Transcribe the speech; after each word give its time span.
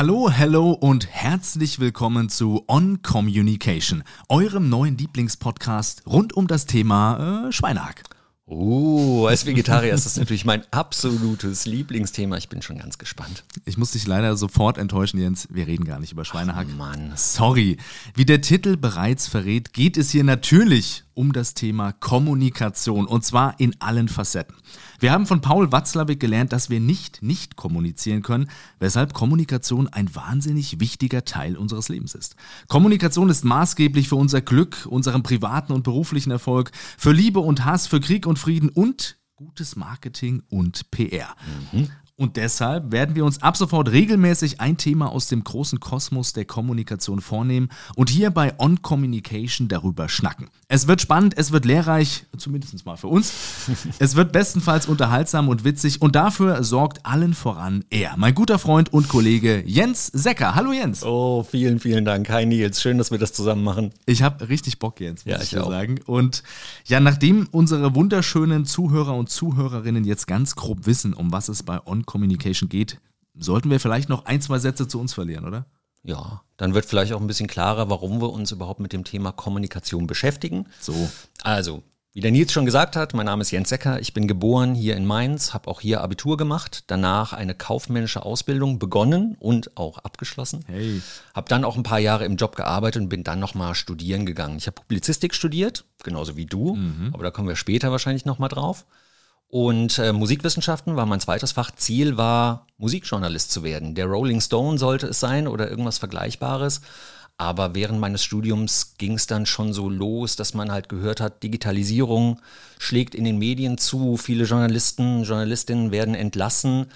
Hallo, 0.00 0.30
hello 0.30 0.70
und 0.70 1.06
herzlich 1.10 1.78
willkommen 1.78 2.30
zu 2.30 2.64
On 2.68 3.02
Communication, 3.02 4.02
eurem 4.30 4.70
neuen 4.70 4.96
Lieblingspodcast 4.96 6.06
rund 6.06 6.32
um 6.32 6.46
das 6.46 6.64
Thema 6.64 7.48
äh, 7.48 7.52
Schweinehack. 7.52 8.04
Oh, 8.46 9.26
als 9.26 9.44
Vegetarier 9.44 9.92
ist 9.92 10.06
das 10.06 10.16
natürlich 10.16 10.46
mein 10.46 10.62
absolutes 10.70 11.66
Lieblingsthema. 11.66 12.38
Ich 12.38 12.48
bin 12.48 12.62
schon 12.62 12.78
ganz 12.78 12.96
gespannt. 12.96 13.44
Ich 13.66 13.76
muss 13.76 13.90
dich 13.90 14.06
leider 14.06 14.38
sofort 14.38 14.78
enttäuschen, 14.78 15.20
Jens. 15.20 15.46
Wir 15.50 15.66
reden 15.66 15.84
gar 15.84 16.00
nicht 16.00 16.12
über 16.12 16.24
Schweinehack. 16.24 16.66
Ach, 16.70 16.76
Mann. 16.78 17.12
Sorry. 17.16 17.76
Wie 18.14 18.24
der 18.24 18.40
Titel 18.40 18.78
bereits 18.78 19.28
verrät, 19.28 19.74
geht 19.74 19.98
es 19.98 20.10
hier 20.10 20.24
natürlich 20.24 21.04
um 21.12 21.34
das 21.34 21.52
Thema 21.52 21.92
Kommunikation 21.92 23.06
und 23.06 23.22
zwar 23.22 23.60
in 23.60 23.76
allen 23.80 24.08
Facetten. 24.08 24.56
Wir 24.98 25.12
haben 25.12 25.26
von 25.26 25.40
Paul 25.40 25.72
Watzlawick 25.72 26.20
gelernt, 26.20 26.52
dass 26.52 26.70
wir 26.70 26.80
nicht 26.80 27.22
nicht 27.22 27.56
kommunizieren 27.56 28.22
können, 28.22 28.50
weshalb 28.78 29.14
Kommunikation 29.14 29.88
ein 29.88 30.14
wahnsinnig 30.14 30.80
wichtiger 30.80 31.24
Teil 31.24 31.56
unseres 31.56 31.88
Lebens 31.88 32.14
ist. 32.14 32.36
Kommunikation 32.68 33.30
ist 33.30 33.44
maßgeblich 33.44 34.08
für 34.08 34.16
unser 34.16 34.40
Glück, 34.40 34.86
unseren 34.88 35.22
privaten 35.22 35.72
und 35.72 35.82
beruflichen 35.82 36.30
Erfolg, 36.30 36.70
für 36.98 37.12
Liebe 37.12 37.40
und 37.40 37.64
Hass, 37.64 37.86
für 37.86 38.00
Krieg 38.00 38.26
und 38.26 38.38
Frieden 38.38 38.68
und 38.68 39.18
gutes 39.36 39.74
Marketing 39.74 40.42
und 40.50 40.90
PR. 40.90 41.34
Mhm. 41.72 41.88
Und 42.20 42.36
deshalb 42.36 42.92
werden 42.92 43.14
wir 43.14 43.24
uns 43.24 43.40
ab 43.40 43.56
sofort 43.56 43.90
regelmäßig 43.90 44.60
ein 44.60 44.76
Thema 44.76 45.10
aus 45.10 45.28
dem 45.28 45.42
großen 45.42 45.80
Kosmos 45.80 46.34
der 46.34 46.44
Kommunikation 46.44 47.22
vornehmen 47.22 47.70
und 47.96 48.10
hier 48.10 48.30
bei 48.30 48.52
On 48.58 48.82
Communication 48.82 49.68
darüber 49.68 50.06
schnacken. 50.10 50.48
Es 50.68 50.86
wird 50.86 51.00
spannend, 51.00 51.32
es 51.38 51.50
wird 51.50 51.64
lehrreich, 51.64 52.26
zumindest 52.36 52.84
mal 52.84 52.98
für 52.98 53.06
uns. 53.06 53.32
es 53.98 54.16
wird 54.16 54.32
bestenfalls 54.32 54.86
unterhaltsam 54.86 55.48
und 55.48 55.64
witzig 55.64 56.02
und 56.02 56.14
dafür 56.14 56.62
sorgt 56.62 57.06
allen 57.06 57.32
voran 57.32 57.86
er, 57.88 58.18
mein 58.18 58.34
guter 58.34 58.58
Freund 58.58 58.92
und 58.92 59.08
Kollege 59.08 59.62
Jens 59.66 60.08
Secker. 60.08 60.54
Hallo 60.54 60.74
Jens. 60.74 61.02
Oh, 61.02 61.42
vielen, 61.42 61.80
vielen 61.80 62.04
Dank. 62.04 62.28
Hi 62.28 62.44
Nils, 62.44 62.82
schön, 62.82 62.98
dass 62.98 63.10
wir 63.10 63.18
das 63.18 63.32
zusammen 63.32 63.64
machen. 63.64 63.92
Ich 64.04 64.22
habe 64.22 64.46
richtig 64.50 64.78
Bock, 64.78 65.00
Jens, 65.00 65.24
muss 65.24 65.32
ja, 65.32 65.40
ich, 65.40 65.54
ich 65.54 65.58
auch. 65.58 65.70
sagen. 65.70 65.98
Und 66.04 66.42
ja, 66.84 67.00
nachdem 67.00 67.48
unsere 67.50 67.94
wunderschönen 67.94 68.66
Zuhörer 68.66 69.14
und 69.14 69.30
Zuhörerinnen 69.30 70.04
jetzt 70.04 70.26
ganz 70.26 70.54
grob 70.54 70.84
wissen, 70.84 71.14
um 71.14 71.32
was 71.32 71.48
es 71.48 71.62
bei 71.62 71.80
On 71.86 72.04
Communication 72.10 72.68
geht, 72.68 73.00
sollten 73.34 73.70
wir 73.70 73.78
vielleicht 73.78 74.08
noch 74.08 74.24
ein, 74.24 74.40
zwei 74.40 74.58
Sätze 74.58 74.88
zu 74.88 75.00
uns 75.00 75.14
verlieren, 75.14 75.46
oder? 75.46 75.66
Ja, 76.02 76.42
dann 76.56 76.74
wird 76.74 76.86
vielleicht 76.86 77.12
auch 77.12 77.20
ein 77.20 77.26
bisschen 77.26 77.46
klarer, 77.46 77.88
warum 77.88 78.20
wir 78.20 78.30
uns 78.30 78.50
überhaupt 78.50 78.80
mit 78.80 78.92
dem 78.92 79.04
Thema 79.04 79.30
Kommunikation 79.32 80.06
beschäftigen. 80.06 80.66
So. 80.80 81.10
Also, 81.42 81.84
wie 82.12 82.20
der 82.20 82.32
Nils 82.32 82.50
schon 82.52 82.64
gesagt 82.64 82.96
hat, 82.96 83.14
mein 83.14 83.26
Name 83.26 83.42
ist 83.42 83.52
Jens 83.52 83.68
Secker, 83.68 84.00
ich 84.00 84.12
bin 84.12 84.26
geboren 84.26 84.74
hier 84.74 84.96
in 84.96 85.06
Mainz, 85.06 85.54
habe 85.54 85.70
auch 85.70 85.80
hier 85.80 86.00
Abitur 86.00 86.36
gemacht, 86.36 86.84
danach 86.88 87.32
eine 87.32 87.54
kaufmännische 87.54 88.24
Ausbildung 88.24 88.80
begonnen 88.80 89.36
und 89.38 89.76
auch 89.76 89.98
abgeschlossen. 89.98 90.64
Hey. 90.66 91.02
Habe 91.34 91.48
dann 91.48 91.64
auch 91.64 91.76
ein 91.76 91.84
paar 91.84 92.00
Jahre 92.00 92.24
im 92.24 92.34
Job 92.34 92.56
gearbeitet 92.56 93.02
und 93.02 93.08
bin 93.10 93.22
dann 93.22 93.38
nochmal 93.38 93.76
studieren 93.76 94.26
gegangen. 94.26 94.56
Ich 94.56 94.66
habe 94.66 94.74
Publizistik 94.74 95.34
studiert, 95.34 95.84
genauso 96.02 96.36
wie 96.36 96.46
du, 96.46 96.74
mhm. 96.74 97.10
aber 97.12 97.22
da 97.22 97.30
kommen 97.30 97.46
wir 97.46 97.56
später 97.56 97.92
wahrscheinlich 97.92 98.24
nochmal 98.24 98.48
drauf. 98.48 98.86
Und 99.50 99.98
äh, 99.98 100.12
Musikwissenschaften 100.12 100.94
war 100.94 101.06
mein 101.06 101.18
zweites 101.18 101.50
Fach. 101.52 101.72
Ziel 101.72 102.16
war, 102.16 102.66
Musikjournalist 102.78 103.50
zu 103.50 103.64
werden. 103.64 103.96
Der 103.96 104.06
Rolling 104.06 104.40
Stone 104.40 104.78
sollte 104.78 105.08
es 105.08 105.18
sein 105.18 105.48
oder 105.48 105.68
irgendwas 105.68 105.98
Vergleichbares. 105.98 106.80
Aber 107.36 107.74
während 107.74 107.98
meines 107.98 108.22
Studiums 108.22 108.94
ging 108.96 109.14
es 109.14 109.26
dann 109.26 109.46
schon 109.46 109.72
so 109.72 109.88
los, 109.88 110.36
dass 110.36 110.54
man 110.54 110.70
halt 110.70 110.88
gehört 110.88 111.20
hat, 111.20 111.42
Digitalisierung 111.42 112.38
schlägt 112.78 113.14
in 113.14 113.24
den 113.24 113.38
Medien 113.38 113.78
zu, 113.78 114.18
viele 114.18 114.44
Journalisten, 114.44 115.24
Journalistinnen 115.24 115.90
werden 115.90 116.14
entlassen. 116.14 116.86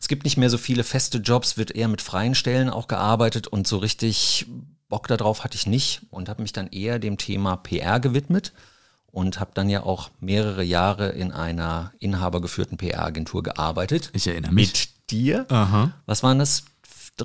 Es 0.00 0.06
gibt 0.06 0.24
nicht 0.24 0.36
mehr 0.36 0.50
so 0.50 0.58
viele 0.58 0.84
feste 0.84 1.18
Jobs, 1.18 1.56
wird 1.56 1.70
eher 1.70 1.88
mit 1.88 2.02
freien 2.02 2.34
Stellen 2.34 2.68
auch 2.68 2.86
gearbeitet 2.86 3.48
und 3.48 3.66
so 3.66 3.78
richtig 3.78 4.46
Bock 4.90 5.08
darauf 5.08 5.42
hatte 5.42 5.56
ich 5.56 5.66
nicht 5.66 6.02
und 6.10 6.28
habe 6.28 6.42
mich 6.42 6.52
dann 6.52 6.68
eher 6.68 6.98
dem 6.98 7.16
Thema 7.16 7.56
PR 7.56 7.98
gewidmet 7.98 8.52
und 9.14 9.38
habe 9.38 9.52
dann 9.54 9.70
ja 9.70 9.84
auch 9.84 10.10
mehrere 10.20 10.64
Jahre 10.64 11.10
in 11.10 11.30
einer 11.30 11.92
inhabergeführten 12.00 12.76
PR-Agentur 12.76 13.44
gearbeitet. 13.44 14.10
Ich 14.12 14.26
erinnere 14.26 14.52
mich. 14.52 14.72
Mit 14.72 15.10
dir. 15.10 15.46
Aha. 15.50 15.92
Was 16.06 16.22
waren 16.24 16.40
das? 16.40 16.64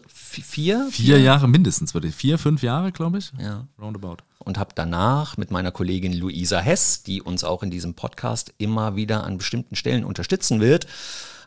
Vier? 0.07 0.87
Vier 0.91 1.19
Jahre 1.19 1.47
mindestens, 1.47 1.95
würde 1.95 2.09
ich. 2.09 2.15
Vier, 2.15 2.37
fünf 2.37 2.61
Jahre, 2.61 2.91
glaube 2.91 3.17
ich. 3.17 3.31
Ja. 3.41 3.65
Roundabout. 3.81 4.17
Und 4.37 4.59
habe 4.59 4.69
danach 4.75 5.35
mit 5.37 5.49
meiner 5.49 5.71
Kollegin 5.71 6.13
Luisa 6.13 6.59
Hess, 6.59 7.01
die 7.01 7.23
uns 7.23 7.43
auch 7.43 7.63
in 7.63 7.71
diesem 7.71 7.95
Podcast 7.95 8.53
immer 8.59 8.95
wieder 8.95 9.23
an 9.23 9.39
bestimmten 9.39 9.75
Stellen 9.75 10.03
unterstützen 10.03 10.59
wird, 10.59 10.85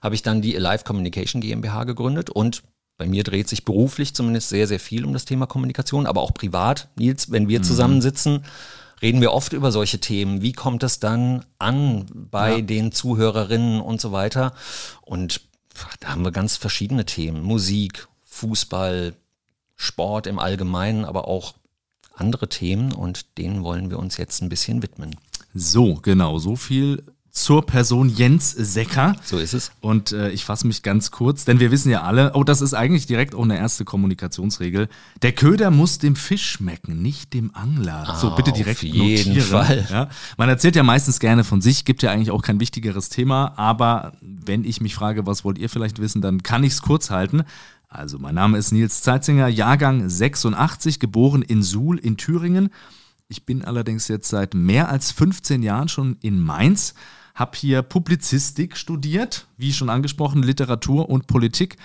habe 0.03 0.17
ich 0.17 0.23
dann 0.23 0.43
die 0.43 0.57
Alive 0.57 0.83
Communication 0.83 1.41
GmbH 1.41 1.85
gegründet 1.85 2.31
und 2.31 2.65
bei 2.99 3.07
mir 3.07 3.23
dreht 3.23 3.49
sich 3.49 3.65
beruflich 3.65 4.13
zumindest 4.13 4.49
sehr, 4.49 4.67
sehr 4.67 4.81
viel 4.81 5.05
um 5.05 5.13
das 5.13 5.25
Thema 5.25 5.47
Kommunikation, 5.47 6.07
aber 6.07 6.21
auch 6.21 6.35
privat. 6.35 6.89
Nils, 6.97 7.31
wenn 7.31 7.49
wir 7.49 7.61
mhm. 7.61 7.65
zusammensitzen, 7.65 8.45
reden 9.03 9.21
wir 9.21 9.33
oft 9.33 9.53
über 9.53 9.73
solche 9.73 9.99
Themen. 9.99 10.43
Wie 10.43 10.53
kommt 10.53 10.83
es 10.83 11.01
dann 11.01 11.45
an 11.59 12.07
bei 12.13 12.57
ja. 12.57 12.61
den 12.63 12.93
Zuhörerinnen 12.93 13.81
und 13.81 14.01
so 14.01 14.13
weiter? 14.13 14.55
Und 15.03 15.43
da 16.01 16.09
haben 16.09 16.25
wir 16.25 16.33
ganz 16.33 16.57
verschiedene 16.57 17.05
Themen. 17.05 17.43
Musik, 17.43 18.09
Fußball, 18.25 19.15
Sport 19.77 20.27
im 20.27 20.39
Allgemeinen, 20.39 21.05
aber 21.05 21.27
auch 21.27 21.55
andere 22.15 22.49
Themen 22.49 22.93
und 22.93 23.39
denen 23.39 23.65
wollen 23.65 23.91
wir 23.91 23.99
uns 23.99 24.17
jetzt 24.17 24.43
ein 24.43 24.49
bisschen 24.49 24.83
widmen. 24.83 25.17
So, 25.55 25.95
genau, 25.95 26.39
so 26.39 26.57
viel 26.57 27.03
zur 27.33 27.65
Person 27.65 28.11
Jens 28.11 28.51
Secker. 28.51 29.17
So 29.25 29.39
ist 29.39 29.55
es. 29.55 29.73
Und 29.81 30.13
äh, 30.13 30.29
ich 30.31 30.45
fasse 30.45 30.67
mich 30.67 30.83
ganz 30.83 31.11
kurz, 31.11 31.47
denn 31.47 31.61
wir 31.61 31.71
wissen 31.71 31.91
ja 31.91 32.03
alle, 32.03 32.33
oh, 32.35 32.45
das 32.45 32.61
ist 32.61 32.75
eigentlich 32.75 33.07
direkt 33.07 33.35
auch 33.35 33.43
eine 33.43 33.57
erste 33.57 33.87
Kommunikationsregel. 33.87 34.89
Der 35.23 35.33
Köder 35.33 35.71
muss 35.71 35.99
dem 35.99 36.15
Fisch 36.15 36.45
schmecken, 36.51 37.01
nicht 37.01 37.33
dem 37.33 37.55
Angler. 37.55 38.05
Ah, 38.07 38.17
so, 38.17 38.35
bitte 38.35 38.53
direkt 38.53 38.81
auf 38.81 38.83
jeden 38.83 39.31
notieren. 39.31 39.47
Fall. 39.47 39.87
Ja? 39.91 40.11
Man 40.37 40.51
erzählt 40.51 40.77
ja 40.77 40.83
meistens 40.83 41.21
gerne 41.21 41.43
von 41.43 41.63
sich, 41.63 41.87
gibt 41.87 42.03
ja 42.03 42.11
eigentlich 42.11 42.31
auch 42.31 42.43
kein 42.43 42.61
wichtigeres 42.61 43.09
Thema, 43.09 43.55
aber 43.57 44.13
wenn 44.21 44.65
ich 44.65 44.83
mich 44.83 44.95
frage, 44.95 45.27
was 45.27 45.43
wollt 45.43 45.57
ihr 45.57 45.71
vielleicht 45.71 46.01
wissen, 46.01 46.21
dann 46.21 46.43
kann 46.43 46.65
ich 46.65 46.75
es 46.75 46.83
kurz 46.83 47.11
halten. 47.11 47.45
Also, 47.89 48.19
mein 48.19 48.35
Name 48.35 48.59
ist 48.59 48.73
Nils 48.73 49.01
Zeitzinger, 49.01 49.49
Jahrgang 49.49 50.07
86, 50.07 51.01
geboren 51.01 51.41
in 51.41 51.63
Suhl 51.63 51.99
in 51.99 52.19
Thüringen. 52.19 52.69
Ich 53.29 53.47
bin 53.47 53.65
allerdings 53.65 54.09
jetzt 54.09 54.29
seit 54.29 54.53
mehr 54.53 54.91
als 54.91 55.13
15 55.13 55.63
Jahren 55.63 55.89
schon 55.89 56.19
in 56.21 56.39
Mainz 56.39 56.95
habe 57.35 57.57
hier 57.57 57.83
Publizistik 57.83 58.77
studiert, 58.77 59.47
wie 59.57 59.73
schon 59.73 59.91
angesprochen, 59.91 60.43
Literatur 60.43 61.09
und 61.09 61.27
Politik 61.27 61.77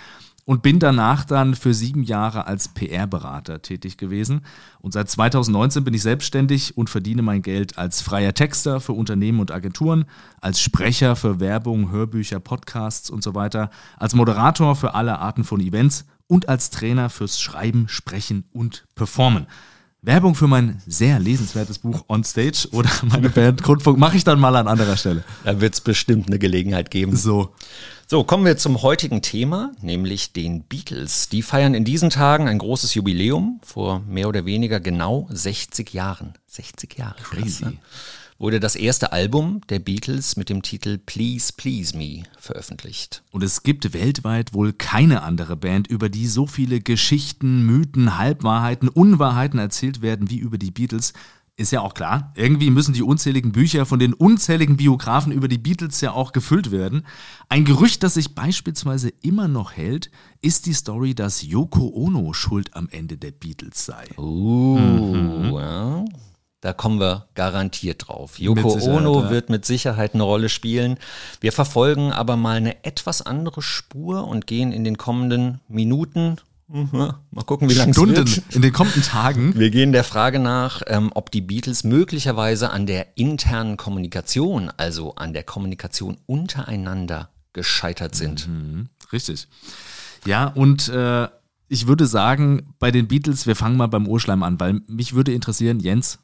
und 0.48 0.62
bin 0.62 0.80
danach 0.80 1.26
dann 1.26 1.56
für 1.56 1.74
sieben 1.74 2.04
Jahre 2.04 2.48
als 2.48 2.70
PR-Berater 2.70 3.62
tätig 3.62 3.98
gewesen. 3.98 4.46
Und 4.80 4.94
seit 4.94 5.10
2019 5.10 5.84
bin 5.84 5.94
ich 5.94 6.02
selbstständig 6.02 6.78
und 6.78 6.90
verdiene 6.90 7.22
mein 7.22 7.42
Geld 7.42 7.78
als 7.78 8.02
freier 8.02 8.34
Texter 8.34 8.80
für 8.80 8.94
Unternehmen 8.94 9.42
und 9.42 9.52
Agenturen, 9.52 10.06
als 10.40 10.62
Sprecher 10.62 11.18
für 11.18 11.42
Werbung, 11.42 11.92
Hörbücher, 11.92 12.40
Podcasts 12.40 13.10
und 13.10 13.24
so 13.24 13.36
weiter, 13.36 13.70
als 13.98 14.16
Moderator 14.16 14.78
für 14.78 14.96
alle 14.96 15.20
Arten 15.20 15.44
von 15.44 15.60
Events 15.60 16.06
und 16.28 16.48
als 16.48 16.70
Trainer 16.70 17.10
fürs 17.10 17.42
Schreiben, 17.42 17.90
Sprechen 17.90 18.46
und 18.54 18.86
Performen. 18.96 19.48
Werbung 20.08 20.36
für 20.36 20.48
mein 20.48 20.82
sehr 20.88 21.20
lesenswertes 21.20 21.80
Buch 21.80 22.06
On 22.08 22.24
Stage 22.24 22.70
oder 22.72 22.90
meine 23.04 23.30
Band 23.30 23.62
Grundfunk 23.62 24.00
mache 24.00 24.16
ich 24.16 24.24
dann 24.24 24.40
mal 24.40 24.56
an 24.56 24.68
anderer 24.68 24.96
Stelle. 24.96 25.24
Da 25.44 25.60
wird 25.60 25.74
es 25.74 25.82
bestimmt 25.82 26.28
eine 26.28 26.40
Gelegenheit 26.40 26.90
geben. 26.90 27.16
So. 27.18 27.54
So, 28.10 28.24
kommen 28.24 28.46
wir 28.46 28.56
zum 28.56 28.82
heutigen 28.84 29.22
Thema, 29.22 29.74
nämlich 29.82 30.32
den 30.32 30.64
Beatles. 30.64 31.28
Die 31.28 31.42
feiern 31.42 31.74
in 31.74 31.84
diesen 31.84 32.10
Tagen 32.10 32.48
ein 32.48 32.58
großes 32.58 32.94
Jubiläum 32.94 33.60
vor 33.64 34.00
mehr 34.08 34.30
oder 34.30 34.46
weniger 34.46 34.80
genau 34.80 35.28
60 35.30 35.94
Jahren. 35.94 36.36
60 36.46 36.98
Jahre. 36.98 37.18
Crazy. 37.22 37.64
Krass, 37.64 37.74
ne? 37.74 37.78
Wurde 38.40 38.60
das 38.60 38.76
erste 38.76 39.12
Album 39.12 39.62
der 39.70 39.80
Beatles 39.80 40.38
mit 40.38 40.50
dem 40.50 40.62
Titel 40.62 40.98
Please 40.98 41.52
Please 41.56 41.98
Me 41.98 42.24
veröffentlicht. 42.38 43.24
Und 43.32 43.44
es 43.44 43.64
gibt 43.64 43.94
weltweit 43.94 44.54
wohl 44.54 44.74
keine 44.74 45.24
andere 45.24 45.56
Band, 45.56 45.88
über 45.88 46.10
die 46.10 46.28
so 46.28 46.46
viele 46.46 46.80
Geschichten, 46.80 47.66
Mythen, 47.66 48.18
Halbwahrheiten, 48.18 48.90
Unwahrheiten 48.90 49.60
erzählt 49.60 50.02
werden 50.02 50.30
wie 50.30 50.38
über 50.38 50.58
die 50.58 50.72
Beatles. 50.72 51.14
Ist 51.60 51.72
ja 51.72 51.82
auch 51.82 51.96
klar, 51.96 52.34
irgendwie 52.36 52.70
müssen 52.70 52.94
die 52.94 53.02
unzähligen 53.02 53.52
Bücher 53.52 53.88
von 53.88 53.98
den 53.98 54.14
unzähligen 54.14 54.78
Biografen 54.78 55.32
über 55.32 55.48
die 55.48 55.58
Beatles 55.58 56.02
ja 56.02 56.12
auch 56.12 56.32
gefüllt 56.32 56.70
werden. 56.70 57.04
Ein 57.50 57.66
Gerücht, 57.66 58.04
das 58.04 58.14
sich 58.14 58.36
beispielsweise 58.36 59.10
immer 59.24 59.48
noch 59.48 59.72
hält, 59.72 60.12
ist 60.42 60.68
die 60.68 60.74
Story, 60.74 61.16
dass 61.16 61.42
Yoko 61.42 61.92
Ono 61.96 62.34
schuld 62.34 62.76
am 62.76 62.88
Ende 62.90 63.18
der 63.18 63.32
Beatles 63.32 63.86
sei. 63.86 64.06
Uh, 64.18 64.78
mhm. 64.78 65.52
well, 65.52 66.06
da 66.62 66.74
kommen 66.74 67.00
wir 67.00 67.28
garantiert 67.36 68.08
drauf. 68.08 68.40
Yoko 68.40 68.80
Ono 68.82 69.24
ja. 69.24 69.30
wird 69.30 69.50
mit 69.50 69.66
Sicherheit 69.66 70.16
eine 70.16 70.24
Rolle 70.24 70.50
spielen. 70.50 70.98
Wir 71.40 71.52
verfolgen 71.52 72.12
aber 72.12 72.36
mal 72.36 72.58
eine 72.58 72.84
etwas 72.84 73.22
andere 73.22 73.62
Spur 73.62 74.28
und 74.28 74.48
gehen 74.48 74.72
in 74.72 74.84
den 74.84 74.98
kommenden 74.98 75.62
Minuten 75.68 76.38
mhm, 76.68 77.14
Mal 77.32 77.44
gucken, 77.46 77.70
wie 77.70 77.74
lange 77.76 77.94
Stunden 77.94 78.24
es 78.24 78.38
wird. 78.38 78.56
in 78.56 78.62
den 78.64 78.74
kommenden 78.74 79.04
Tagen. 79.04 79.54
Wir 79.60 79.70
gehen 79.70 79.92
der 79.92 80.04
Frage 80.04 80.40
nach, 80.40 80.82
ähm, 80.88 81.12
ob 81.14 81.32
die 81.32 81.42
Beatles 81.42 81.84
möglicherweise 81.84 82.72
an 82.72 82.88
der 82.88 83.18
internen 83.18 83.78
Kommunikation, 83.78 84.72
also 84.78 85.16
an 85.16 85.34
der 85.34 85.44
Kommunikation 85.44 86.18
untereinander 86.26 87.30
gescheitert 87.54 88.16
sind. 88.16 88.48
Mhm, 88.48 88.90
richtig. 89.12 89.48
Ja, 90.26 90.48
und 90.48 90.90
äh, 90.90 91.28
Ich 91.70 91.86
würde 91.86 92.08
sagen, 92.08 92.74
bei 92.80 92.92
den 92.92 93.08
Beatles, 93.08 93.46
wir 93.46 93.56
fangen 93.56 93.78
mal 93.78 93.88
beim 93.88 94.08
Urschleim 94.08 94.42
an, 94.42 94.60
weil 94.60 94.82
mich 94.88 95.14
würde 95.14 95.34
interessieren, 95.34 95.80
Jens, 95.80 96.20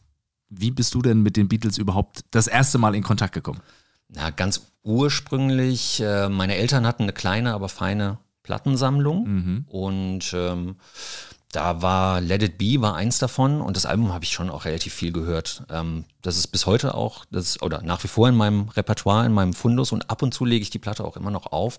wie 0.56 0.72
bist 0.72 0.94
du 0.94 1.02
denn 1.02 1.22
mit 1.22 1.36
den 1.38 1.48
Beatles 1.48 1.78
überhaupt 1.78 2.22
das 2.32 2.48
erste 2.48 2.78
Mal 2.78 2.96
in 2.96 3.04
Kontakt 3.04 3.34
gekommen? 3.34 3.62
Na, 4.10 4.30
ganz 4.30 4.62
ursprünglich, 4.84 6.00
äh, 6.02 6.30
meine 6.30 6.56
Eltern 6.56 6.86
hatten 6.86 7.04
eine 7.04 7.14
kleine, 7.14 7.54
aber 7.54 7.70
feine 7.70 8.18
Plattensammlung 8.44 9.24
Mhm. 9.28 9.66
und 9.68 10.34
ähm, 10.34 10.76
da 11.54 11.82
war 11.84 12.20
Let 12.20 12.42
It 12.42 12.58
Be 12.58 12.82
war 12.82 12.96
eins 12.96 13.20
davon 13.20 13.62
und 13.62 13.78
das 13.78 13.86
Album 13.86 14.12
habe 14.12 14.26
ich 14.26 14.32
schon 14.32 14.50
auch 14.50 14.66
relativ 14.66 14.94
viel 14.94 15.12
gehört. 15.12 15.64
Ähm, 15.70 16.06
das 16.24 16.36
ist 16.36 16.48
bis 16.48 16.66
heute 16.66 16.96
auch, 16.96 17.26
das 17.32 17.46
ist, 17.46 17.62
oder 17.62 17.84
nach 17.84 18.04
wie 18.04 18.08
vor 18.08 18.28
in 18.28 18.36
meinem 18.36 18.70
Repertoire, 18.70 19.26
in 19.26 19.34
meinem 19.34 19.54
Fundus 19.54 19.92
und 19.92 20.10
ab 20.10 20.24
und 20.24 20.34
zu 20.34 20.46
lege 20.46 20.64
ich 20.64 20.72
die 20.72 20.80
Platte 20.80 21.06
auch 21.06 21.16
immer 21.16 21.30
noch 21.30 21.52
auf. 21.52 21.78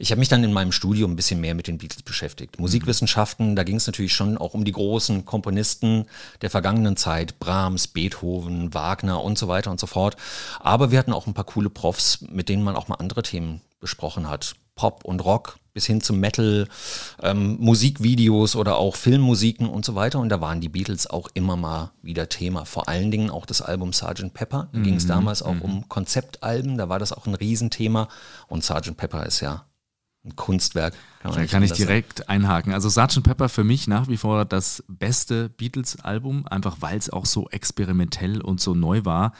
Ich 0.00 0.10
habe 0.10 0.18
mich 0.18 0.28
dann 0.28 0.42
in 0.42 0.52
meinem 0.52 0.72
Studium 0.72 1.12
ein 1.12 1.16
bisschen 1.16 1.40
mehr 1.40 1.54
mit 1.54 1.68
den 1.68 1.78
Beatles 1.78 2.02
beschäftigt. 2.02 2.58
Musikwissenschaften, 2.58 3.54
da 3.54 3.62
ging 3.62 3.76
es 3.76 3.86
natürlich 3.86 4.12
schon 4.12 4.36
auch 4.38 4.54
um 4.54 4.64
die 4.64 4.72
großen 4.72 5.24
Komponisten 5.24 6.06
der 6.40 6.50
vergangenen 6.50 6.96
Zeit, 6.96 7.38
Brahms, 7.38 7.86
Beethoven, 7.86 8.74
Wagner 8.74 9.22
und 9.22 9.38
so 9.38 9.46
weiter 9.46 9.70
und 9.70 9.78
so 9.78 9.86
fort. 9.86 10.16
Aber 10.58 10.90
wir 10.90 10.98
hatten 10.98 11.12
auch 11.12 11.28
ein 11.28 11.34
paar 11.34 11.44
coole 11.44 11.70
Profs, 11.70 12.22
mit 12.28 12.48
denen 12.48 12.64
man 12.64 12.74
auch 12.74 12.88
mal 12.88 12.96
andere 12.96 13.22
Themen 13.22 13.60
besprochen 13.78 14.28
hat. 14.28 14.56
Pop 14.74 15.04
und 15.04 15.24
Rock 15.24 15.58
bis 15.74 15.86
hin 15.86 16.00
zum 16.00 16.20
Metal, 16.20 16.68
ähm, 17.22 17.56
Musikvideos 17.58 18.56
oder 18.56 18.76
auch 18.76 18.96
Filmmusiken 18.96 19.68
und 19.68 19.84
so 19.84 19.94
weiter. 19.94 20.18
Und 20.18 20.28
da 20.28 20.40
waren 20.40 20.60
die 20.60 20.68
Beatles 20.68 21.06
auch 21.08 21.28
immer 21.34 21.56
mal 21.56 21.92
wieder 22.02 22.28
Thema. 22.28 22.64
Vor 22.64 22.88
allen 22.88 23.10
Dingen 23.10 23.30
auch 23.30 23.46
das 23.46 23.62
Album 23.62 23.92
Sgt. 23.92 24.34
Pepper. 24.34 24.68
Da 24.72 24.80
ging 24.80 24.96
es 24.96 25.06
damals 25.06 25.42
auch 25.42 25.60
um 25.60 25.88
Konzeptalben. 25.88 26.76
Da 26.76 26.88
war 26.88 26.98
das 26.98 27.12
auch 27.12 27.26
ein 27.26 27.34
Riesenthema. 27.34 28.08
Und 28.48 28.64
Sgt. 28.64 28.96
Pepper 28.96 29.24
ist 29.26 29.40
ja 29.40 29.64
ein 30.24 30.36
Kunstwerk. 30.36 30.94
man 31.24 31.34
Da 31.34 31.46
kann 31.46 31.62
ich 31.62 31.72
direkt 31.72 32.28
einhaken. 32.28 32.72
Also 32.72 32.88
Sgt. 32.88 33.22
Pepper 33.22 33.48
für 33.48 33.64
mich 33.64 33.88
nach 33.88 34.08
wie 34.08 34.16
vor 34.16 34.44
das 34.44 34.84
beste 34.88 35.48
Beatles-Album, 35.48 36.46
einfach 36.46 36.76
weil 36.80 36.98
es 36.98 37.10
auch 37.10 37.26
so 37.26 37.48
experimentell 37.48 38.40
und 38.40 38.60
so 38.60 38.74
neu 38.74 39.04
war. 39.04 39.32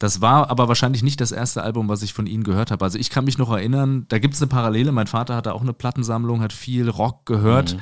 Das 0.00 0.22
war 0.22 0.48
aber 0.48 0.66
wahrscheinlich 0.66 1.02
nicht 1.02 1.20
das 1.20 1.30
erste 1.30 1.62
Album, 1.62 1.90
was 1.90 2.02
ich 2.02 2.14
von 2.14 2.26
ihnen 2.26 2.42
gehört 2.42 2.70
habe. 2.70 2.82
Also 2.82 2.98
ich 2.98 3.10
kann 3.10 3.26
mich 3.26 3.36
noch 3.36 3.52
erinnern, 3.52 4.06
da 4.08 4.18
gibt 4.18 4.32
es 4.32 4.40
eine 4.40 4.48
Parallele. 4.48 4.92
Mein 4.92 5.06
Vater 5.06 5.36
hatte 5.36 5.52
auch 5.52 5.60
eine 5.60 5.74
Plattensammlung, 5.74 6.40
hat 6.40 6.54
viel 6.54 6.88
Rock 6.88 7.26
gehört 7.26 7.76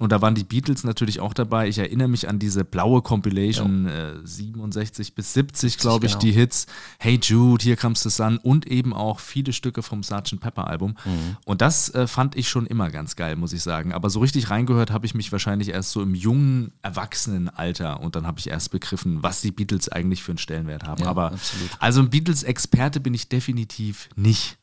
und 0.00 0.10
da 0.10 0.20
waren 0.20 0.34
die 0.34 0.42
Beatles 0.42 0.82
natürlich 0.82 1.20
auch 1.20 1.32
dabei. 1.32 1.68
Ich 1.68 1.78
erinnere 1.78 2.08
mich 2.08 2.28
an 2.28 2.40
diese 2.40 2.64
blaue 2.64 3.02
Compilation, 3.02 3.86
äh, 3.86 4.14
67 4.24 5.14
bis 5.14 5.32
70, 5.32 5.78
glaube 5.78 6.06
ich, 6.06 6.12
genau. 6.12 6.22
die 6.22 6.32
Hits. 6.32 6.66
Hey 6.98 7.20
Jude, 7.22 7.64
Here 7.64 7.76
Comes 7.76 8.02
the 8.02 8.10
Sun 8.10 8.38
und 8.38 8.66
eben 8.66 8.92
auch 8.92 9.20
viele 9.20 9.52
Stücke 9.52 9.84
vom 9.84 10.02
Sgt. 10.02 10.40
Pepper 10.40 10.66
Album. 10.66 10.96
Und 11.44 11.60
das 11.60 11.94
äh, 11.94 12.08
fand 12.08 12.34
ich 12.34 12.48
schon 12.48 12.66
immer 12.66 12.90
ganz 12.90 13.14
geil, 13.14 13.36
muss 13.36 13.52
ich 13.52 13.62
sagen. 13.62 13.92
Aber 13.92 14.10
so 14.10 14.18
richtig 14.18 14.50
reingehört 14.50 14.90
habe 14.90 15.06
ich 15.06 15.14
mich 15.14 15.30
wahrscheinlich 15.30 15.68
erst 15.68 15.92
so 15.92 16.02
im 16.02 16.16
jungen 16.16 16.72
Erwachsenenalter 16.82 18.00
und 18.00 18.16
dann 18.16 18.26
habe 18.26 18.40
ich 18.40 18.50
erst 18.50 18.72
begriffen, 18.72 19.22
was 19.22 19.40
die 19.40 19.52
Beatles 19.52 19.88
eigentlich 19.88 20.24
für 20.24 20.32
einen 20.32 20.38
Stellenwert 20.38 20.82
haben. 20.82 21.04
Ja, 21.04 21.10
Aber 21.10 21.26
absolut. 21.26 21.59
Also 21.78 22.00
ein 22.00 22.10
Beatles-Experte 22.10 23.00
bin 23.00 23.14
ich 23.14 23.28
definitiv 23.28 24.08
nicht. 24.16 24.58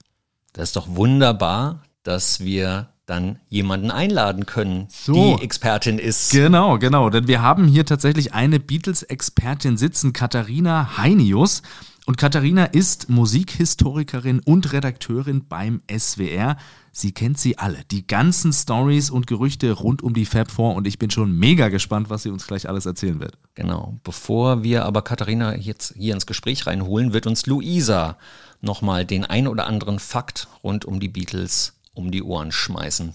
Das 0.53 0.69
ist 0.69 0.75
doch 0.75 0.88
wunderbar, 0.95 1.83
dass 2.03 2.39
wir 2.39 2.89
dann 3.05 3.39
jemanden 3.47 3.89
einladen 3.89 4.45
können, 4.45 4.88
So. 4.89 5.38
die 5.38 5.44
Expertin 5.44 5.97
ist. 5.97 6.31
Genau, 6.31 6.77
genau. 6.77 7.09
Denn 7.09 7.27
wir 7.27 7.41
haben 7.41 7.67
hier 7.67 7.85
tatsächlich 7.85 8.33
eine 8.33 8.59
Beatles-Expertin 8.59 9.77
sitzen, 9.77 10.13
Katharina 10.13 10.97
Heinius. 10.97 11.61
Und 12.05 12.17
Katharina 12.17 12.65
ist 12.65 13.09
Musikhistorikerin 13.09 14.39
und 14.39 14.71
Redakteurin 14.73 15.47
beim 15.47 15.81
SWR. 15.89 16.57
Sie 16.99 17.11
kennt 17.11 17.38
sie 17.38 17.59
alle, 17.59 17.83
die 17.91 18.07
ganzen 18.07 18.51
Stories 18.51 19.11
und 19.11 19.27
Gerüchte 19.27 19.71
rund 19.71 20.01
um 20.01 20.15
die 20.15 20.25
Fab 20.25 20.49
Four. 20.49 20.73
Und 20.73 20.88
ich 20.88 20.97
bin 20.97 21.11
schon 21.11 21.31
mega 21.31 21.69
gespannt, 21.69 22.09
was 22.09 22.23
sie 22.23 22.31
uns 22.31 22.47
gleich 22.47 22.67
alles 22.67 22.88
erzählen 22.88 23.19
wird. 23.19 23.38
Genau. 23.53 23.99
Bevor 24.03 24.63
wir 24.63 24.83
aber 24.83 25.03
Katharina 25.03 25.55
jetzt 25.55 25.94
hier 25.95 26.15
ins 26.15 26.25
Gespräch 26.25 26.65
reinholen, 26.65 27.13
wird 27.13 27.27
uns 27.27 27.45
Luisa 27.45 28.17
nochmal 28.61 29.05
den 29.05 29.25
ein 29.25 29.47
oder 29.47 29.67
anderen 29.67 29.99
Fakt 29.99 30.47
rund 30.63 30.85
um 30.85 30.99
die 30.99 31.07
Beatles 31.07 31.79
um 31.94 32.09
die 32.09 32.23
Ohren 32.23 32.51
schmeißen. 32.51 33.13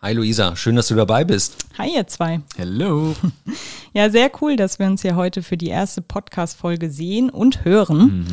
Hi 0.00 0.14
Luisa, 0.14 0.54
schön, 0.54 0.76
dass 0.76 0.86
du 0.86 0.94
dabei 0.94 1.24
bist. 1.24 1.66
Hi 1.78 1.92
ihr 1.92 2.06
zwei. 2.06 2.42
Hello. 2.56 3.16
Ja, 3.92 4.08
sehr 4.08 4.30
cool, 4.40 4.54
dass 4.54 4.78
wir 4.78 4.86
uns 4.86 5.02
hier 5.02 5.16
heute 5.16 5.42
für 5.42 5.56
die 5.56 5.66
erste 5.66 6.00
Podcast-Folge 6.00 6.92
sehen 6.92 7.28
und 7.28 7.64
hören. 7.64 8.24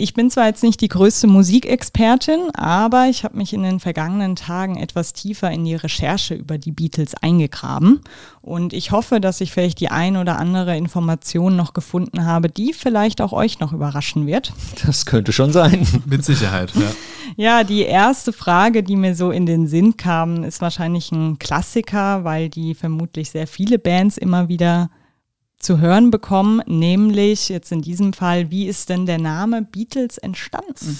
Ich 0.00 0.14
bin 0.14 0.30
zwar 0.30 0.46
jetzt 0.46 0.62
nicht 0.62 0.80
die 0.80 0.86
größte 0.86 1.26
Musikexpertin, 1.26 2.52
aber 2.54 3.08
ich 3.08 3.24
habe 3.24 3.36
mich 3.36 3.52
in 3.52 3.64
den 3.64 3.80
vergangenen 3.80 4.36
Tagen 4.36 4.76
etwas 4.76 5.12
tiefer 5.12 5.50
in 5.50 5.64
die 5.64 5.74
Recherche 5.74 6.34
über 6.34 6.56
die 6.56 6.70
Beatles 6.70 7.16
eingegraben. 7.16 8.02
Und 8.40 8.72
ich 8.72 8.92
hoffe, 8.92 9.20
dass 9.20 9.40
ich 9.40 9.50
vielleicht 9.50 9.80
die 9.80 9.90
ein 9.90 10.16
oder 10.16 10.38
andere 10.38 10.76
Information 10.76 11.56
noch 11.56 11.74
gefunden 11.74 12.24
habe, 12.24 12.48
die 12.48 12.74
vielleicht 12.74 13.20
auch 13.20 13.32
euch 13.32 13.58
noch 13.58 13.72
überraschen 13.72 14.28
wird. 14.28 14.52
Das 14.86 15.04
könnte 15.04 15.32
schon 15.32 15.50
sein. 15.50 15.84
Mit 16.06 16.24
Sicherheit. 16.24 16.72
Ja. 16.76 16.92
Ja, 17.36 17.64
die 17.64 17.82
erste 17.82 18.32
Frage, 18.32 18.84
die 18.84 18.96
mir 18.96 19.16
so 19.16 19.32
in 19.32 19.46
den 19.46 19.66
Sinn 19.66 19.96
kam, 19.96 20.44
ist 20.44 20.60
wahrscheinlich 20.60 21.10
ein 21.10 21.38
Klassiker, 21.38 22.22
weil 22.22 22.48
die 22.48 22.74
vermutlich 22.74 23.30
sehr 23.30 23.48
viele 23.48 23.78
Bands 23.78 24.16
immer 24.16 24.48
wieder 24.48 24.90
zu 25.58 25.78
hören 25.78 26.10
bekommen, 26.10 26.62
nämlich 26.66 27.48
jetzt 27.48 27.72
in 27.72 27.82
diesem 27.82 28.12
Fall, 28.12 28.50
wie 28.50 28.66
ist 28.66 28.88
denn 28.88 29.06
der 29.06 29.18
Name 29.18 29.62
Beatles 29.62 30.18
entstanden? 30.18 30.98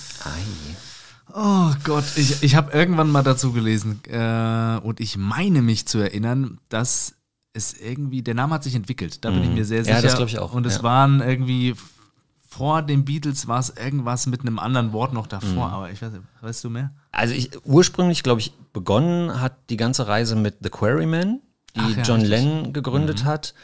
Oh 1.35 1.71
Gott, 1.85 2.05
ich, 2.17 2.43
ich 2.43 2.55
habe 2.57 2.73
irgendwann 2.73 3.11
mal 3.11 3.23
dazu 3.23 3.53
gelesen 3.53 4.01
äh, 4.09 4.79
und 4.83 5.01
ich 5.01 5.17
meine 5.17 5.63
mich 5.63 5.87
zu 5.87 5.99
erinnern, 5.99 6.59
dass 6.71 7.15
es 7.53 7.75
irgendwie, 7.75 8.23
der 8.23 8.35
Name 8.35 8.55
hat 8.55 8.65
sich 8.65 8.75
entwickelt, 8.75 9.25
da 9.25 9.31
bin 9.31 9.43
ich 9.45 9.51
mir 9.51 9.65
sehr 9.65 9.79
Ja, 9.79 9.85
sicher. 9.85 10.03
das 10.03 10.17
glaub 10.17 10.29
ich 10.29 10.39
auch, 10.39 10.55
Und 10.55 10.67
es 10.67 10.77
ja. 10.79 10.83
waren 10.83 11.21
irgendwie, 11.21 11.75
vor 12.49 12.83
den 12.83 13.05
Beatles 13.05 13.47
war 13.47 13.61
es 13.61 13.71
irgendwas 13.71 14.27
mit 14.27 14.41
einem 14.41 14.59
anderen 14.59 14.93
Wort 14.93 15.13
noch 15.13 15.27
davor, 15.27 15.71
aber 15.71 15.91
ich 15.91 16.01
weiß 16.01 16.13
nicht, 16.13 16.23
weißt 16.41 16.65
du 16.65 16.71
mehr? 16.71 16.93
Also 17.13 17.35
ich, 17.35 17.51
ursprünglich, 17.65 18.23
glaube 18.23 18.41
ich, 18.41 18.53
begonnen 18.73 19.41
hat 19.41 19.55
die 19.71 19.77
ganze 19.77 20.09
Reise 20.09 20.35
mit 20.35 20.57
The 20.63 20.71
Quarrymen, 20.71 21.43
die 21.77 21.81
Ach 21.81 21.97
ja, 21.99 22.03
John 22.03 22.21
richtig. 22.21 22.31
Lennon 22.31 22.73
gegründet 22.73 23.25
hat. 23.25 23.55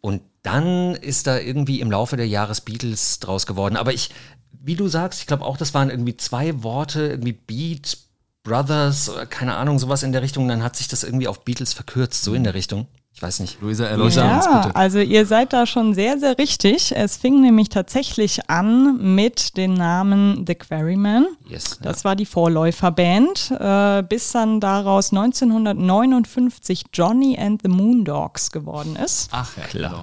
Und 0.00 0.22
dann 0.42 0.94
ist 0.94 1.26
da 1.26 1.38
irgendwie 1.38 1.80
im 1.80 1.90
Laufe 1.90 2.16
der 2.16 2.28
Jahres 2.28 2.60
Beatles 2.60 3.20
draus 3.20 3.46
geworden. 3.46 3.76
Aber 3.76 3.92
ich, 3.92 4.10
wie 4.52 4.76
du 4.76 4.88
sagst, 4.88 5.20
ich 5.20 5.26
glaube 5.26 5.44
auch, 5.44 5.56
das 5.56 5.74
waren 5.74 5.90
irgendwie 5.90 6.16
zwei 6.16 6.62
Worte, 6.62 7.08
irgendwie 7.08 7.32
Beat, 7.32 7.98
Brothers, 8.42 9.10
keine 9.28 9.56
Ahnung, 9.56 9.78
sowas 9.78 10.02
in 10.02 10.12
der 10.12 10.22
Richtung. 10.22 10.48
Dann 10.48 10.62
hat 10.62 10.76
sich 10.76 10.88
das 10.88 11.04
irgendwie 11.04 11.28
auf 11.28 11.44
Beatles 11.44 11.72
verkürzt, 11.72 12.22
so 12.22 12.34
in 12.34 12.44
der 12.44 12.54
Richtung. 12.54 12.86
Ich 13.20 13.22
weiß 13.26 13.40
nicht. 13.40 13.60
Luisa, 13.60 13.84
uns 13.96 14.14
Ja, 14.14 14.62
bitte. 14.62 14.74
also 14.76 14.98
ihr 14.98 15.26
seid 15.26 15.52
da 15.52 15.66
schon 15.66 15.92
sehr, 15.92 16.18
sehr 16.18 16.38
richtig. 16.38 16.96
Es 16.96 17.18
fing 17.18 17.42
nämlich 17.42 17.68
tatsächlich 17.68 18.48
an 18.48 19.14
mit 19.14 19.58
dem 19.58 19.74
Namen 19.74 20.46
The 20.46 20.54
Quarrymen. 20.54 21.26
Yes. 21.46 21.78
Das 21.82 22.02
war 22.06 22.16
die 22.16 22.24
Vorläuferband, 22.24 23.50
äh, 23.60 24.02
bis 24.08 24.32
dann 24.32 24.58
daraus 24.60 25.12
1959 25.12 26.84
Johnny 26.94 27.36
and 27.38 27.60
the 27.60 27.68
Moondogs 27.68 28.52
geworden 28.52 28.96
ist. 28.96 29.28
Ach 29.32 29.54
ja, 29.58 29.64
klar. 29.64 30.02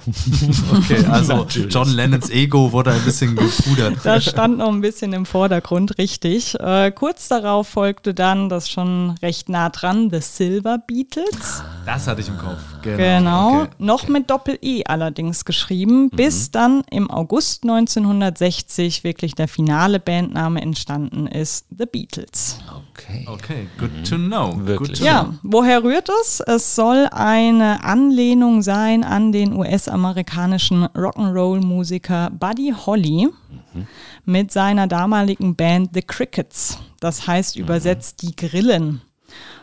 Okay, 0.78 1.04
also 1.10 1.48
John 1.70 1.90
Lennons 1.90 2.30
Ego 2.30 2.72
wurde 2.72 2.92
ein 2.92 3.02
bisschen 3.02 3.36
gepudert. 3.36 3.96
Das 4.04 4.26
stand 4.26 4.60
noch 4.60 4.70
ein 4.70 4.82
bisschen 4.82 5.12
im 5.14 5.26
Vordergrund, 5.26 5.98
richtig. 5.98 6.54
Äh, 6.60 6.92
kurz 6.92 7.30
darauf 7.30 7.68
folgte 7.68 8.14
dann 8.14 8.48
das 8.48 8.70
schon 8.70 9.16
recht 9.24 9.50
nah 9.50 9.70
dran, 9.70 10.12
The 10.12 10.22
Silver 10.22 10.78
Beatles. 10.78 11.64
Das 11.88 12.06
hatte 12.06 12.20
ich 12.20 12.28
im 12.28 12.38
Kopf. 12.38 12.60
Genau, 12.82 13.62
okay. 13.62 13.70
noch 13.78 14.10
mit 14.10 14.30
Doppel-E 14.30 14.84
allerdings 14.88 15.46
geschrieben, 15.46 16.10
bis 16.10 16.52
dann 16.52 16.84
im 16.92 17.10
August 17.10 17.64
1960 17.64 19.06
wirklich 19.06 19.36
der 19.36 19.48
finale 19.48 20.02
Bandname 20.02 20.62
entstanden 20.62 21.28
ist, 21.28 21.66
The 21.70 21.86
Beatles. 21.86 22.60
Okay. 22.92 23.26
Okay, 23.26 23.70
good 23.80 23.90
to 24.06 24.18
know. 24.18 24.52
Wirklich. 24.66 24.90
Good 24.90 24.98
to 25.00 25.06
Ja, 25.06 25.24
know. 25.24 25.34
woher 25.44 25.82
rührt 25.82 26.10
es? 26.22 26.42
Es 26.42 26.76
soll 26.76 27.08
eine 27.10 27.82
Anlehnung 27.86 28.62
sein 28.62 29.06
an 29.06 29.32
den 29.32 29.54
US-amerikanischen 29.54 30.88
Rock'n'Roll-Musiker 30.88 32.32
Buddy 32.32 32.74
Holly 32.86 33.30
mit 34.26 34.52
seiner 34.52 34.88
damaligen 34.88 35.56
Band 35.56 35.92
The 35.94 36.02
Crickets. 36.02 36.80
Das 37.00 37.28
heißt 37.28 37.56
übersetzt 37.56 38.24
die 38.24 38.36
Grillen. 38.36 39.02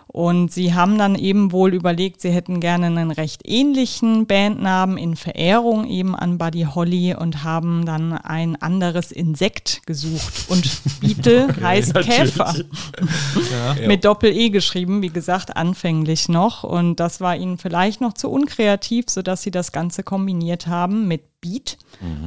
Und 0.06 0.52
sie 0.52 0.74
haben 0.74 0.96
dann 0.96 1.16
eben 1.16 1.50
wohl 1.50 1.74
überlegt, 1.74 2.20
sie 2.20 2.30
hätten 2.30 2.60
gerne 2.60 2.86
einen 2.86 3.10
recht 3.10 3.42
ähnlichen 3.44 4.26
Bandnamen 4.26 4.96
in 4.96 5.16
Verehrung 5.16 5.86
eben 5.88 6.14
an 6.14 6.38
Buddy 6.38 6.66
Holly 6.74 7.16
und 7.16 7.42
haben 7.42 7.84
dann 7.84 8.12
ein 8.12 8.54
anderes 8.60 9.10
Insekt 9.10 9.82
gesucht. 9.86 10.46
Und 10.48 10.70
Beetle 11.00 11.48
heißt 11.60 11.94
Käfer 11.94 12.54
mit 13.86 14.04
Doppel-E 14.04 14.50
geschrieben, 14.50 15.02
wie 15.02 15.10
gesagt, 15.10 15.56
anfänglich 15.56 16.28
noch. 16.28 16.62
Und 16.62 17.00
das 17.00 17.20
war 17.20 17.36
ihnen 17.36 17.58
vielleicht 17.58 18.00
noch 18.00 18.12
zu 18.12 18.30
unkreativ, 18.30 19.06
sodass 19.08 19.42
sie 19.42 19.50
das 19.50 19.72
Ganze 19.72 20.02
kombiniert 20.02 20.66
haben 20.66 21.08
mit 21.08 21.22
Beat. 21.44 21.76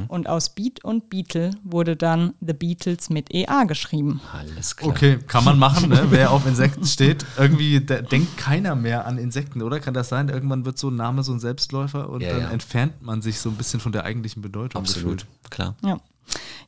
Und 0.06 0.28
aus 0.28 0.54
Beat 0.54 0.84
und 0.84 1.10
Beatle 1.10 1.50
wurde 1.64 1.96
dann 1.96 2.34
The 2.40 2.52
Beatles 2.52 3.10
mit 3.10 3.34
EA 3.34 3.64
geschrieben. 3.64 4.20
Alles 4.32 4.76
klar. 4.76 4.90
Okay, 4.90 5.18
kann 5.26 5.44
man 5.44 5.58
machen, 5.58 5.88
ne? 5.90 6.06
wer 6.10 6.30
auf 6.30 6.46
Insekten 6.46 6.84
steht. 6.86 7.26
Irgendwie 7.36 7.80
denkt 7.80 8.36
keiner 8.38 8.74
mehr 8.76 9.06
an 9.06 9.18
Insekten, 9.18 9.60
oder? 9.62 9.80
Kann 9.80 9.94
das 9.94 10.08
sein? 10.08 10.28
Irgendwann 10.28 10.64
wird 10.64 10.78
so 10.78 10.88
ein 10.90 10.96
Name 10.96 11.22
so 11.24 11.32
ein 11.32 11.40
Selbstläufer 11.40 12.08
und 12.08 12.22
Ja, 12.22 12.30
dann 12.30 12.40
ja. 12.42 12.50
entfernt 12.50 13.02
man 13.02 13.20
sich 13.20 13.40
so 13.40 13.50
ein 13.50 13.56
bisschen 13.56 13.80
von 13.80 13.92
der 13.92 14.04
eigentlichen 14.04 14.40
Bedeutung. 14.40 14.80
Absolut, 14.80 15.18
gefühlt. 15.18 15.50
klar. 15.50 15.74
Ja. 15.84 15.98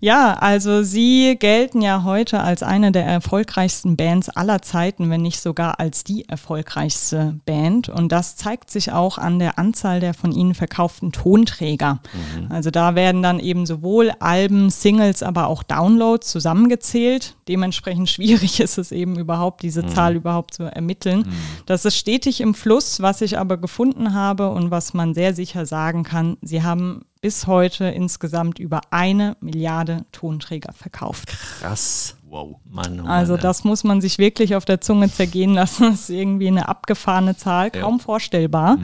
Ja, 0.02 0.32
also 0.32 0.82
sie 0.82 1.36
gelten 1.38 1.82
ja 1.82 2.04
heute 2.04 2.40
als 2.40 2.62
eine 2.62 2.90
der 2.90 3.04
erfolgreichsten 3.04 3.96
Bands 3.96 4.30
aller 4.30 4.62
Zeiten, 4.62 5.10
wenn 5.10 5.20
nicht 5.20 5.40
sogar 5.40 5.78
als 5.78 6.04
die 6.04 6.26
erfolgreichste 6.26 7.38
Band. 7.44 7.90
Und 7.90 8.10
das 8.10 8.34
zeigt 8.36 8.70
sich 8.70 8.92
auch 8.92 9.18
an 9.18 9.38
der 9.38 9.58
Anzahl 9.58 10.00
der 10.00 10.14
von 10.14 10.32
ihnen 10.32 10.54
verkauften 10.54 11.12
Tonträger. 11.12 12.00
Also 12.48 12.70
da 12.70 12.94
werden 12.94 13.22
dann 13.22 13.40
eben 13.40 13.66
sowohl 13.66 14.12
Alben, 14.20 14.70
Singles, 14.70 15.22
aber 15.22 15.48
auch 15.48 15.62
Downloads 15.62 16.30
zusammengezählt. 16.30 17.36
Dementsprechend 17.46 18.08
schwierig 18.10 18.60
ist 18.60 18.78
es 18.78 18.92
eben 18.92 19.18
überhaupt, 19.18 19.62
diese 19.62 19.84
Zahl 19.86 20.16
überhaupt 20.16 20.54
zu 20.54 20.62
ermitteln. 20.62 21.26
Das 21.66 21.84
ist 21.84 21.96
stetig 21.96 22.40
im 22.40 22.54
Fluss, 22.54 23.02
was 23.02 23.20
ich 23.20 23.38
aber 23.38 23.58
gefunden 23.58 24.14
habe 24.14 24.48
und 24.48 24.70
was 24.70 24.94
man 24.94 25.12
sehr 25.12 25.34
sicher 25.34 25.66
sagen 25.66 26.04
kann. 26.04 26.38
Sie 26.40 26.62
haben 26.62 27.02
bis 27.20 27.46
heute 27.46 27.86
insgesamt 27.86 28.58
über 28.58 28.80
eine 28.90 29.36
Milliarde 29.40 30.06
Tonträger 30.12 30.72
verkauft. 30.72 31.28
Krass. 31.60 32.16
Wow. 32.28 32.56
Mann, 32.64 33.00
oh 33.00 33.06
Also 33.06 33.36
das 33.36 33.64
muss 33.64 33.84
man 33.84 34.00
sich 34.00 34.18
wirklich 34.18 34.54
auf 34.54 34.64
der 34.64 34.80
Zunge 34.80 35.10
zergehen 35.10 35.54
lassen. 35.54 35.84
Das 35.90 36.02
ist 36.02 36.10
irgendwie 36.10 36.48
eine 36.48 36.68
abgefahrene 36.68 37.36
Zahl, 37.36 37.70
kaum 37.70 38.00
vorstellbar. 38.00 38.78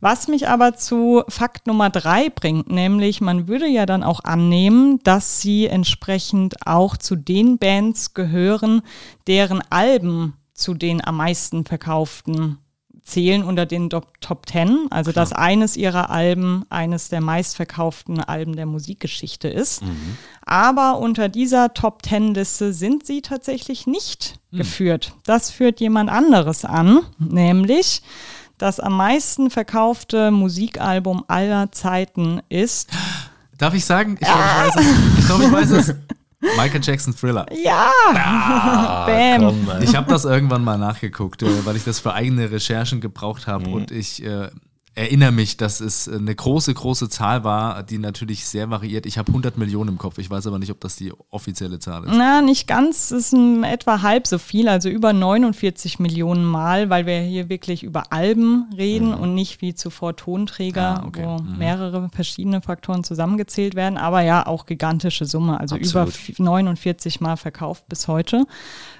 Was 0.00 0.28
mich 0.28 0.48
aber 0.48 0.74
zu 0.76 1.22
Fakt 1.28 1.66
Nummer 1.66 1.90
drei 1.90 2.28
bringt, 2.28 2.70
nämlich 2.70 3.20
man 3.20 3.48
würde 3.48 3.66
ja 3.66 3.86
dann 3.86 4.02
auch 4.02 4.20
annehmen, 4.22 5.00
dass 5.02 5.40
sie 5.40 5.66
entsprechend 5.66 6.66
auch 6.66 6.96
zu 6.96 7.16
den 7.16 7.58
Bands 7.58 8.14
gehören, 8.14 8.82
deren 9.26 9.62
Alben 9.70 10.34
zu 10.54 10.74
den 10.74 11.04
am 11.04 11.16
meisten 11.16 11.64
verkauften 11.64 12.58
zählen 13.06 13.44
unter 13.44 13.66
den 13.66 13.88
Top, 13.88 14.46
Ten. 14.46 14.86
Also 14.90 15.12
dass 15.12 15.32
eines 15.32 15.76
ihrer 15.76 16.10
Alben 16.10 16.64
eines 16.68 17.08
der 17.08 17.20
meistverkauften 17.20 18.20
Alben 18.20 18.56
der 18.56 18.66
Musikgeschichte 18.66 19.48
ist. 19.48 19.82
Aber 20.44 20.98
unter 20.98 21.28
dieser 21.28 21.72
Top 21.72 22.02
Ten 22.02 22.34
Liste 22.34 22.72
sind 22.72 23.06
sie 23.06 23.22
tatsächlich 23.22 23.86
nicht 23.86 24.34
geführt. 24.52 25.14
Das 25.24 25.50
führt 25.50 25.80
jemand 25.80 26.10
anderes 26.10 26.64
an, 26.64 27.00
nämlich 27.18 28.02
das 28.58 28.80
am 28.80 28.96
meisten 28.96 29.50
verkaufte 29.50 30.30
Musikalbum 30.30 31.24
aller 31.28 31.70
Zeiten 31.72 32.40
ist. 32.48 32.90
Darf 33.58 33.74
ich 33.74 33.84
sagen? 33.84 34.18
Ich 34.20 34.26
glaube, 34.26 34.42
ich 34.44 34.72
weiß 34.72 34.76
es. 34.76 35.18
Ich 35.18 35.26
glaube, 35.26 35.44
ich 35.44 35.52
weiß 35.52 35.70
es. 35.70 35.94
Michael 36.56 36.80
Jackson 36.82 37.14
Thriller. 37.16 37.46
Ja! 37.62 37.90
Bam! 39.06 39.40
Komm. 39.40 39.68
Ich 39.82 39.94
habe 39.96 40.08
das 40.10 40.24
irgendwann 40.24 40.62
mal 40.64 40.78
nachgeguckt, 40.78 41.42
äh, 41.42 41.64
weil 41.66 41.76
ich 41.76 41.84
das 41.84 41.98
für 42.00 42.12
eigene 42.12 42.50
Recherchen 42.50 43.00
gebraucht 43.00 43.46
Mhm. 43.46 43.50
habe 43.50 43.70
und 43.70 43.90
ich 43.90 44.22
äh, 44.24 44.48
erinnere 44.96 45.30
mich, 45.30 45.56
dass 45.58 45.80
es 45.80 46.08
eine 46.08 46.34
große, 46.34 46.74
große 46.74 47.08
Zahl 47.08 47.44
war, 47.44 47.82
die 47.82 47.98
natürlich 47.98 48.46
sehr 48.46 48.70
variiert. 48.70 49.06
Ich 49.06 49.18
habe 49.18 49.28
100 49.28 49.58
Millionen 49.58 49.90
im 49.90 49.98
Kopf. 49.98 50.18
Ich 50.18 50.28
weiß 50.30 50.46
aber 50.46 50.58
nicht, 50.58 50.70
ob 50.72 50.80
das 50.80 50.96
die 50.96 51.12
offizielle 51.30 51.78
Zahl 51.78 52.04
ist. 52.04 52.12
Na, 52.16 52.40
nicht 52.42 52.66
ganz, 52.66 53.10
es 53.10 53.32
ist 53.32 53.38
etwa 53.64 54.02
halb 54.02 54.26
so 54.26 54.38
viel, 54.38 54.68
also 54.68 54.88
über 54.88 55.12
49 55.12 55.98
Millionen 55.98 56.44
Mal, 56.44 56.88
weil 56.90 57.06
wir 57.06 57.20
hier 57.20 57.48
wirklich 57.48 57.82
über 57.82 58.10
Alben 58.12 58.66
reden 58.76 59.12
und 59.14 59.34
nicht 59.34 59.60
wie 59.60 59.74
zuvor 59.74 60.16
Tonträger, 60.16 61.02
Ah, 61.02 61.06
okay. 61.06 61.24
wo 61.26 61.42
mehrere 61.42 62.08
verschiedene 62.12 62.62
Faktoren 62.62 63.04
zusammengezählt 63.04 63.74
werden, 63.74 63.98
aber 63.98 64.22
ja 64.22 64.46
auch 64.46 64.66
gigantische 64.66 65.26
Summe, 65.26 65.60
also 65.60 65.76
über 65.76 66.02
Absolut. 66.02 66.30
f- 66.30 66.38
49 66.38 67.20
Mal 67.20 67.36
verkauft 67.36 67.86
bis 67.88 68.08
heute. 68.08 68.46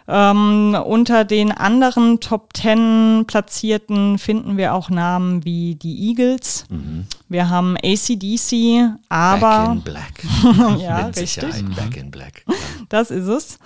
Ähm, 0.08 0.76
unter 0.84 1.24
den 1.24 1.50
anderen 1.50 2.20
Top 2.20 2.50
10 2.56 3.24
Platzierten 3.26 4.18
finden 4.18 4.56
wir 4.56 4.74
auch 4.74 4.88
Namen 4.88 5.44
wie 5.44 5.74
die 5.74 6.10
Eagles. 6.10 6.64
Wir 7.28 7.48
haben 7.48 7.76
ACDC, 7.76 8.96
aber 9.08 9.66
Back 9.66 9.74
in 9.74 9.82
Black. 9.82 10.78
ja, 10.80 11.06
Mit 11.06 11.16
richtig. 11.16 11.64
Back 11.74 11.96
in 11.96 12.10
Black. 12.10 12.44
Das 12.88 13.10
ist 13.10 13.26
es. 13.26 13.58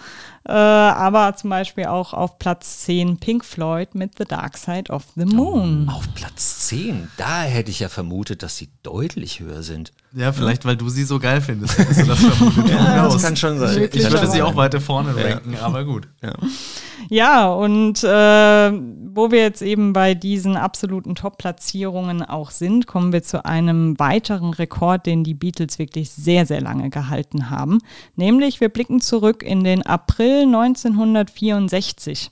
Äh, 0.49 0.53
aber 0.53 1.37
zum 1.37 1.51
Beispiel 1.51 1.85
auch 1.85 2.15
auf 2.15 2.39
Platz 2.39 2.81
10 2.85 3.19
Pink 3.19 3.45
Floyd 3.45 3.95
mit 3.95 4.17
The 4.17 4.25
Dark 4.25 4.57
Side 4.57 4.91
of 4.91 5.05
the 5.15 5.27
Moon. 5.27 5.91
Auf 5.91 6.15
Platz 6.15 6.69
10, 6.69 7.11
da 7.19 7.43
hätte 7.43 7.71
ich 7.71 7.81
ja 7.81 7.91
vermutet, 7.91 8.43
dass 8.43 8.57
sie 8.57 8.71
deutlich 8.83 9.41
höher 9.41 9.63
sind. 9.63 9.93
Ja, 10.13 10.33
vielleicht, 10.33 10.65
weil 10.65 10.77
du 10.77 10.89
sie 10.89 11.05
so 11.05 11.21
geil 11.21 11.41
findest. 11.41 11.79
das. 12.09 12.23
Ja, 12.69 13.09
das 13.09 13.23
kann 13.23 13.37
schon 13.37 13.59
sein. 13.59 13.89
Ich 13.93 14.11
würde 14.11 14.29
sie 14.29 14.43
auch 14.43 14.57
weiter 14.57 14.81
vorne 14.81 15.15
ranken, 15.15 15.57
aber 15.61 15.85
gut. 15.85 16.09
Ja, 17.09 17.49
und 17.49 18.03
äh, 18.03 18.73
wo 19.15 19.31
wir 19.31 19.41
jetzt 19.41 19.63
eben 19.63 19.93
bei 19.93 20.15
diesen 20.15 20.57
absoluten 20.57 21.15
Top-Platzierungen 21.15 22.23
auch 22.23 22.51
sind, 22.51 22.87
kommen 22.87 23.13
wir 23.13 23.23
zu 23.23 23.45
einem 23.45 23.99
weiteren 23.99 24.53
Rekord, 24.53 25.07
den 25.07 25.23
die 25.23 25.35
Beatles 25.35 25.79
wirklich 25.79 26.11
sehr, 26.11 26.45
sehr 26.45 26.61
lange 26.61 26.91
gehalten 26.91 27.49
haben. 27.49 27.79
Nämlich, 28.17 28.61
wir 28.61 28.69
blicken 28.69 29.01
zurück 29.01 29.43
in 29.45 29.63
den 29.63 29.83
April 29.87 30.43
1964. 30.43 32.31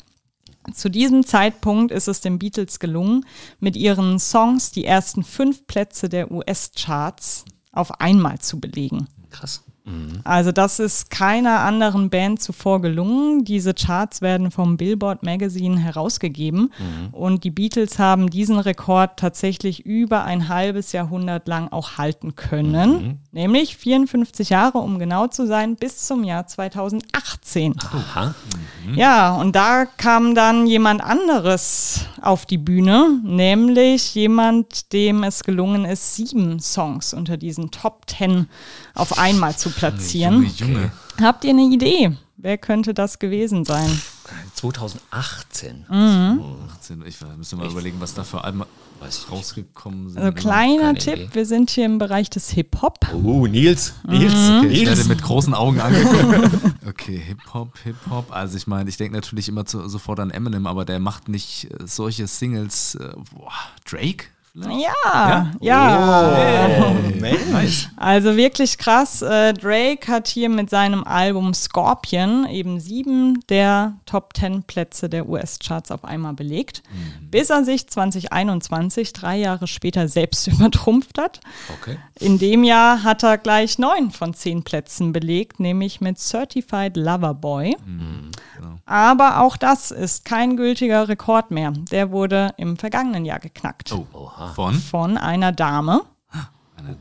Zu 0.75 0.90
diesem 0.90 1.25
Zeitpunkt 1.25 1.92
ist 1.92 2.08
es 2.08 2.20
den 2.20 2.38
Beatles 2.38 2.78
gelungen, 2.78 3.25
mit 3.61 3.76
ihren 3.76 4.18
Songs 4.18 4.70
die 4.70 4.85
ersten 4.85 5.23
fünf 5.23 5.66
Plätze 5.66 6.08
der 6.08 6.30
US-Charts 6.30 7.44
auf 7.78 8.00
einmal 8.00 8.38
zu 8.38 8.61
belegen. 8.61 9.08
Krass. 9.30 9.62
Also 10.25 10.52
das 10.52 10.78
ist 10.78 11.11
keiner 11.11 11.61
anderen 11.61 12.11
Band 12.11 12.42
zuvor 12.42 12.80
gelungen. 12.80 13.45
Diese 13.45 13.75
Charts 13.75 14.23
werden 14.23 14.50
vom 14.50 14.76
Billboard 14.76 15.23
Magazine 15.23 15.78
herausgegeben 15.78 16.73
und 17.12 17.45
die 17.45 17.50
Beatles 17.50 17.99
haben 17.99 18.30
diesen 18.30 18.59
Rekord 18.59 19.18
tatsächlich 19.18 19.85
über 19.87 20.25
ein 20.25 20.49
halbes 20.49 20.92
Jahrhundert 20.92 21.49
lang 21.49 21.68
auch 21.68 21.99
halten 21.99 22.37
können. 22.37 23.21
Nämlich 23.33 23.76
54 23.76 24.50
Jahre, 24.50 24.78
um 24.78 24.99
genau 24.99 25.26
zu 25.26 25.47
sein, 25.47 25.76
bis 25.76 26.07
zum 26.07 26.25
Jahr 26.25 26.47
2018. 26.47 27.75
Aha. 27.78 28.35
Ja, 28.95 29.35
und 29.35 29.54
da 29.54 29.85
kam 29.85 30.35
dann 30.35 30.66
jemand 30.66 31.02
anderes 31.02 32.07
auf 32.23 32.47
die 32.47 32.59
Bühne, 32.59 33.21
nämlich 33.23 34.14
jemand, 34.14 34.92
dem 34.92 35.25
es 35.25 35.45
gelungen 35.45 35.85
ist, 35.85 36.16
sieben 36.16 36.61
Songs 36.61 37.14
unter 37.14 37.37
diesen 37.37 37.71
Top 37.71 38.07
Ten 38.07 38.49
auf 38.95 39.18
einmal 39.18 39.57
zu 39.57 39.71
platzieren. 39.78 40.35
Junge, 40.35 40.49
Junge. 40.56 40.92
Habt 41.20 41.44
ihr 41.44 41.50
eine 41.50 41.62
Idee? 41.62 42.16
Wer 42.37 42.56
könnte 42.58 42.94
das 42.94 43.18
gewesen 43.18 43.64
sein? 43.64 44.00
2018. 44.54 45.87
18. 45.88 47.04
Ich 47.06 47.16
müsste 47.37 47.56
mal 47.56 47.68
überlegen, 47.68 48.00
was 48.00 48.14
da 48.14 48.23
für 48.25 48.44
Alben 48.44 48.62
ich 49.08 49.30
rausgekommen 49.30 50.11
sind. 50.11 50.18
Also 50.18 50.32
kleiner 50.32 50.87
keine 50.87 50.99
Tipp, 50.99 51.14
Idee. 51.14 51.28
wir 51.32 51.47
sind 51.47 51.70
hier 51.70 51.85
im 51.85 51.99
Bereich 51.99 52.30
des 52.30 52.50
Hip-Hop. 52.50 52.99
Oh, 53.12 53.47
Nils. 53.47 53.94
Nils. 54.06 54.32
Okay, 54.32 54.68
ich 54.68 54.87
werde 54.87 55.04
mit 55.04 55.23
großen 55.23 55.54
Augen 55.54 55.80
angeguckt. 55.80 56.50
Okay, 56.88 57.18
Hip-Hop, 57.18 57.78
Hip-Hop. 57.85 58.32
Also 58.35 58.56
ich 58.56 58.66
meine, 58.66 58.88
ich 58.88 58.97
denke 58.97 59.14
natürlich 59.14 59.49
immer 59.49 59.66
zu, 59.66 59.88
sofort 59.88 60.20
an 60.20 60.30
Eminem, 60.30 60.66
aber 60.66 60.85
der 60.85 60.99
macht 60.99 61.28
nicht 61.28 61.64
äh, 61.70 61.87
solche 61.87 62.26
Singles. 62.26 62.94
Äh, 62.97 63.11
boah, 63.35 63.52
Drake? 63.85 64.25
Vielleicht? 64.62 64.81
Ja, 65.05 65.50
ja. 65.61 66.81
Oh, 66.81 67.19
Mensch. 67.21 67.88
Also 67.97 68.37
wirklich 68.37 68.79
krass. 68.79 69.23
Äh, 69.23 69.53
Drake 69.55 70.11
hat 70.11 70.29
hier 70.29 70.49
mit 70.49 70.71
seinem 70.71 71.05
Album 71.05 71.55
Scorpion 71.55 72.47
eben 72.49 72.81
sieben 72.81 73.41
der 73.49 73.95
Top 74.07 74.35
Ten 74.35 74.62
Plätze 74.62 75.09
der 75.09 75.29
US-Charts 75.29 75.91
auf 75.91 76.05
einmal 76.05 76.35
belegt, 76.35 76.83
bis 77.21 77.50
er 77.50 77.65
sich 77.65 77.88
2021, 77.88 79.12
drei 79.12 79.37
Jahre 79.37 79.67
später, 79.67 80.09
selbst 80.09 80.47
übertrumpft 80.49 81.19
hat. 81.19 81.41
Okay. 81.81 81.99
In 82.19 82.38
dem 82.38 82.65
Jahr 82.65 83.03
hat 83.03 83.23
er 83.23 83.38
gleich 83.38 83.79
neun 83.79 84.11
von 84.11 84.35
zehn 84.35 84.62
Plätzen 84.65 85.12
belegt, 85.12 85.61
nämlich 85.61 86.00
mit 86.00 86.19
Certified 86.19 86.97
Lover 86.97 87.35
Boy. 87.35 87.77
Aber 88.87 89.41
auch 89.41 89.57
das 89.57 89.91
ist 89.91 90.25
kein 90.25 90.57
gültiger 90.57 91.09
Rekord 91.09 91.50
mehr. 91.50 91.73
Der 91.91 92.11
wurde 92.11 92.55
im 92.57 92.77
vergangenen 92.77 93.25
Jahr 93.25 93.38
geknackt. 93.38 93.93
Oh, 93.93 94.07
Oha. 94.12 94.48
Von? 94.55 94.75
Von 94.75 95.17
einer 95.19 95.52
Dame. 95.52 96.02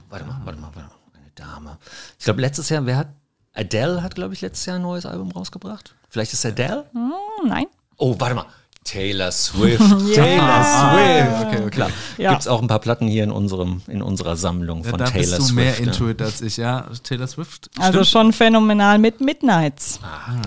Warte 0.09 0.25
mal, 0.25 0.41
warte 0.45 0.59
mal, 0.59 0.69
warte 0.73 0.79
mal. 0.79 0.89
Eine 1.13 1.31
Dame. 1.35 1.77
Ich 2.17 2.25
glaube, 2.25 2.41
letztes 2.41 2.69
Jahr, 2.69 2.85
wer 2.85 2.97
hat. 2.97 3.07
Adele 3.53 4.03
hat, 4.03 4.13
glaube 4.15 4.33
ich, 4.35 4.41
letztes 4.41 4.65
Jahr 4.67 4.75
ein 4.75 4.83
neues 4.83 5.05
Album 5.05 5.31
rausgebracht. 5.31 5.95
Vielleicht 6.09 6.31
ist 6.33 6.45
Adele? 6.45 6.85
Hm, 6.93 7.11
nein. 7.47 7.65
Oh, 7.97 8.15
warte 8.19 8.35
mal. 8.35 8.45
Taylor 8.83 9.31
Swift. 9.31 9.79
Taylor 10.15 10.63
Swift. 10.63 11.45
okay, 11.47 11.57
okay. 11.61 11.69
Klar. 11.71 11.89
Ja. 12.17 12.29
Gibt 12.29 12.41
es 12.43 12.47
auch 12.47 12.61
ein 12.61 12.67
paar 12.69 12.79
Platten 12.79 13.07
hier 13.07 13.23
in, 13.25 13.31
unserem, 13.31 13.81
in 13.87 14.01
unserer 14.01 14.37
Sammlung 14.37 14.83
Ja, 14.83 14.91
von 14.91 14.99
da 14.99 15.05
Taylor 15.05 15.37
bist 15.37 15.49
du 15.49 15.55
mehr 15.55 15.73
Swift. 15.73 15.87
into 15.87 16.09
it 16.09 16.21
als 16.21 16.41
ich. 16.41 16.55
Ja, 16.57 16.85
Taylor 17.03 17.27
Swift. 17.27 17.69
Also 17.79 18.03
Stimmt. 18.03 18.07
schon 18.07 18.33
phänomenal 18.33 18.97
mit 18.99 19.19
Midnights. 19.19 19.99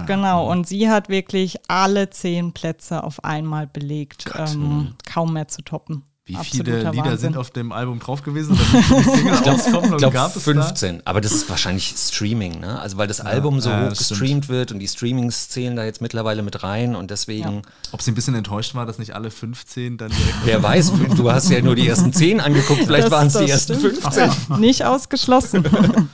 Genau, 0.07 0.51
und 0.51 0.67
sie 0.67 0.89
hat 0.89 1.09
wirklich 1.11 1.59
alle 1.69 2.09
zehn 2.11 2.53
Plätze 2.53 3.05
auf 3.05 3.25
einmal 3.25 3.67
belegt. 3.67 4.31
Ähm, 4.39 4.95
kaum 5.05 5.35
mehr 5.35 5.49
zu 5.49 5.61
toppen. 5.63 6.05
Wie 6.31 6.37
Absoluter 6.37 6.71
viele 6.71 6.91
Lieder 6.91 7.05
Wahnsinn. 7.05 7.19
sind 7.19 7.37
auf 7.37 7.51
dem 7.51 7.73
Album 7.73 7.99
drauf 7.99 8.23
gewesen? 8.23 8.57
Ich 8.71 9.75
Und 9.75 9.99
glaube 9.99 10.11
gab 10.13 10.35
es 10.37 10.43
15, 10.43 11.03
aber 11.05 11.21
das 11.21 11.33
ist 11.33 11.51
wahrscheinlich 11.51 11.95
Streaming, 11.97 12.61
ne? 12.61 12.79
Also 12.81 12.97
weil 12.97 13.09
das 13.09 13.21
Album 13.21 13.61
so 13.61 13.71
ja, 13.71 13.85
hoch 13.85 13.89
das 13.89 14.05
stimmt. 14.05 14.21
gestreamt 14.21 14.49
wird 14.49 14.73
und 14.73 14.79
die 14.79 14.87
Streamings 14.89 15.49
zählen 15.49 15.75
da 15.75 15.85
jetzt 15.85 16.01
mittlerweile 16.01 16.43
mit 16.43 16.63
rein 16.63 16.95
und 16.95 17.11
deswegen, 17.11 17.63
Da? 17.63 17.69
Ob 17.93 18.03
sie 18.03 18.13
ein 18.13 18.15
bisschen 18.15 18.35
enttäuscht 18.35 18.75
war, 18.75 18.87
dass 18.87 18.99
nicht 18.99 19.15
alle 19.15 19.31
15 19.31 19.99
dann 19.99 20.11
direkt. 20.11 20.35
wer 20.45 20.63
weiß, 20.63 20.93
du 21.17 21.33
hast 21.33 21.51
ja 21.51 21.61
nur 21.63 21.75
die 21.75 21.89
ersten 21.89 22.13
10 22.13 22.41
angeguckt, 22.41 22.85
vielleicht 22.85 23.11
waren 23.11 23.27
es 23.27 23.33
die 23.35 23.41
das 23.41 23.51
ersten 23.51 23.79
stimmt. 23.79 23.99
15. 24.03 24.61
Nicht 24.61 24.85
ausgeschlossen. 24.85 25.65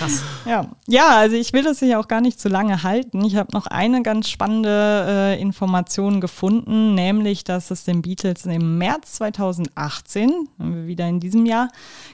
Krass. 0.00 0.22
Ja. 0.46 0.66
ja, 0.86 1.08
also 1.10 1.36
ich 1.36 1.52
will 1.52 1.62
das 1.62 1.80
hier 1.80 2.00
auch 2.00 2.08
gar 2.08 2.22
nicht 2.22 2.40
zu 2.40 2.48
lange 2.48 2.82
halten. 2.82 3.22
Ich 3.22 3.36
habe 3.36 3.52
noch 3.52 3.66
eine 3.66 4.02
ganz 4.02 4.30
spannende 4.30 5.04
äh, 5.06 5.40
Information 5.40 6.22
gefunden, 6.22 6.94
nämlich, 6.94 7.44
dass 7.44 7.70
es 7.70 7.84
den 7.84 8.00
Beatles 8.00 8.46
im 8.46 8.78
März 8.78 9.16
2018, 9.16 10.48
wenn 10.56 10.74
wir 10.74 10.86
wieder 10.86 11.06
in 11.06 11.20
diesem 11.20 11.44
Jahr, 11.44 11.68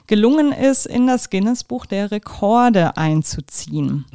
gelungen 0.05 0.51
ist, 0.51 0.85
in 0.85 1.07
das 1.07 1.29
Guinness-Buch 1.29 1.85
der 1.85 2.11
Rekorde 2.11 2.97
einzuziehen. 2.97 4.05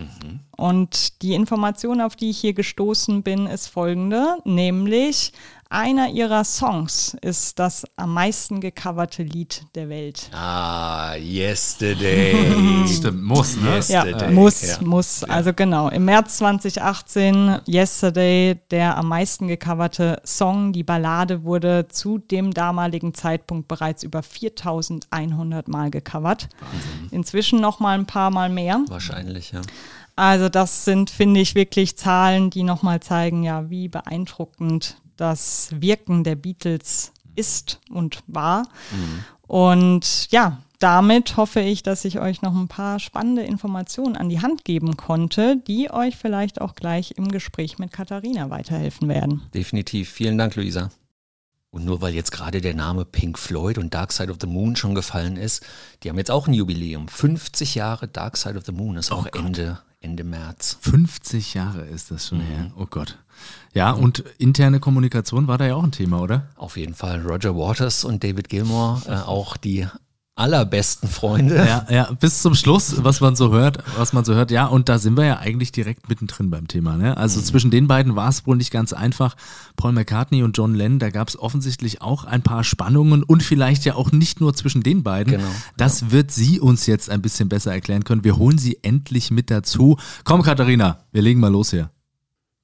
Und 0.54 1.22
die 1.22 1.32
Information, 1.32 2.02
auf 2.02 2.14
die 2.14 2.28
ich 2.28 2.38
hier 2.38 2.52
gestoßen 2.52 3.22
bin, 3.22 3.46
ist 3.46 3.68
folgende, 3.68 4.36
nämlich 4.44 5.32
einer 5.72 6.10
ihrer 6.10 6.44
Songs 6.44 7.16
ist 7.22 7.58
das 7.58 7.84
am 7.96 8.12
meisten 8.12 8.60
gecoverte 8.60 9.22
Lied 9.22 9.64
der 9.74 9.88
Welt. 9.88 10.28
Ah, 10.32 11.14
yesterday. 11.14 12.86
Stimmt, 12.86 13.22
muss, 13.22 13.56
ne? 13.56 13.76
Yes. 13.76 13.88
Ja, 13.88 14.04
Yesterday, 14.04 14.32
muss, 14.32 14.62
ja. 14.62 14.76
muss. 14.82 15.24
Also 15.24 15.52
genau, 15.54 15.88
im 15.88 16.04
März 16.04 16.38
2018, 16.38 17.60
Yesterday, 17.66 18.60
der 18.70 18.98
am 18.98 19.08
meisten 19.08 19.48
gecoverte 19.48 20.20
Song. 20.24 20.72
Die 20.72 20.84
Ballade 20.84 21.42
wurde 21.44 21.88
zu 21.88 22.18
dem 22.18 22.52
damaligen 22.52 23.14
Zeitpunkt 23.14 23.66
bereits 23.66 24.02
über 24.02 24.22
4100 24.22 25.68
Mal 25.68 25.90
gecovert. 25.90 26.48
Inzwischen 27.10 27.60
noch 27.60 27.80
mal 27.80 27.98
ein 27.98 28.06
paar 28.06 28.30
Mal 28.30 28.50
mehr. 28.50 28.82
Wahrscheinlich, 28.88 29.52
ja. 29.52 29.62
Also 30.14 30.50
das 30.50 30.84
sind, 30.84 31.08
finde 31.08 31.40
ich, 31.40 31.54
wirklich 31.54 31.96
Zahlen, 31.96 32.50
die 32.50 32.62
nochmal 32.62 33.00
zeigen, 33.00 33.42
ja, 33.42 33.70
wie 33.70 33.88
beeindruckend 33.88 34.96
das 35.22 35.70
Wirken 35.72 36.24
der 36.24 36.34
Beatles 36.34 37.12
ist 37.34 37.80
und 37.88 38.22
war. 38.26 38.68
Und 39.46 40.30
ja, 40.32 40.58
damit 40.80 41.36
hoffe 41.36 41.60
ich, 41.60 41.84
dass 41.84 42.04
ich 42.04 42.18
euch 42.18 42.42
noch 42.42 42.56
ein 42.56 42.66
paar 42.66 42.98
spannende 42.98 43.42
Informationen 43.42 44.16
an 44.16 44.28
die 44.28 44.42
Hand 44.42 44.64
geben 44.64 44.96
konnte, 44.96 45.56
die 45.56 45.92
euch 45.92 46.16
vielleicht 46.16 46.60
auch 46.60 46.74
gleich 46.74 47.12
im 47.12 47.28
Gespräch 47.28 47.78
mit 47.78 47.92
Katharina 47.92 48.50
weiterhelfen 48.50 49.08
werden. 49.08 49.42
Definitiv. 49.54 50.10
Vielen 50.10 50.38
Dank, 50.38 50.56
Luisa. 50.56 50.90
Und 51.70 51.84
nur 51.84 52.02
weil 52.02 52.14
jetzt 52.14 52.32
gerade 52.32 52.60
der 52.60 52.74
Name 52.74 53.04
Pink 53.04 53.38
Floyd 53.38 53.78
und 53.78 53.94
Dark 53.94 54.12
Side 54.12 54.30
of 54.30 54.38
the 54.40 54.46
Moon 54.48 54.74
schon 54.74 54.94
gefallen 54.94 55.36
ist, 55.36 55.64
die 56.02 56.10
haben 56.10 56.18
jetzt 56.18 56.30
auch 56.30 56.48
ein 56.48 56.52
Jubiläum. 56.52 57.06
50 57.06 57.76
Jahre 57.76 58.08
Dark 58.08 58.36
Side 58.36 58.58
of 58.58 58.66
the 58.66 58.72
Moon 58.72 58.96
ist 58.96 59.12
auch 59.12 59.26
Ende, 59.26 59.78
Ende 60.00 60.24
März. 60.24 60.78
50 60.80 61.54
Jahre 61.54 61.82
ist 61.82 62.10
das 62.10 62.26
schon 62.26 62.40
her. 62.40 62.72
Oh 62.76 62.86
Gott. 62.86 63.18
Ja, 63.74 63.92
und 63.92 64.24
interne 64.38 64.80
Kommunikation 64.80 65.48
war 65.48 65.56
da 65.58 65.66
ja 65.66 65.74
auch 65.76 65.84
ein 65.84 65.92
Thema, 65.92 66.20
oder? 66.20 66.48
Auf 66.56 66.76
jeden 66.76 66.94
Fall 66.94 67.22
Roger 67.22 67.56
Waters 67.56 68.04
und 68.04 68.22
David 68.22 68.48
Gilmour, 68.48 69.00
äh, 69.06 69.12
auch 69.12 69.56
die 69.56 69.86
allerbesten 70.34 71.08
Freunde. 71.08 71.56
Ja, 71.56 71.86
ja, 71.90 72.12
bis 72.18 72.40
zum 72.40 72.54
Schluss, 72.54 73.04
was 73.04 73.20
man 73.20 73.36
so 73.36 73.52
hört, 73.52 73.78
was 73.98 74.12
man 74.12 74.24
so 74.24 74.34
hört, 74.34 74.50
ja, 74.50 74.66
und 74.66 74.88
da 74.88 74.98
sind 74.98 75.16
wir 75.16 75.26
ja 75.26 75.38
eigentlich 75.38 75.72
direkt 75.72 76.08
mittendrin 76.08 76.50
beim 76.50 76.68
Thema. 76.68 76.96
Ne? 76.96 77.16
Also 77.16 77.40
zwischen 77.40 77.70
den 77.70 77.86
beiden 77.86 78.16
war 78.16 78.28
es 78.28 78.46
wohl 78.46 78.56
nicht 78.56 78.70
ganz 78.70 78.92
einfach. 78.92 79.36
Paul 79.76 79.92
McCartney 79.92 80.42
und 80.42 80.56
John 80.56 80.74
Lennon, 80.74 80.98
da 80.98 81.10
gab 81.10 81.28
es 81.28 81.38
offensichtlich 81.38 82.00
auch 82.00 82.24
ein 82.24 82.42
paar 82.42 82.64
Spannungen 82.64 83.22
und 83.22 83.42
vielleicht 83.42 83.84
ja 83.84 83.94
auch 83.94 84.10
nicht 84.10 84.40
nur 84.40 84.54
zwischen 84.54 84.82
den 84.82 85.02
beiden. 85.02 85.34
Genau. 85.34 85.48
Das 85.76 86.10
wird 86.10 86.30
sie 86.30 86.60
uns 86.60 86.86
jetzt 86.86 87.10
ein 87.10 87.20
bisschen 87.20 87.48
besser 87.48 87.72
erklären 87.72 88.04
können. 88.04 88.24
Wir 88.24 88.36
holen 88.36 88.58
sie 88.58 88.78
endlich 88.82 89.30
mit 89.30 89.50
dazu. 89.50 89.98
Komm, 90.24 90.42
Katharina, 90.42 90.98
wir 91.12 91.22
legen 91.22 91.40
mal 91.40 91.52
los 91.52 91.70
hier. 91.70 91.90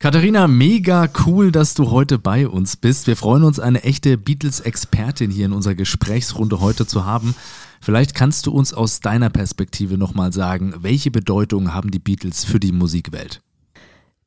Katharina, 0.00 0.46
mega 0.46 1.08
cool, 1.26 1.50
dass 1.50 1.74
du 1.74 1.90
heute 1.90 2.20
bei 2.20 2.46
uns 2.46 2.76
bist. 2.76 3.08
Wir 3.08 3.16
freuen 3.16 3.42
uns, 3.42 3.58
eine 3.58 3.82
echte 3.82 4.16
Beatles-Expertin 4.16 5.28
hier 5.32 5.46
in 5.46 5.52
unserer 5.52 5.74
Gesprächsrunde 5.74 6.60
heute 6.60 6.86
zu 6.86 7.04
haben. 7.04 7.34
Vielleicht 7.80 8.14
kannst 8.14 8.46
du 8.46 8.52
uns 8.52 8.72
aus 8.72 9.00
deiner 9.00 9.28
Perspektive 9.28 9.98
nochmal 9.98 10.32
sagen, 10.32 10.72
welche 10.82 11.10
Bedeutung 11.10 11.74
haben 11.74 11.90
die 11.90 11.98
Beatles 11.98 12.44
für 12.44 12.60
die 12.60 12.70
Musikwelt? 12.70 13.42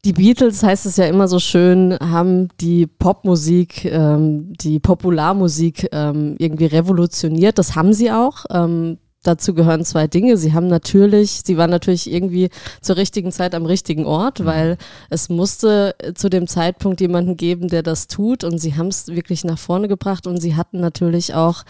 Die 0.03 0.11
Beatles, 0.11 0.61
heißt 0.61 0.85
es 0.87 0.97
ja 0.97 1.05
immer 1.05 1.29
so 1.29 1.39
schön, 1.39 1.97
haben 2.01 2.49
die 2.59 2.85
Popmusik, 2.85 3.85
ähm, 3.85 4.51
die 4.51 4.79
Popularmusik 4.79 5.87
ähm, 5.93 6.35
irgendwie 6.37 6.65
revolutioniert. 6.65 7.57
Das 7.57 7.77
haben 7.77 7.93
sie 7.93 8.11
auch. 8.11 8.43
Ähm, 8.49 8.97
dazu 9.23 9.53
gehören 9.53 9.85
zwei 9.85 10.07
Dinge. 10.07 10.37
Sie 10.37 10.53
haben 10.53 10.67
natürlich, 10.67 11.41
sie 11.45 11.57
waren 11.57 11.69
natürlich 11.69 12.11
irgendwie 12.11 12.49
zur 12.81 12.97
richtigen 12.97 13.31
Zeit 13.31 13.55
am 13.55 13.65
richtigen 13.65 14.05
Ort, 14.05 14.45
weil 14.45 14.77
es 15.09 15.29
musste 15.29 15.95
äh, 15.99 16.13
zu 16.13 16.29
dem 16.29 16.47
Zeitpunkt 16.47 17.01
jemanden 17.01 17.37
geben, 17.37 17.67
der 17.67 17.83
das 17.83 18.07
tut. 18.07 18.43
Und 18.43 18.57
sie 18.59 18.75
haben 18.75 18.87
es 18.87 19.07
wirklich 19.07 19.43
nach 19.43 19.59
vorne 19.59 19.87
gebracht. 19.87 20.27
Und 20.27 20.37
sie 20.37 20.55
hatten 20.55 20.79
natürlich 20.79 21.33
auch 21.33 21.63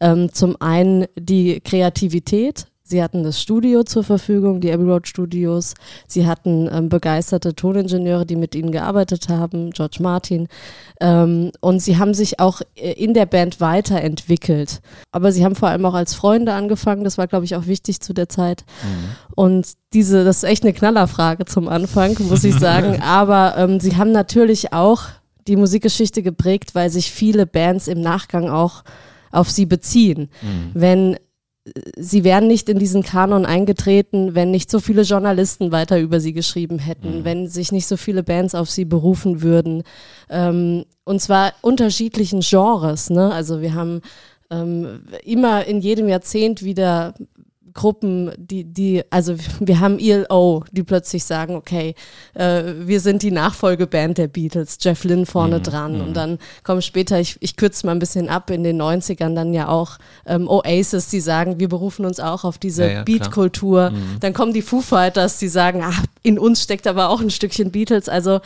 ähm, 0.00 0.32
zum 0.32 0.56
einen 0.60 1.06
die 1.18 1.60
Kreativität, 1.60 2.66
Sie 2.86 3.02
hatten 3.02 3.22
das 3.22 3.40
Studio 3.40 3.82
zur 3.82 4.04
Verfügung, 4.04 4.60
die 4.60 4.70
Abbey 4.70 4.84
Road 4.84 5.08
Studios. 5.08 5.72
Sie 6.06 6.26
hatten 6.26 6.68
ähm, 6.70 6.90
begeisterte 6.90 7.54
Toningenieure, 7.54 8.26
die 8.26 8.36
mit 8.36 8.54
ihnen 8.54 8.72
gearbeitet 8.72 9.30
haben, 9.30 9.70
George 9.70 9.96
Martin. 10.00 10.48
Ähm, 11.00 11.50
und 11.62 11.80
sie 11.80 11.96
haben 11.96 12.12
sich 12.12 12.40
auch 12.40 12.60
äh, 12.74 12.92
in 12.92 13.14
der 13.14 13.24
Band 13.24 13.58
weiterentwickelt. 13.58 14.82
Aber 15.12 15.32
sie 15.32 15.46
haben 15.46 15.54
vor 15.54 15.70
allem 15.70 15.86
auch 15.86 15.94
als 15.94 16.12
Freunde 16.14 16.52
angefangen. 16.52 17.04
Das 17.04 17.16
war, 17.16 17.26
glaube 17.26 17.46
ich, 17.46 17.56
auch 17.56 17.64
wichtig 17.64 18.02
zu 18.02 18.12
der 18.12 18.28
Zeit. 18.28 18.66
Und 19.34 19.66
diese, 19.94 20.22
das 20.22 20.38
ist 20.38 20.44
echt 20.44 20.62
eine 20.62 20.74
Knallerfrage 20.74 21.46
zum 21.46 21.68
Anfang, 21.68 22.14
muss 22.28 22.44
ich 22.44 22.54
sagen. 22.54 23.00
Aber 23.02 23.56
ähm, 23.56 23.80
sie 23.80 23.96
haben 23.96 24.12
natürlich 24.12 24.74
auch 24.74 25.04
die 25.48 25.56
Musikgeschichte 25.56 26.22
geprägt, 26.22 26.74
weil 26.74 26.90
sich 26.90 27.10
viele 27.10 27.46
Bands 27.46 27.88
im 27.88 28.02
Nachgang 28.02 28.50
auch 28.50 28.84
auf 29.30 29.50
sie 29.50 29.66
beziehen. 29.66 30.28
Wenn 30.74 31.16
sie 31.96 32.24
wären 32.24 32.46
nicht 32.46 32.68
in 32.68 32.78
diesen 32.78 33.02
Kanon 33.02 33.46
eingetreten, 33.46 34.34
wenn 34.34 34.50
nicht 34.50 34.70
so 34.70 34.80
viele 34.80 35.02
Journalisten 35.02 35.72
weiter 35.72 35.98
über 35.98 36.20
sie 36.20 36.32
geschrieben 36.32 36.78
hätten, 36.78 37.24
wenn 37.24 37.48
sich 37.48 37.72
nicht 37.72 37.86
so 37.86 37.96
viele 37.96 38.22
Bands 38.22 38.54
auf 38.54 38.70
sie 38.70 38.84
berufen 38.84 39.42
würden. 39.42 39.82
Ähm, 40.28 40.84
und 41.04 41.20
zwar 41.20 41.54
unterschiedlichen 41.62 42.40
Genres. 42.40 43.08
Ne? 43.08 43.32
Also 43.32 43.62
wir 43.62 43.74
haben 43.74 44.02
ähm, 44.50 45.00
immer 45.24 45.64
in 45.64 45.80
jedem 45.80 46.08
Jahrzehnt 46.08 46.62
wieder 46.62 47.14
Gruppen, 47.74 48.30
die, 48.36 48.64
die, 48.64 49.02
also 49.10 49.34
wir 49.60 49.80
haben 49.80 49.98
ELO, 49.98 50.64
die 50.70 50.84
plötzlich 50.84 51.24
sagen, 51.24 51.56
okay, 51.56 51.94
äh, 52.34 52.62
wir 52.78 53.00
sind 53.00 53.22
die 53.22 53.32
Nachfolgeband 53.32 54.16
der 54.18 54.28
Beatles, 54.28 54.78
Jeff 54.80 55.04
Lynne 55.04 55.26
vorne 55.26 55.60
dran. 55.60 56.00
Und 56.00 56.16
dann 56.16 56.38
kommen 56.62 56.82
später, 56.82 57.18
ich, 57.18 57.36
ich 57.40 57.56
kürze 57.56 57.86
mal 57.86 57.92
ein 57.92 57.98
bisschen 57.98 58.28
ab, 58.28 58.50
in 58.50 58.62
den 58.62 58.80
90ern 58.80 59.34
dann 59.34 59.52
ja 59.52 59.68
auch 59.68 59.98
ähm, 60.24 60.48
Oasis, 60.48 61.08
die 61.08 61.20
sagen, 61.20 61.58
wir 61.58 61.68
berufen 61.68 62.06
uns 62.06 62.20
auch 62.20 62.44
auf 62.44 62.58
diese 62.58 62.84
Ja, 62.84 62.90
ja. 62.90 63.02
Beat-Kultur. 63.02 63.92
Dann 64.20 64.32
kommen 64.32 64.52
die 64.52 64.62
Foo 64.62 64.80
Fighters, 64.80 65.38
die 65.38 65.48
sagen, 65.48 65.82
ach, 65.84 66.04
in 66.22 66.38
uns 66.38 66.62
steckt 66.62 66.86
aber 66.86 67.08
auch 67.08 67.20
ein 67.20 67.30
Stückchen 67.30 67.70
Beatles, 67.70 68.08
also 68.08 68.40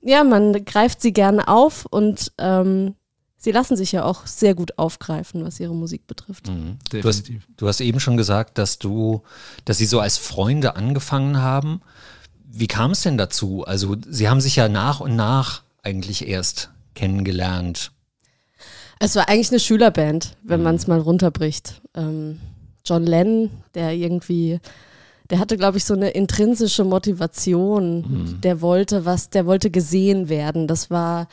ja, 0.00 0.22
man 0.24 0.64
greift 0.64 1.02
sie 1.02 1.12
gerne 1.12 1.48
auf 1.48 1.84
und 1.90 2.32
ähm, 2.38 2.94
sie 3.38 3.52
lassen 3.52 3.76
sich 3.76 3.92
ja 3.92 4.04
auch 4.04 4.26
sehr 4.26 4.54
gut 4.54 4.76
aufgreifen, 4.78 5.44
was 5.44 5.60
ihre 5.60 5.74
Musik 5.74 6.06
betrifft. 6.06 6.48
Du 6.90 7.08
hast, 7.08 7.30
du 7.56 7.68
hast 7.68 7.80
eben 7.80 8.00
schon 8.00 8.16
gesagt, 8.16 8.58
dass 8.58 8.78
du, 8.78 9.22
dass 9.64 9.78
sie 9.78 9.86
so 9.86 10.00
als 10.00 10.18
Freunde 10.18 10.76
angefangen 10.76 11.38
haben. 11.38 11.80
Wie 12.50 12.66
kam 12.66 12.90
es 12.90 13.02
denn 13.02 13.16
dazu? 13.16 13.64
Also, 13.64 13.96
sie 14.08 14.28
haben 14.28 14.40
sich 14.40 14.56
ja 14.56 14.68
nach 14.68 15.00
und 15.00 15.16
nach 15.16 15.62
eigentlich 15.82 16.26
erst 16.26 16.70
kennengelernt. 16.94 17.92
Es 18.98 19.14
war 19.14 19.28
eigentlich 19.28 19.50
eine 19.50 19.60
Schülerband, 19.60 20.36
wenn 20.42 20.62
man 20.62 20.74
es 20.74 20.88
mal 20.88 20.98
runterbricht. 20.98 21.80
Ähm, 21.94 22.40
John 22.84 23.04
Lennon, 23.04 23.50
der 23.74 23.92
irgendwie, 23.92 24.58
der 25.30 25.38
hatte, 25.38 25.56
glaube 25.56 25.78
ich, 25.78 25.84
so 25.84 25.94
eine 25.94 26.10
intrinsische 26.10 26.82
Motivation. 26.82 28.40
Der 28.42 28.60
wollte 28.60 29.04
was, 29.04 29.30
der 29.30 29.46
wollte 29.46 29.70
gesehen 29.70 30.28
werden. 30.28 30.66
Das 30.66 30.90
war 30.90 31.28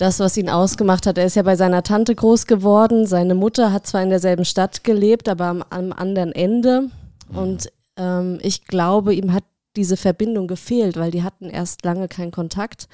das, 0.00 0.18
was 0.18 0.36
ihn 0.38 0.48
ausgemacht 0.48 1.06
hat. 1.06 1.18
Er 1.18 1.26
ist 1.26 1.36
ja 1.36 1.42
bei 1.42 1.56
seiner 1.56 1.82
Tante 1.82 2.14
groß 2.14 2.46
geworden. 2.46 3.06
Seine 3.06 3.34
Mutter 3.34 3.70
hat 3.70 3.86
zwar 3.86 4.02
in 4.02 4.08
derselben 4.08 4.46
Stadt 4.46 4.82
gelebt, 4.82 5.28
aber 5.28 5.46
am, 5.46 5.64
am 5.68 5.92
anderen 5.92 6.32
Ende. 6.32 6.88
Und 7.34 7.70
ähm, 7.96 8.38
ich 8.40 8.64
glaube, 8.64 9.14
ihm 9.14 9.34
hat 9.34 9.44
diese 9.76 9.98
Verbindung 9.98 10.46
gefehlt, 10.46 10.96
weil 10.96 11.10
die 11.10 11.22
hatten 11.22 11.50
erst 11.50 11.84
lange 11.84 12.08
keinen 12.08 12.30
Kontakt. 12.30 12.88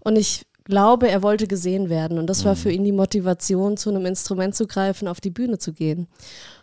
Und 0.00 0.16
ich 0.16 0.46
glaube, 0.64 1.10
er 1.10 1.22
wollte 1.22 1.46
gesehen 1.46 1.90
werden. 1.90 2.18
Und 2.18 2.26
das 2.26 2.44
war 2.46 2.56
für 2.56 2.72
ihn 2.72 2.84
die 2.84 2.92
Motivation, 2.92 3.76
zu 3.76 3.90
einem 3.90 4.06
Instrument 4.06 4.54
zu 4.54 4.66
greifen, 4.66 5.08
auf 5.08 5.20
die 5.20 5.30
Bühne 5.30 5.58
zu 5.58 5.74
gehen. 5.74 6.08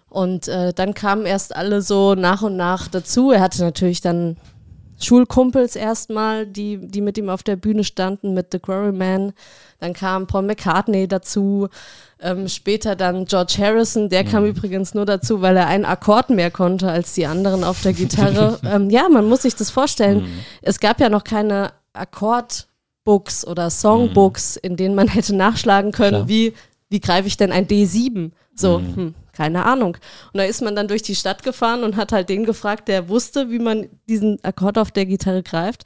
Und 0.09 0.47
äh, 0.47 0.73
dann 0.73 0.95
kamen 0.95 1.27
erst 1.27 1.55
alle 1.55 1.83
so 1.83 2.15
nach 2.15 2.41
und 2.41 2.57
nach 2.57 2.87
dazu. 2.87 3.31
Er 3.31 3.41
hatte 3.41 3.61
natürlich 3.61 4.01
dann 4.01 4.37
Schulkumpels 4.99 5.75
erstmal, 5.75 6.47
die, 6.47 6.77
die 6.77 7.01
mit 7.01 7.17
ihm 7.17 7.29
auf 7.29 7.43
der 7.43 7.55
Bühne 7.55 7.83
standen, 7.83 8.33
mit 8.33 8.47
The 8.51 8.59
Quarryman. 8.59 9.33
Dann 9.79 9.93
kam 9.93 10.25
Paul 10.25 10.43
McCartney 10.43 11.07
dazu. 11.07 11.67
Ähm, 12.19 12.47
später 12.47 12.95
dann 12.95 13.25
George 13.25 13.55
Harrison, 13.59 14.09
der 14.09 14.23
kam 14.23 14.45
übrigens 14.45 14.95
nur 14.95 15.05
dazu, 15.05 15.41
weil 15.41 15.55
er 15.55 15.67
einen 15.67 15.85
Akkord 15.85 16.31
mehr 16.31 16.49
konnte 16.49 16.89
als 16.89 17.13
die 17.13 17.27
anderen 17.27 17.63
auf 17.63 17.81
der 17.81 17.93
Gitarre. 17.93 18.59
ähm, 18.65 18.89
ja, 18.89 19.07
man 19.07 19.29
muss 19.29 19.43
sich 19.43 19.55
das 19.55 19.69
vorstellen. 19.69 20.27
Es 20.63 20.79
gab 20.79 20.99
ja 20.99 21.09
noch 21.09 21.23
keine 21.23 21.73
Akkordbooks 21.93 23.45
oder 23.45 23.69
Songbooks, 23.69 24.55
in 24.57 24.77
denen 24.77 24.95
man 24.95 25.07
hätte 25.07 25.35
nachschlagen 25.35 25.91
können, 25.91 26.09
Klar. 26.09 26.27
wie, 26.27 26.53
wie 26.89 26.99
greife 26.99 27.27
ich 27.27 27.37
denn 27.37 27.51
ein 27.51 27.67
D7? 27.67 28.31
So, 28.55 28.79
hm, 28.79 29.13
keine 29.37 29.65
Ahnung. 29.65 29.97
Und 30.33 30.37
da 30.37 30.43
ist 30.43 30.63
man 30.63 30.75
dann 30.75 30.87
durch 30.87 31.03
die 31.03 31.15
Stadt 31.15 31.43
gefahren 31.43 31.83
und 31.83 31.95
hat 31.95 32.11
halt 32.11 32.27
den 32.27 32.43
gefragt, 32.43 32.87
der 32.87 33.07
wusste, 33.07 33.51
wie 33.51 33.59
man 33.59 33.87
diesen 34.09 34.43
Akkord 34.43 34.79
auf 34.79 34.89
der 34.89 35.05
Gitarre 35.05 35.43
greift. 35.43 35.83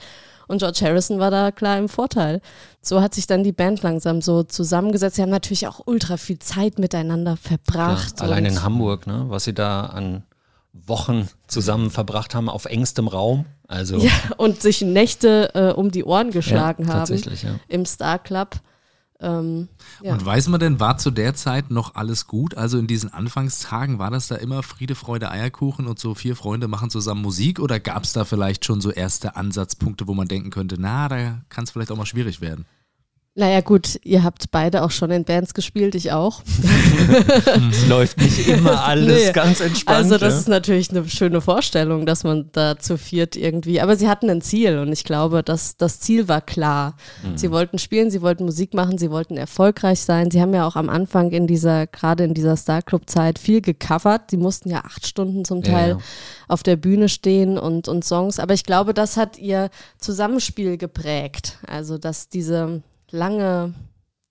Und 0.48 0.60
George 0.60 0.80
Harrison 0.82 1.20
war 1.20 1.32
da 1.32 1.52
klar 1.52 1.78
im 1.78 1.90
Vorteil. 1.90 2.42
So 2.82 3.02
hat 3.02 3.14
sich 3.14 3.28
dann 3.28 3.44
die 3.44 3.52
Band 3.52 3.84
langsam 3.84 4.22
so 4.22 4.44
zusammengesetzt. 4.44 5.18
Sie 5.18 5.22
haben 5.22 5.30
natürlich 5.30 5.68
auch 5.68 5.82
ultra 5.86 6.18
viel 6.18 6.40
Zeit 6.40 6.80
miteinander 6.80 7.38
verbracht. 7.38 8.20
Ja, 8.20 8.26
allein 8.26 8.46
in 8.46 8.64
Hamburg, 8.64 9.06
ne, 9.06 9.26
was 9.28 9.44
sie 9.44 9.54
da 9.54 9.86
an 9.86 10.24
Wochen 10.74 11.28
zusammen 11.48 11.90
verbracht 11.90 12.34
haben 12.34 12.50
auf 12.50 12.66
engstem 12.66 13.08
Raum. 13.08 13.46
Also 13.68 13.98
Ja, 13.98 14.12
und 14.38 14.62
sich 14.62 14.82
Nächte 14.82 15.52
äh, 15.54 15.74
um 15.74 15.92
die 15.92 16.04
Ohren 16.04 16.32
geschlagen 16.32 16.86
ja, 16.88 16.94
haben 16.94 17.16
ja. 17.16 17.60
im 17.68 17.86
Star 17.86 18.20
Club. 18.20 18.56
Ähm, 19.22 19.68
ja. 20.02 20.14
Und 20.14 20.26
weiß 20.26 20.48
man 20.48 20.60
denn, 20.60 20.80
war 20.80 20.98
zu 20.98 21.12
der 21.12 21.36
Zeit 21.36 21.70
noch 21.70 21.96
alles 21.96 22.28
gut? 22.28 22.58
Also 22.58 22.80
in 22.80 22.88
diesen 22.88 23.14
Anfangstagen 23.14 24.00
war 24.00 24.10
das 24.10 24.28
da 24.28 24.36
immer 24.36 24.64
Friede, 24.64 24.96
Freude, 24.96 25.30
Eierkuchen 25.30 25.88
und 25.88 26.00
so 26.00 26.16
vier 26.16 26.36
Freunde 26.36 26.68
machen 26.68 26.90
zusammen 26.90 27.22
Musik? 27.22 27.60
Oder 27.60 27.80
gab 27.80 28.04
es 28.04 28.14
da 28.14 28.26
vielleicht 28.26 28.66
schon 28.66 28.82
so 28.82 28.92
erste 28.92 29.36
Ansatzpunkte, 29.36 30.08
wo 30.08 30.14
man 30.16 30.28
denken 30.28 30.50
könnte, 30.50 30.78
na, 30.80 31.08
da 31.08 31.42
kann 31.50 31.66
es 31.66 31.72
vielleicht 31.72 31.92
auch 31.92 31.98
mal 31.98 32.06
schwierig 32.06 32.42
werden? 32.42 32.66
Naja 33.34 33.62
gut, 33.62 33.98
ihr 34.04 34.24
habt 34.24 34.52
beide 34.52 34.84
auch 34.84 34.92
schon 34.92 35.10
in 35.10 35.24
Bands 35.24 35.54
gespielt, 35.54 35.96
ich 35.96 36.12
auch. 36.12 36.42
Es 37.72 37.88
läuft 37.90 38.18
nicht 38.20 38.46
immer 38.46 38.84
alles 38.84 39.28
Nee. 39.28 39.32
ganz 39.32 39.62
entspannt. 39.62 39.98
Also 39.98 40.18
das 40.18 40.34
ja. 40.34 40.40
ist 40.42 40.48
natürlich 40.50 40.90
eine 40.90 41.08
schöne 41.08 41.40
Vorstellung, 41.40 42.06
dass 42.06 42.26
man 42.26 42.50
da 42.52 42.78
zu 42.78 42.98
viert 42.98 43.38
irgendwie, 43.38 43.80
aber 43.80 43.96
sie 43.96 44.10
hatten 44.10 44.30
ein 44.30 44.42
Ziel 44.42 44.80
und 44.80 44.92
ich 44.92 45.06
glaube, 45.06 45.44
dass 45.44 45.78
das 45.78 46.02
Ziel 46.02 46.28
war 46.28 46.42
klar. 46.42 46.98
Mhm. 47.24 47.38
Sie 47.38 47.52
wollten 47.52 47.80
spielen, 47.80 48.12
sie 48.12 48.22
wollten 48.22 48.44
Musik 48.44 48.74
machen, 48.74 48.98
sie 48.98 49.12
wollten 49.12 49.38
erfolgreich 49.38 50.02
sein. 50.02 50.30
Sie 50.30 50.42
haben 50.42 50.54
ja 50.54 50.68
auch 50.68 50.76
am 50.76 50.90
Anfang 50.90 51.32
in 51.32 51.48
dieser, 51.48 51.88
gerade 51.88 52.26
in 52.26 52.34
dieser 52.34 52.58
Star 52.58 52.82
Club 52.82 53.10
Zeit 53.10 53.40
viel 53.40 53.62
gecovert. 53.62 54.30
Sie 54.30 54.38
mussten 54.38 54.70
ja 54.70 54.84
acht 54.84 55.08
Stunden 55.08 55.46
zum 55.46 55.64
Teil 55.64 55.92
ja. 55.92 55.98
auf 56.50 56.64
der 56.64 56.76
Bühne 56.76 57.08
stehen 57.08 57.58
und, 57.58 57.88
und 57.88 58.04
Songs. 58.04 58.40
Aber 58.40 58.54
ich 58.54 58.66
glaube, 58.66 58.94
das 58.94 59.16
hat 59.16 59.38
ihr 59.38 59.70
Zusammenspiel 60.00 60.76
geprägt. 60.76 61.60
Also, 61.66 61.98
dass 61.98 62.28
diese 62.28 62.82
lange 63.12 63.74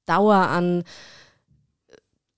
Dauer 0.07 0.35
an. 0.35 0.85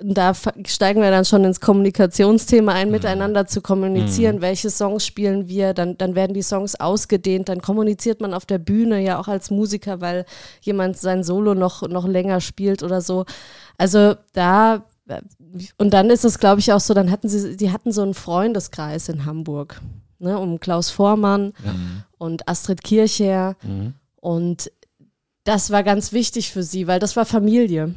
Da 0.05 0.33
steigen 0.67 1.01
wir 1.01 1.13
dann 1.13 1.25
schon 1.25 1.45
ins 1.45 1.61
Kommunikationsthema 1.61 2.73
ein, 2.73 2.91
miteinander 2.91 3.47
zu 3.47 3.61
kommunizieren, 3.61 4.41
welche 4.41 4.69
Songs 4.69 5.07
spielen 5.07 5.47
wir, 5.47 5.75
dann, 5.75 5.97
dann 5.97 6.17
werden 6.17 6.35
die 6.35 6.43
Songs 6.43 6.75
ausgedehnt, 6.75 7.49
dann 7.49 7.63
kommuniziert 7.63 8.21
man 8.21 8.35
auf 8.35 8.45
der 8.45 8.59
Bühne 8.59 9.01
ja 9.01 9.21
auch 9.21 9.29
als 9.29 9.53
Musiker, 9.53 10.01
weil 10.01 10.25
jemand 10.61 10.97
sein 10.97 11.23
Solo 11.23 11.55
noch, 11.55 11.89
noch 11.89 12.05
länger 12.05 12.41
spielt 12.41 12.83
oder 12.83 13.01
so. 13.01 13.27
Also 13.79 14.17
da, 14.33 14.85
und 15.79 15.95
dann 15.95 16.11
ist 16.11 16.25
es, 16.25 16.41
glaube 16.41 16.59
ich, 16.59 16.73
auch 16.73 16.81
so, 16.81 16.95
dann 16.95 17.13
hatten 17.13 17.29
sie, 17.29 17.57
die 17.57 17.71
hatten 17.71 17.93
so 17.93 18.03
einen 18.03 18.15
Freundeskreis 18.15 19.09
in 19.09 19.25
Hamburg, 19.25 19.81
ne, 20.19 20.37
um 20.37 20.59
Klaus 20.59 20.91
Vormann 20.91 21.53
und 22.19 22.49
Astrid 22.49 22.83
Kircher. 22.83 23.55
Mhm. 23.63 23.95
und 24.17 24.73
das 25.45 25.71
war 25.71 25.83
ganz 25.83 26.13
wichtig 26.13 26.53
für 26.53 26.63
sie, 26.63 26.87
weil 26.87 26.99
das 26.99 27.17
war 27.17 27.25
Familie. 27.25 27.95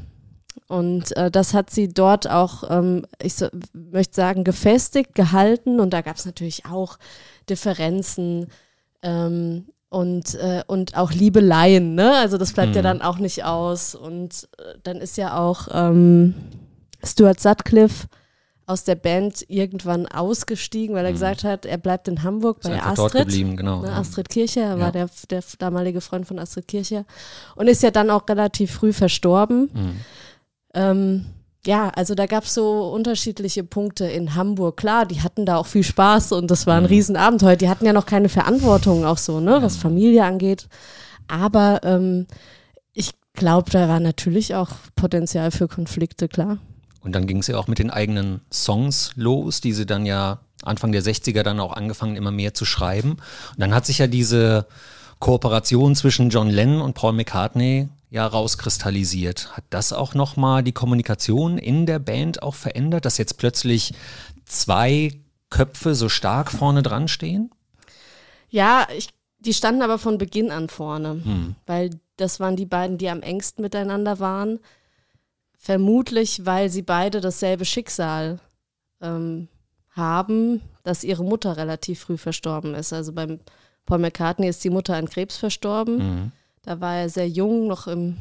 Und 0.68 1.16
äh, 1.16 1.30
das 1.30 1.54
hat 1.54 1.70
sie 1.70 1.90
dort 1.90 2.30
auch, 2.30 2.64
ähm, 2.70 3.06
ich 3.22 3.36
so, 3.36 3.48
möchte 3.74 4.16
sagen, 4.16 4.44
gefestigt, 4.44 5.14
gehalten. 5.14 5.80
Und 5.80 5.92
da 5.92 6.02
gab 6.02 6.16
es 6.16 6.26
natürlich 6.26 6.66
auch 6.66 6.98
Differenzen 7.50 8.48
ähm, 9.04 9.66
und, 9.90 10.34
äh, 10.36 10.64
und 10.66 10.98
auch 10.98 11.12
Liebeleien. 11.12 11.94
Ne? 11.94 12.16
Also 12.16 12.38
das 12.38 12.54
bleibt 12.54 12.76
ja 12.76 12.82
dann 12.82 13.02
auch 13.02 13.20
nicht 13.20 13.44
aus. 13.44 13.94
Und 13.94 14.48
äh, 14.58 14.78
dann 14.82 14.98
ist 14.98 15.18
ja 15.18 15.38
auch 15.38 15.68
ähm, 15.72 16.34
Stuart 17.04 17.40
Sutcliffe 17.40 18.08
aus 18.68 18.84
der 18.84 18.96
Band 18.96 19.46
irgendwann 19.48 20.08
ausgestiegen, 20.08 20.96
weil 20.96 21.06
er 21.06 21.12
gesagt 21.12 21.44
hat, 21.44 21.66
er 21.66 21.78
bleibt 21.78 22.08
in 22.08 22.24
Hamburg 22.24 22.62
bei 22.62 22.72
einfach 22.74 22.96
dort 22.96 23.10
Astrid. 23.16 23.28
geblieben, 23.28 23.58
genau. 23.58 23.82
Ne, 23.82 23.90
ja. 23.90 23.94
Astrid 23.98 24.30
Kircher, 24.30 24.62
er 24.62 24.70
Ja. 24.78 24.80
war 24.80 24.92
der, 24.92 25.08
der 25.30 25.44
damalige 25.60 26.02
Freund 26.02 26.26
von 26.28 26.40
Astrid 26.40 26.68
Kircher 26.68 27.06
und 27.56 27.68
ist 27.68 27.84
ja 27.84 27.92
dann 27.92 28.10
auch 28.10 28.28
relativ 28.28 28.72
früh 28.72 28.92
verstorben. 28.92 29.70
Mhm. 29.74 29.96
Ähm, 30.74 31.26
ja, 31.66 31.90
also 31.96 32.14
da 32.16 32.26
gab 32.26 32.44
es 32.44 32.54
so 32.54 32.90
unterschiedliche 32.90 33.64
Punkte 33.64 34.06
in 34.06 34.36
Hamburg. 34.36 34.78
Klar, 34.78 35.06
die 35.06 35.22
hatten 35.22 35.46
da 35.46 35.58
auch 35.58 35.66
viel 35.68 35.84
Spaß 35.84 36.32
und 36.32 36.50
das 36.52 36.66
Mhm. 36.66 36.70
war 36.70 36.78
ein 36.78 36.86
Riesenabenteuer. 36.86 37.56
Die 37.56 37.70
hatten 37.70 37.86
ja 37.86 37.94
noch 37.94 38.06
keine 38.06 38.30
Verantwortung 38.30 39.06
auch 39.06 39.18
so, 39.18 39.40
ne, 39.40 39.62
was 39.62 39.76
Familie 39.78 40.24
angeht. 40.24 40.68
Aber 41.28 41.82
ähm, 41.84 42.28
ich 42.94 43.12
glaube, 43.34 43.70
da 43.72 43.88
war 43.90 44.00
natürlich 44.00 44.54
auch 44.56 44.70
Potenzial 44.96 45.52
für 45.52 45.68
Konflikte, 45.68 46.28
klar. 46.28 46.58
Und 47.06 47.14
dann 47.14 47.28
ging 47.28 47.38
es 47.38 47.48
ja 47.48 47.58
auch 47.58 47.68
mit 47.68 47.80
den 47.80 47.92
eigenen 47.92 48.42
Songs 48.52 49.12
los, 49.16 49.62
die 49.62 49.74
sie 49.74 49.86
dann 49.86 50.06
ja 50.06 50.40
Anfang 50.64 50.92
der 50.92 51.04
60er 51.04 51.44
dann 51.44 51.60
auch 51.60 51.74
angefangen 51.74 52.16
immer 52.16 52.32
mehr 52.32 52.54
zu 52.54 52.66
schreiben. 52.66 53.12
Und 53.12 53.60
dann 53.60 53.74
hat 53.76 53.86
sich 53.86 54.00
ja 54.00 54.08
diese 54.08 54.66
Kooperation 55.20 55.96
zwischen 55.96 56.30
John 56.30 56.50
Lennon 56.50 56.82
und 56.82 56.94
Paul 56.94 57.14
McCartney 57.14 57.88
ja 58.10 58.26
rauskristallisiert. 58.26 59.56
Hat 59.56 59.64
das 59.70 59.94
auch 59.94 60.14
nochmal 60.14 60.64
die 60.64 60.72
Kommunikation 60.72 61.58
in 61.58 61.86
der 61.86 62.00
Band 62.00 62.42
auch 62.44 62.56
verändert, 62.56 63.06
dass 63.06 63.18
jetzt 63.18 63.38
plötzlich 63.38 63.94
zwei 64.46 65.14
Köpfe 65.50 65.96
so 65.96 66.10
stark 66.10 66.52
vorne 66.52 66.82
dran 66.84 67.08
stehen? 67.08 67.52
Ja, 68.50 68.88
ich, 68.96 69.10
die 69.40 69.54
standen 69.54 69.82
aber 69.82 69.98
von 69.98 70.18
Beginn 70.18 70.52
an 70.52 70.70
vorne, 70.70 71.22
Hm. 71.24 71.56
weil 71.66 71.92
das 72.18 72.40
waren 72.40 72.56
die 72.56 72.66
beiden, 72.66 72.98
die 72.98 73.10
am 73.10 73.22
engsten 73.22 73.62
miteinander 73.62 74.20
waren. 74.20 74.60
Vermutlich, 75.58 76.46
weil 76.46 76.70
sie 76.70 76.82
beide 76.82 77.22
dasselbe 77.22 77.66
Schicksal 77.66 78.40
ähm, 79.02 79.48
haben, 79.92 80.62
dass 80.84 81.04
ihre 81.04 81.24
Mutter 81.24 81.58
relativ 81.58 82.02
früh 82.02 82.18
verstorben 82.18 82.76
ist. 82.76 82.94
Also 82.94 83.14
beim 83.14 83.40
Paul 83.86 84.00
McCartney 84.00 84.48
ist 84.48 84.64
die 84.64 84.70
Mutter 84.70 84.96
an 84.96 85.10
Krebs 85.10 85.38
verstorben. 85.38 85.98
Mhm. 85.98 86.32
Da 86.64 86.82
war 86.82 86.96
er 86.96 87.10
sehr 87.10 87.30
jung, 87.30 87.68
noch 87.68 87.88
im 87.88 88.18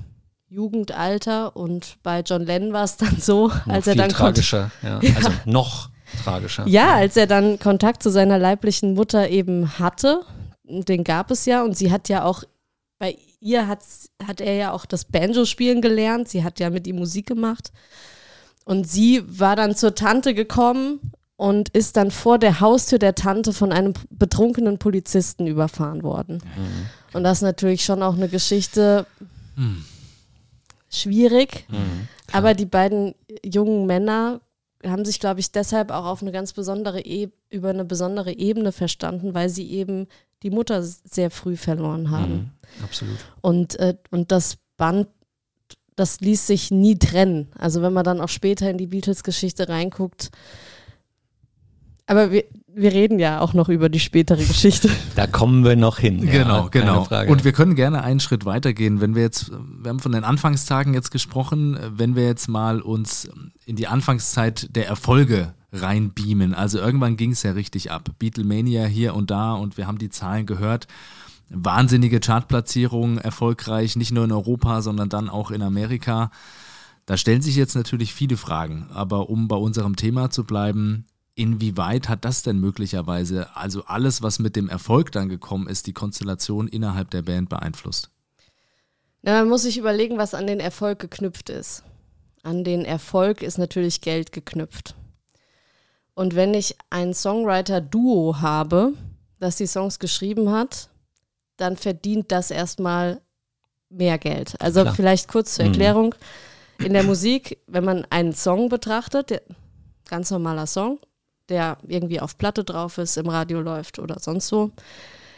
Jugendalter. 0.48 1.56
Und 1.56 1.96
bei 2.02 2.20
John 2.20 2.44
Lennon 2.44 2.72
war 2.72 2.84
es 2.84 2.96
dann 2.96 3.18
so, 3.18 3.48
Noch 3.48 3.66
als 3.66 3.86
er 3.86 3.96
dann 3.96 4.10
tragischer, 4.10 4.70
ja. 4.82 5.00
Also 5.16 5.30
noch 5.44 5.90
tragischer. 6.22 6.66
ja, 6.66 6.94
als 6.94 7.16
er 7.16 7.26
dann 7.26 7.58
Kontakt 7.58 8.02
zu 8.02 8.10
seiner 8.10 8.38
leiblichen 8.38 8.94
Mutter 8.94 9.28
eben 9.28 9.78
hatte, 9.78 10.20
den 10.64 11.04
gab 11.04 11.30
es 11.30 11.44
ja 11.46 11.62
und 11.62 11.76
sie 11.76 11.90
hat 11.90 12.08
ja 12.08 12.24
auch, 12.24 12.44
bei 12.98 13.18
ihr 13.44 13.68
hat, 13.68 13.80
hat 14.26 14.40
er 14.40 14.54
ja 14.54 14.72
auch 14.72 14.86
das 14.86 15.04
Banjo 15.04 15.44
spielen 15.44 15.82
gelernt, 15.82 16.28
sie 16.28 16.42
hat 16.42 16.58
ja 16.60 16.70
mit 16.70 16.86
ihm 16.86 16.96
Musik 16.96 17.26
gemacht. 17.26 17.70
Und 18.64 18.88
sie 18.88 19.22
war 19.26 19.54
dann 19.54 19.76
zur 19.76 19.94
Tante 19.94 20.32
gekommen 20.32 21.12
und 21.36 21.68
ist 21.70 21.96
dann 21.98 22.10
vor 22.10 22.38
der 22.38 22.60
Haustür 22.60 22.98
der 22.98 23.14
Tante 23.14 23.52
von 23.52 23.70
einem 23.72 23.92
betrunkenen 24.08 24.78
Polizisten 24.78 25.46
überfahren 25.46 26.02
worden. 26.02 26.42
Und 27.12 27.24
das 27.24 27.38
ist 27.38 27.42
natürlich 27.42 27.84
schon 27.84 28.02
auch 28.02 28.14
eine 28.14 28.28
Geschichte 28.28 29.04
schwierig, 30.90 31.66
Mhm. 31.68 32.08
aber 32.32 32.54
die 32.54 32.66
beiden 32.66 33.14
jungen 33.44 33.86
Männer 33.86 34.40
haben 34.84 35.04
sich, 35.04 35.20
glaube 35.20 35.40
ich, 35.40 35.52
deshalb 35.52 35.90
auch 35.90 36.04
auf 36.04 36.22
eine 36.22 36.32
ganz 36.32 36.52
besondere 36.52 37.00
e 37.00 37.30
über 37.50 37.70
eine 37.70 37.84
besondere 37.84 38.32
Ebene 38.32 38.72
verstanden, 38.72 39.34
weil 39.34 39.48
sie 39.48 39.70
eben 39.70 40.06
die 40.42 40.50
Mutter 40.50 40.82
sehr 40.82 41.30
früh 41.30 41.56
verloren 41.56 42.10
haben. 42.10 42.32
Mhm. 42.32 42.84
Absolut. 42.84 43.18
Und, 43.40 43.78
äh, 43.78 43.96
und 44.10 44.30
das 44.30 44.58
Band, 44.76 45.08
das 45.96 46.20
ließ 46.20 46.46
sich 46.46 46.70
nie 46.70 46.98
trennen. 46.98 47.50
Also 47.56 47.82
wenn 47.82 47.92
man 47.92 48.04
dann 48.04 48.20
auch 48.20 48.28
später 48.28 48.68
in 48.68 48.78
die 48.78 48.88
Beatles-Geschichte 48.88 49.68
reinguckt. 49.68 50.30
Aber 52.06 52.30
wir, 52.32 52.44
wir 52.76 52.92
reden 52.92 53.18
ja 53.18 53.40
auch 53.40 53.54
noch 53.54 53.68
über 53.68 53.88
die 53.88 54.00
spätere 54.00 54.44
Geschichte. 54.44 54.90
Da 55.14 55.26
kommen 55.26 55.64
wir 55.64 55.76
noch 55.76 55.98
hin. 55.98 56.20
Genau, 56.20 56.64
ja, 56.64 56.68
genau. 56.68 57.04
Frage. 57.04 57.30
Und 57.30 57.44
wir 57.44 57.52
können 57.52 57.74
gerne 57.74 58.02
einen 58.02 58.20
Schritt 58.20 58.44
weitergehen, 58.44 59.00
wenn 59.00 59.14
wir 59.14 59.22
jetzt, 59.22 59.50
wir 59.50 59.90
haben 59.90 60.00
von 60.00 60.12
den 60.12 60.24
Anfangstagen 60.24 60.94
jetzt 60.94 61.10
gesprochen, 61.10 61.78
wenn 61.96 62.16
wir 62.16 62.26
jetzt 62.26 62.48
mal 62.48 62.80
uns 62.80 63.28
in 63.64 63.76
die 63.76 63.86
Anfangszeit 63.86 64.74
der 64.74 64.88
Erfolge 64.88 65.54
reinbeamen. 65.72 66.54
Also 66.54 66.78
irgendwann 66.78 67.16
ging 67.16 67.32
es 67.32 67.42
ja 67.42 67.52
richtig 67.52 67.90
ab. 67.90 68.10
Beatlemania 68.18 68.84
hier 68.84 69.14
und 69.14 69.30
da 69.30 69.54
und 69.54 69.76
wir 69.76 69.86
haben 69.86 69.98
die 69.98 70.10
Zahlen 70.10 70.46
gehört. 70.46 70.86
Wahnsinnige 71.50 72.20
Chartplatzierungen, 72.20 73.18
erfolgreich, 73.18 73.96
nicht 73.96 74.12
nur 74.12 74.24
in 74.24 74.32
Europa, 74.32 74.82
sondern 74.82 75.08
dann 75.08 75.28
auch 75.28 75.50
in 75.50 75.62
Amerika. 75.62 76.30
Da 77.06 77.16
stellen 77.16 77.42
sich 77.42 77.54
jetzt 77.54 77.74
natürlich 77.74 78.14
viele 78.14 78.36
Fragen, 78.36 78.86
aber 78.92 79.28
um 79.28 79.46
bei 79.46 79.56
unserem 79.56 79.94
Thema 79.94 80.30
zu 80.30 80.44
bleiben, 80.44 81.04
Inwieweit 81.36 82.08
hat 82.08 82.24
das 82.24 82.42
denn 82.42 82.60
möglicherweise, 82.60 83.54
also 83.56 83.84
alles, 83.86 84.22
was 84.22 84.38
mit 84.38 84.54
dem 84.54 84.68
Erfolg 84.68 85.10
dann 85.12 85.28
gekommen 85.28 85.68
ist, 85.68 85.86
die 85.86 85.92
Konstellation 85.92 86.68
innerhalb 86.68 87.10
der 87.10 87.22
Band 87.22 87.48
beeinflusst? 87.48 88.10
Na, 89.22 89.40
man 89.40 89.48
muss 89.48 89.62
sich 89.62 89.78
überlegen, 89.78 90.16
was 90.18 90.34
an 90.34 90.46
den 90.46 90.60
Erfolg 90.60 90.98
geknüpft 91.00 91.50
ist. 91.50 91.82
An 92.42 92.62
den 92.62 92.84
Erfolg 92.84 93.42
ist 93.42 93.58
natürlich 93.58 94.00
Geld 94.00 94.32
geknüpft. 94.32 94.94
Und 96.14 96.36
wenn 96.36 96.54
ich 96.54 96.76
ein 96.90 97.14
Songwriter-Duo 97.14 98.40
habe, 98.40 98.92
das 99.40 99.56
die 99.56 99.66
Songs 99.66 99.98
geschrieben 99.98 100.50
hat, 100.52 100.88
dann 101.56 101.76
verdient 101.76 102.30
das 102.30 102.50
erstmal 102.52 103.20
mehr 103.88 104.18
Geld. 104.18 104.60
Also 104.60 104.82
Klar. 104.82 104.94
vielleicht 104.94 105.28
kurz 105.28 105.54
zur 105.54 105.64
Mhm. 105.64 105.70
Erklärung. 105.72 106.14
In 106.78 106.92
der 106.92 107.02
Musik, 107.04 107.58
wenn 107.66 107.84
man 107.84 108.04
einen 108.10 108.32
Song 108.34 108.68
betrachtet, 108.68 109.30
der, 109.30 109.42
ganz 110.08 110.30
normaler 110.30 110.66
Song, 110.66 110.98
der 111.48 111.78
irgendwie 111.86 112.20
auf 112.20 112.38
Platte 112.38 112.64
drauf 112.64 112.98
ist, 112.98 113.16
im 113.16 113.28
Radio 113.28 113.60
läuft 113.60 113.98
oder 113.98 114.18
sonst 114.18 114.48
so. 114.48 114.72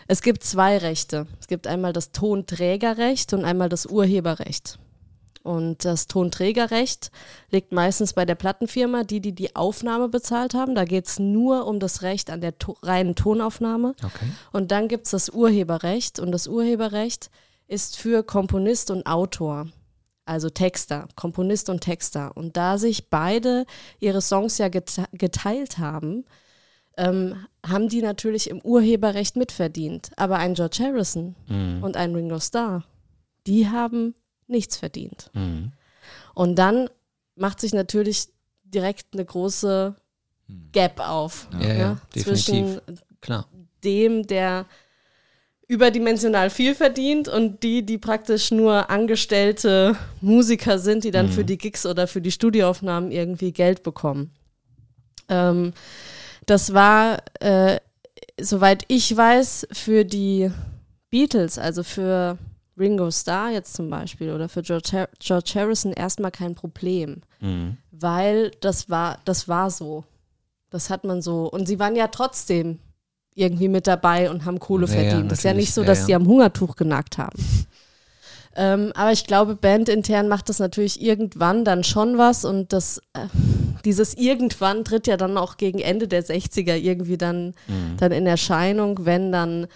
Es 0.09 0.23
gibt 0.23 0.45
zwei 0.45 0.79
Rechte. 0.79 1.27
Es 1.41 1.49
gibt 1.49 1.67
einmal 1.67 1.93
das 1.93 2.13
Tonträgerrecht 2.13 3.33
und 3.33 3.45
einmal 3.45 3.69
das 3.69 3.87
Urheberrecht. 3.87 4.79
Und 5.43 5.85
das 5.85 6.09
Tonträgerrecht 6.09 7.13
liegt 7.51 7.71
meistens 7.71 8.15
bei 8.15 8.25
der 8.25 8.35
Plattenfirma, 8.35 9.05
die, 9.05 9.21
die 9.21 9.33
die 9.33 9.55
Aufnahme 9.55 10.09
bezahlt 10.09 10.55
haben. 10.55 10.75
Da 10.75 10.85
geht 10.85 11.07
es 11.07 11.21
nur 11.21 11.67
um 11.67 11.79
das 11.79 12.03
Recht 12.03 12.31
an 12.31 12.41
der 12.41 12.59
to 12.59 12.77
reinen 12.83 13.15
Tonaufnahme. 13.15 13.95
Okay. 14.03 14.27
Und 14.53 14.73
dann 14.73 14.89
gibt 14.89 15.05
es 15.05 15.13
das 15.13 15.29
Urheberrecht. 15.29 16.19
Und 16.19 16.33
das 16.33 16.49
Urheberrecht 16.49 17.31
ist 17.69 17.97
für 17.97 18.25
Komponist 18.25 18.91
und 18.91 19.07
Autor, 19.07 19.69
also 20.27 20.51
Texter, 20.51 21.09
Komponist 21.17 21.71
und 21.71 21.81
Texter. 21.81 22.37
Und 22.37 22.57
da 22.57 22.77
sich 22.79 23.09
beide 23.09 23.65
ihre 24.01 24.21
Songs 24.21 24.59
ja 24.59 24.69
gete 24.69 25.05
geteilt 25.13 25.79
haben, 25.79 26.25
ähm, 26.99 27.47
haben 27.67 27.89
die 27.89 28.03
natürlich 28.03 28.51
im 28.51 28.61
Urheberrecht 28.61 29.37
mitverdient. 29.37 30.11
Aber 30.17 30.37
ein 30.39 30.55
George 30.55 30.79
Harrison 30.83 31.35
Mhm. 31.49 31.83
und 31.83 31.97
ein 31.97 32.15
Ringo 32.15 32.41
Starr, 32.41 32.85
die 33.47 33.69
haben 33.69 34.15
nichts 34.47 34.77
verdient. 34.77 35.31
Mhm. 35.35 35.73
Und 36.35 36.57
dann 36.57 36.89
macht 37.35 37.61
sich 37.61 37.73
natürlich 37.75 38.29
direkt 38.65 39.07
eine 39.13 39.25
große 39.25 39.95
Gap 40.73 41.01
auf 41.01 41.49
Ja, 41.61 41.73
ja, 41.75 41.99
definitiv. 42.15 42.45
zwischen 42.47 42.81
Klar. 43.21 43.47
dem, 43.85 44.27
der 44.27 44.67
überdimensional 45.69 46.49
viel 46.51 46.75
verdient 46.75 47.27
und 47.29 47.63
die, 47.63 47.85
die 47.85 47.99
praktisch 47.99 48.51
nur 48.53 48.89
angestellte 48.91 49.97
Musiker 50.21 50.79
sind, 50.79 51.03
die 51.05 51.11
dann 51.11 51.27
Mhm. 51.27 51.31
für 51.33 51.45
die 51.45 51.59
Gigs 51.59 51.85
oder 51.87 52.07
für 52.07 52.21
die 52.21 52.31
Studioaufnahmen 52.31 53.11
irgendwie 53.11 53.53
Geld 53.53 53.83
bekommen. 53.83 54.31
Ähm, 55.29 55.73
das 56.47 56.73
war, 56.73 57.19
äh, 57.41 57.81
soweit 58.41 58.85
ich 58.87 59.17
weiß, 59.17 59.67
für 59.73 60.05
die 60.05 60.53
Beatles, 61.11 61.59
also 61.59 61.83
für 61.83 62.39
Ringo 62.79 63.11
Starr 63.11 63.51
jetzt 63.51 63.75
zum 63.75 63.91
Beispiel 63.91 64.31
oder 64.33 64.49
für 64.49 64.63
George, 64.63 64.91
Har 64.93 65.09
George 65.19 65.53
Harrison 65.57 65.93
erstmal 65.93 66.31
kein 66.31 66.55
Problem 66.55 67.23
Mhm. 67.41 67.77
weil 67.91 68.51
das 68.61 68.89
war, 68.89 69.19
das 69.25 69.49
war 69.49 69.71
so. 69.71 70.05
Das 70.71 70.91
hat 70.91 71.05
man 71.05 71.23
so. 71.23 71.51
Und 71.51 71.67
sie 71.67 71.79
waren 71.79 71.97
ja 71.97 72.09
trotzdem 72.09 72.79
irgendwie 73.37 73.69
mit 73.69 73.87
dabei 73.87 74.31
und 74.31 74.45
haben 74.45 74.59
Kohle 74.59 74.87
Ja, 74.89 74.95
ja, 74.95 75.11
verdient. 75.11 75.31
das 75.31 75.39
ist 75.39 75.45
ja 75.45 75.55
nicht 75.55 75.73
so, 75.73 75.85
dass 75.85 76.01
ja. 76.01 76.05
sie 76.07 76.15
am 76.17 76.27
Hungertuch 76.27 76.75
genagt 76.75 77.19
haben. 77.19 77.39
ähm, 78.57 78.93
aber 78.95 79.13
ich 79.13 79.27
glaube, 79.27 79.55
bandintern 79.55 80.29
macht 80.29 80.49
das 80.49 80.59
natürlich 80.59 81.01
irgendwann 81.03 81.65
dann 81.65 81.85
schon 81.85 82.17
was 82.19 82.45
und 82.45 82.73
das, 82.73 82.99
äh, 83.13 83.27
dieses 83.85 84.15
irgendwann 84.15 84.85
tritt 84.85 85.07
ja 85.07 85.17
dann 85.17 85.37
auch 85.37 85.59
gegen 85.59 85.79
Ende 85.79 86.09
der 86.09 86.25
60er 86.25 86.75
irgendwie 86.77 87.19
dann, 87.19 87.55
Mhm. 87.69 87.97
dann 87.99 88.13
in 88.13 88.27
Erscheinung, 88.27 89.05
wenn 89.05 89.31
dann 89.31 89.67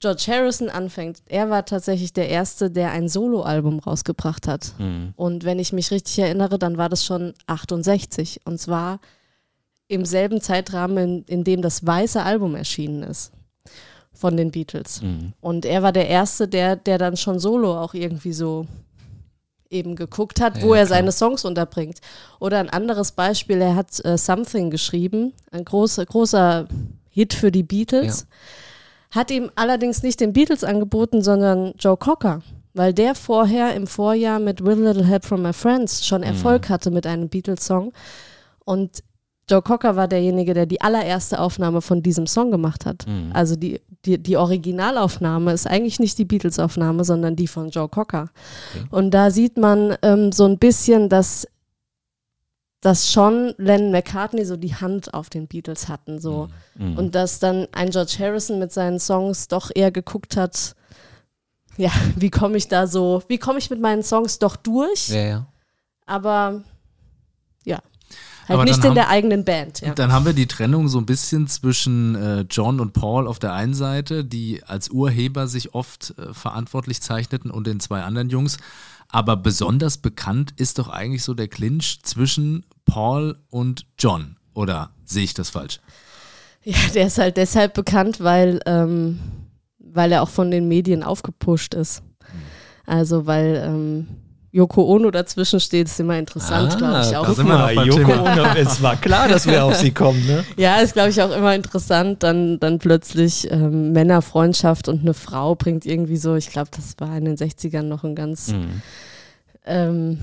George 0.00 0.24
Harrison 0.28 0.70
anfängt. 0.70 1.18
Er 1.28 1.50
war 1.50 1.64
tatsächlich 1.66 2.12
der 2.14 2.28
Erste, 2.30 2.70
der 2.70 2.90
ein 2.90 3.08
Soloalbum 3.08 3.80
rausgebracht 3.80 4.48
hat. 4.48 4.72
Mhm. 4.78 5.12
Und 5.16 5.44
wenn 5.44 5.58
ich 5.58 5.72
mich 5.74 5.90
richtig 5.90 6.18
erinnere, 6.18 6.58
dann 6.58 6.78
war 6.78 6.88
das 6.88 7.04
schon 7.04 7.34
68. 7.46 8.40
Und 8.44 8.58
zwar 8.58 9.00
im 9.90 10.04
selben 10.04 10.40
Zeitrahmen, 10.40 10.98
in, 10.98 11.24
in 11.26 11.44
dem 11.44 11.62
das 11.62 11.84
weiße 11.84 12.22
Album 12.22 12.54
erschienen 12.54 13.02
ist 13.02 13.32
von 14.12 14.36
den 14.36 14.50
Beatles. 14.50 15.02
Mhm. 15.02 15.32
Und 15.40 15.64
er 15.64 15.82
war 15.82 15.92
der 15.92 16.08
Erste, 16.08 16.46
der, 16.46 16.76
der 16.76 16.98
dann 16.98 17.16
schon 17.16 17.38
solo 17.38 17.76
auch 17.78 17.94
irgendwie 17.94 18.32
so 18.32 18.66
eben 19.68 19.96
geguckt 19.96 20.40
hat, 20.40 20.62
wo 20.62 20.74
Ja, 20.74 20.80
er 20.82 20.86
klar. 20.86 20.98
seine 20.98 21.12
Songs 21.12 21.44
unterbringt. 21.44 22.00
Oder 22.38 22.58
ein 22.58 22.70
anderes 22.70 23.12
Beispiel, 23.12 23.60
er 23.60 23.74
hat 23.76 24.04
äh, 24.04 24.16
Something 24.18 24.70
geschrieben, 24.70 25.32
ein 25.50 25.64
großer, 25.64 26.04
großer 26.06 26.68
Hit 27.08 27.34
für 27.34 27.50
die 27.50 27.62
Beatles. 27.62 28.26
Hat 29.10 29.30
ihm 29.30 29.50
allerdings 29.56 30.02
nicht 30.02 30.20
den 30.20 30.32
Beatles 30.32 30.62
angeboten, 30.64 31.22
sondern 31.22 31.72
Joe 31.78 31.96
Cocker, 31.96 32.42
weil 32.74 32.92
der 32.92 33.14
vorher 33.16 33.74
im 33.74 33.86
Vorjahr 33.88 34.38
mit 34.38 34.64
With 34.64 34.78
a 34.78 34.80
Little 34.92 35.04
Help 35.06 35.24
from 35.24 35.42
My 35.42 35.52
Friends 35.52 36.06
schon 36.06 36.22
Erfolg 36.22 36.68
hatte 36.68 36.90
mit 36.92 37.06
einem 37.06 37.28
Beatles-Song. 37.28 37.92
Und 38.64 39.02
Joe 39.50 39.62
Cocker 39.62 39.96
war 39.96 40.06
derjenige, 40.06 40.54
der 40.54 40.66
die 40.66 40.80
allererste 40.80 41.40
Aufnahme 41.40 41.80
von 41.80 42.02
diesem 42.02 42.26
Song 42.26 42.50
gemacht 42.50 42.86
hat. 42.86 43.06
Mhm. 43.06 43.30
Also 43.32 43.56
die, 43.56 43.80
die, 44.04 44.18
die 44.22 44.36
Originalaufnahme 44.36 45.52
ist 45.52 45.66
eigentlich 45.66 45.98
nicht 45.98 46.16
die 46.18 46.24
Beatles-Aufnahme, 46.24 47.04
sondern 47.04 47.34
die 47.34 47.48
von 47.48 47.70
Joe 47.70 47.88
Cocker. 47.88 48.30
Okay. 48.74 48.86
Und 48.90 49.10
da 49.10 49.30
sieht 49.30 49.58
man 49.58 49.96
ähm, 50.02 50.30
so 50.30 50.44
ein 50.46 50.58
bisschen, 50.58 51.08
dass, 51.08 51.48
dass 52.80 53.10
schon 53.10 53.54
Lennon 53.58 53.90
McCartney 53.90 54.44
so 54.44 54.56
die 54.56 54.74
Hand 54.76 55.12
auf 55.14 55.28
den 55.30 55.48
Beatles 55.48 55.88
hatten. 55.88 56.20
So. 56.20 56.48
Mhm. 56.76 56.96
Und 56.96 57.14
dass 57.16 57.40
dann 57.40 57.66
ein 57.72 57.90
George 57.90 58.16
Harrison 58.20 58.58
mit 58.60 58.72
seinen 58.72 59.00
Songs 59.00 59.48
doch 59.48 59.70
eher 59.74 59.90
geguckt 59.90 60.36
hat, 60.36 60.76
ja, 61.76 61.90
wie 62.16 62.30
komme 62.30 62.56
ich 62.56 62.68
da 62.68 62.86
so, 62.86 63.22
wie 63.26 63.38
komme 63.38 63.58
ich 63.58 63.68
mit 63.68 63.80
meinen 63.80 64.02
Songs 64.04 64.38
doch 64.38 64.54
durch, 64.54 65.08
Ja, 65.08 65.22
ja. 65.22 65.46
aber 66.06 66.62
ja, 67.64 67.80
halt 68.50 68.60
Aber 68.60 68.64
nicht 68.64 68.84
in 68.84 68.94
der 68.94 69.08
eigenen 69.08 69.44
Band. 69.44 69.80
Ja. 69.80 69.94
Dann 69.94 70.12
haben 70.12 70.24
wir 70.24 70.32
die 70.32 70.46
Trennung 70.46 70.88
so 70.88 70.98
ein 70.98 71.06
bisschen 71.06 71.46
zwischen 71.46 72.14
äh, 72.14 72.40
John 72.50 72.80
und 72.80 72.92
Paul 72.92 73.26
auf 73.26 73.38
der 73.38 73.52
einen 73.52 73.74
Seite, 73.74 74.24
die 74.24 74.62
als 74.64 74.90
Urheber 74.90 75.46
sich 75.46 75.74
oft 75.74 76.14
äh, 76.18 76.34
verantwortlich 76.34 77.00
zeichneten 77.00 77.50
und 77.50 77.66
den 77.66 77.80
zwei 77.80 78.02
anderen 78.02 78.28
Jungs. 78.28 78.58
Aber 79.08 79.36
besonders 79.36 79.98
bekannt 79.98 80.52
ist 80.56 80.78
doch 80.78 80.88
eigentlich 80.88 81.22
so 81.22 81.34
der 81.34 81.48
Clinch 81.48 82.00
zwischen 82.02 82.64
Paul 82.84 83.38
und 83.50 83.86
John. 83.98 84.36
Oder 84.54 84.90
sehe 85.04 85.24
ich 85.24 85.34
das 85.34 85.50
falsch? 85.50 85.80
Ja, 86.62 86.78
der 86.94 87.06
ist 87.06 87.18
halt 87.18 87.36
deshalb 87.36 87.74
bekannt, 87.74 88.20
weil, 88.20 88.60
ähm, 88.66 89.18
weil 89.78 90.12
er 90.12 90.22
auch 90.22 90.28
von 90.28 90.50
den 90.50 90.68
Medien 90.68 91.02
aufgepusht 91.02 91.74
ist. 91.74 92.02
Also 92.86 93.26
weil 93.26 93.62
ähm, 93.64 94.08
Yoko 94.52 94.82
Ono 94.94 95.10
dazwischen 95.12 95.60
steht, 95.60 95.86
ist 95.86 96.00
immer 96.00 96.18
interessant, 96.18 96.72
Ah, 96.72 96.76
glaube 96.76 97.00
ich 97.08 97.16
auch. 97.16 97.26
da 97.26 97.34
sind 97.34 97.46
wir 97.46 97.58
noch 97.58 97.94
Thema. 97.94 98.32
Ono, 98.32 98.58
es 98.58 98.82
war 98.82 98.96
klar, 98.96 99.28
dass 99.28 99.46
wir 99.46 99.64
auf 99.64 99.76
sie 99.76 99.92
kommen, 99.92 100.26
ne? 100.26 100.44
Ja, 100.56 100.78
ist, 100.78 100.94
glaube 100.94 101.10
ich, 101.10 101.22
auch 101.22 101.30
immer 101.30 101.54
interessant, 101.54 102.22
dann, 102.24 102.58
dann 102.58 102.78
plötzlich 102.80 103.48
ähm, 103.50 103.92
Männerfreundschaft 103.92 104.88
und 104.88 105.02
eine 105.02 105.14
Frau 105.14 105.54
bringt 105.54 105.86
irgendwie 105.86 106.16
so, 106.16 106.34
ich 106.34 106.50
glaube, 106.50 106.70
das 106.74 106.94
war 106.98 107.16
in 107.16 107.26
den 107.26 107.36
60ern 107.36 107.82
noch 107.82 108.02
ein 108.02 108.14
ganz, 108.16 108.48
Mhm. 108.48 108.82
ähm, 109.66 110.18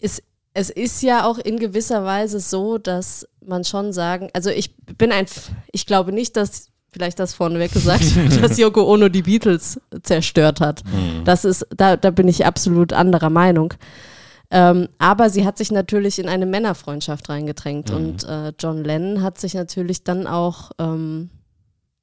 es, 0.00 0.22
es 0.54 0.70
ist 0.70 1.02
ja 1.02 1.24
auch 1.26 1.38
in 1.38 1.58
gewisser 1.58 2.04
Weise 2.04 2.40
so, 2.40 2.78
dass 2.78 3.26
man 3.44 3.64
schon 3.64 3.92
sagen, 3.92 4.28
also 4.32 4.50
ich 4.50 4.74
bin 4.98 5.12
ein, 5.12 5.24
F- 5.26 5.50
ich 5.72 5.86
glaube 5.86 6.10
nicht, 6.12 6.36
dass, 6.36 6.69
vielleicht 6.92 7.18
das 7.18 7.34
vorneweg 7.34 7.72
gesagt, 7.72 8.04
dass 8.42 8.58
Yoko 8.58 8.82
Ono 8.92 9.08
die 9.08 9.22
Beatles 9.22 9.80
zerstört 10.02 10.60
hat. 10.60 10.82
Mhm. 10.84 11.24
Das 11.24 11.44
ist, 11.44 11.66
da, 11.76 11.96
da 11.96 12.10
bin 12.10 12.28
ich 12.28 12.46
absolut 12.46 12.92
anderer 12.92 13.30
Meinung. 13.30 13.74
Ähm, 14.52 14.88
aber 14.98 15.30
sie 15.30 15.44
hat 15.46 15.58
sich 15.58 15.70
natürlich 15.70 16.18
in 16.18 16.28
eine 16.28 16.44
Männerfreundschaft 16.46 17.28
reingedrängt 17.28 17.90
Mhm. 17.90 17.96
und 17.96 18.24
äh, 18.24 18.52
John 18.58 18.82
Lennon 18.82 19.22
hat 19.22 19.38
sich 19.38 19.54
natürlich 19.54 20.02
dann 20.02 20.26
auch 20.26 20.72
ähm, 20.80 21.30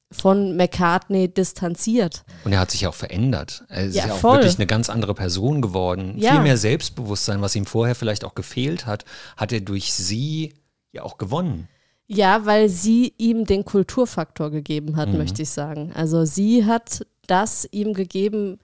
von 0.09 0.55
McCartney 0.55 1.27
distanziert. 1.27 2.23
Und 2.45 2.53
er 2.53 2.59
hat 2.61 2.71
sich 2.71 2.87
auch 2.87 2.93
verändert. 2.93 3.65
Er 3.67 3.83
ist 3.87 3.95
Ja, 3.95 4.07
ja, 4.07 4.13
auch 4.13 4.17
voll. 4.19 4.37
wirklich 4.37 4.55
eine 4.57 4.65
ganz 4.65 4.89
andere 4.89 5.13
Person 5.13 5.61
geworden. 5.61 6.13
Ja. 6.17 6.31
Viel 6.31 6.39
mehr 6.43 6.55
Selbstbewusstsein, 6.55 7.41
was 7.41 7.53
ihm 7.57 7.65
vorher 7.65 7.95
vielleicht 7.95 8.23
auch 8.23 8.33
gefehlt 8.33 8.85
hat, 8.85 9.03
hat 9.35 9.51
er 9.51 9.59
durch 9.59 9.91
sie 9.93 10.53
ja 10.93 11.03
auch 11.03 11.17
gewonnen. 11.17 11.67
Ja, 12.07 12.45
weil 12.45 12.69
sie 12.69 13.13
ihm 13.17 13.45
den 13.45 13.65
Kulturfaktor 13.65 14.49
gegeben 14.49 14.95
hat, 14.95 15.09
Mhm. 15.09 15.17
möchte 15.17 15.41
ich 15.41 15.49
sagen. 15.49 15.91
Also 15.93 16.23
sie 16.25 16.65
hat 16.65 17.05
das 17.27 17.67
ihm 17.71 17.93
gegeben, 17.93 18.59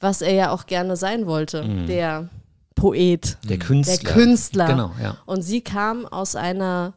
was 0.00 0.22
er 0.22 0.32
ja 0.32 0.50
auch 0.50 0.64
gerne 0.66 0.96
sein 0.96 1.26
wollte, 1.26 1.62
Mhm. 1.62 1.86
der 1.86 2.30
Poet, 2.74 3.36
Der 3.46 3.58
Künstler. 3.58 3.96
der 3.98 4.12
Künstler. 4.12 4.66
Genau, 4.66 4.92
ja. 5.02 5.18
Und 5.26 5.42
sie 5.42 5.60
kam 5.60 6.06
aus 6.06 6.36
einer 6.36 6.94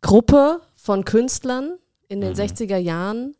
Gruppe 0.00 0.60
von 0.74 1.04
Künstlern 1.04 1.74
in 2.08 2.22
den 2.22 2.30
Mhm. 2.30 2.36
60er 2.36 2.78
Jahren, 2.78 3.34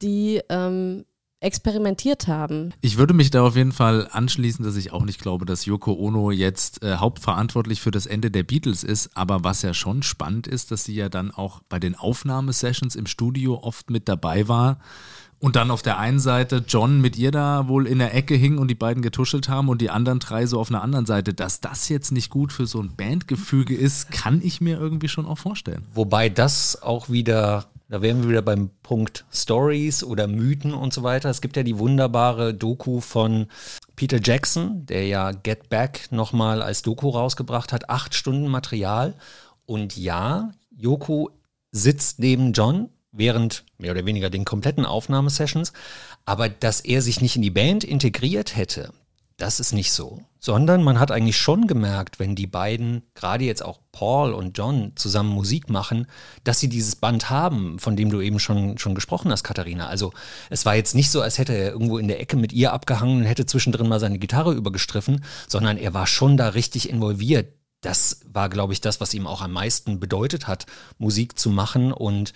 die 0.00 0.40
ähm, 0.48 1.04
experimentiert 1.40 2.26
haben. 2.26 2.74
Ich 2.80 2.98
würde 2.98 3.14
mich 3.14 3.30
da 3.30 3.42
auf 3.42 3.56
jeden 3.56 3.72
Fall 3.72 4.08
anschließen, 4.10 4.64
dass 4.64 4.76
ich 4.76 4.92
auch 4.92 5.04
nicht 5.04 5.20
glaube, 5.20 5.46
dass 5.46 5.66
Yoko 5.66 5.92
Ono 5.92 6.30
jetzt 6.30 6.82
äh, 6.82 6.96
hauptverantwortlich 6.96 7.80
für 7.80 7.90
das 7.90 8.06
Ende 8.06 8.30
der 8.30 8.42
Beatles 8.42 8.82
ist. 8.82 9.16
Aber 9.16 9.44
was 9.44 9.62
ja 9.62 9.72
schon 9.72 10.02
spannend 10.02 10.46
ist, 10.46 10.70
dass 10.70 10.84
sie 10.84 10.94
ja 10.94 11.08
dann 11.08 11.30
auch 11.30 11.60
bei 11.68 11.78
den 11.78 11.94
Aufnahmesessions 11.94 12.96
im 12.96 13.06
Studio 13.06 13.60
oft 13.62 13.90
mit 13.90 14.08
dabei 14.08 14.48
war. 14.48 14.78
Und 15.40 15.54
dann 15.54 15.70
auf 15.70 15.82
der 15.82 15.98
einen 15.98 16.18
Seite 16.18 16.64
John 16.66 17.00
mit 17.00 17.16
ihr 17.16 17.30
da 17.30 17.68
wohl 17.68 17.86
in 17.86 18.00
der 18.00 18.12
Ecke 18.12 18.34
hing 18.34 18.58
und 18.58 18.68
die 18.68 18.74
beiden 18.74 19.02
getuschelt 19.02 19.48
haben 19.48 19.68
und 19.68 19.80
die 19.80 19.90
anderen 19.90 20.18
drei 20.18 20.46
so 20.46 20.58
auf 20.58 20.68
einer 20.68 20.82
anderen 20.82 21.06
Seite. 21.06 21.32
Dass 21.32 21.60
das 21.60 21.88
jetzt 21.88 22.10
nicht 22.10 22.28
gut 22.28 22.52
für 22.52 22.66
so 22.66 22.80
ein 22.80 22.96
Bandgefüge 22.96 23.76
ist, 23.76 24.10
kann 24.10 24.40
ich 24.42 24.60
mir 24.60 24.80
irgendwie 24.80 25.06
schon 25.06 25.26
auch 25.26 25.38
vorstellen. 25.38 25.86
Wobei 25.94 26.28
das 26.28 26.82
auch 26.82 27.08
wieder, 27.08 27.66
da 27.88 28.02
wären 28.02 28.22
wir 28.22 28.28
wieder 28.28 28.42
beim 28.42 28.70
Punkt 28.82 29.24
Stories 29.32 30.04
oder 30.04 30.26
Mythen 30.28 30.74
und 30.74 30.92
so 30.92 31.02
weiter. 31.02 31.30
Es 31.30 31.40
gibt 31.40 31.56
ja 31.56 31.62
die 31.62 31.78
wunderbare 31.78 32.52
Doku 32.52 33.00
von 33.00 33.46
Peter 33.96 34.20
Jackson, 34.22 34.84
der 34.86 35.06
ja 35.06 35.32
Get 35.32 35.70
Back 35.70 36.08
nochmal 36.10 36.62
als 36.62 36.82
Doku 36.82 37.08
rausgebracht 37.08 37.72
hat. 37.72 37.88
Acht 37.88 38.14
Stunden 38.14 38.48
Material. 38.48 39.14
Und 39.64 39.96
ja, 39.96 40.52
Yoko 40.76 41.30
sitzt 41.72 42.18
neben 42.18 42.52
John 42.52 42.90
während 43.10 43.64
mehr 43.78 43.92
oder 43.92 44.04
weniger 44.04 44.28
den 44.28 44.44
kompletten 44.44 44.84
Aufnahmesessions, 44.84 45.72
aber 46.26 46.48
dass 46.48 46.80
er 46.80 47.00
sich 47.00 47.20
nicht 47.20 47.36
in 47.36 47.42
die 47.42 47.50
Band 47.50 47.84
integriert 47.84 48.54
hätte, 48.54 48.92
das 49.38 49.60
ist 49.60 49.72
nicht 49.72 49.92
so. 49.92 50.20
Sondern 50.40 50.82
man 50.82 51.00
hat 51.00 51.10
eigentlich 51.10 51.36
schon 51.36 51.66
gemerkt, 51.66 52.18
wenn 52.18 52.34
die 52.34 52.46
beiden, 52.46 53.02
gerade 53.14 53.44
jetzt 53.44 53.64
auch 53.64 53.80
Paul 53.92 54.32
und 54.32 54.58
John, 54.58 54.92
zusammen 54.96 55.30
Musik 55.30 55.70
machen, 55.70 56.06
dass 56.44 56.60
sie 56.60 56.68
dieses 56.68 56.96
Band 56.96 57.30
haben, 57.30 57.78
von 57.78 57.96
dem 57.96 58.10
du 58.10 58.20
eben 58.20 58.40
schon, 58.40 58.78
schon 58.78 58.94
gesprochen 58.94 59.30
hast, 59.30 59.44
Katharina. 59.44 59.86
Also 59.86 60.12
es 60.50 60.66
war 60.66 60.74
jetzt 60.74 60.94
nicht 60.94 61.10
so, 61.10 61.22
als 61.22 61.38
hätte 61.38 61.54
er 61.54 61.70
irgendwo 61.70 61.98
in 61.98 62.08
der 62.08 62.20
Ecke 62.20 62.36
mit 62.36 62.52
ihr 62.52 62.72
abgehangen 62.72 63.18
und 63.18 63.26
hätte 63.26 63.46
zwischendrin 63.46 63.88
mal 63.88 64.00
seine 64.00 64.18
Gitarre 64.18 64.52
übergestriffen, 64.52 65.24
sondern 65.46 65.76
er 65.76 65.94
war 65.94 66.06
schon 66.06 66.36
da 66.36 66.48
richtig 66.48 66.90
involviert. 66.90 67.52
Das 67.80 68.20
war, 68.26 68.48
glaube 68.48 68.72
ich, 68.72 68.80
das, 68.80 69.00
was 69.00 69.14
ihm 69.14 69.28
auch 69.28 69.40
am 69.40 69.52
meisten 69.52 70.00
bedeutet 70.00 70.48
hat, 70.48 70.66
Musik 70.98 71.38
zu 71.38 71.50
machen 71.50 71.92
und 71.92 72.32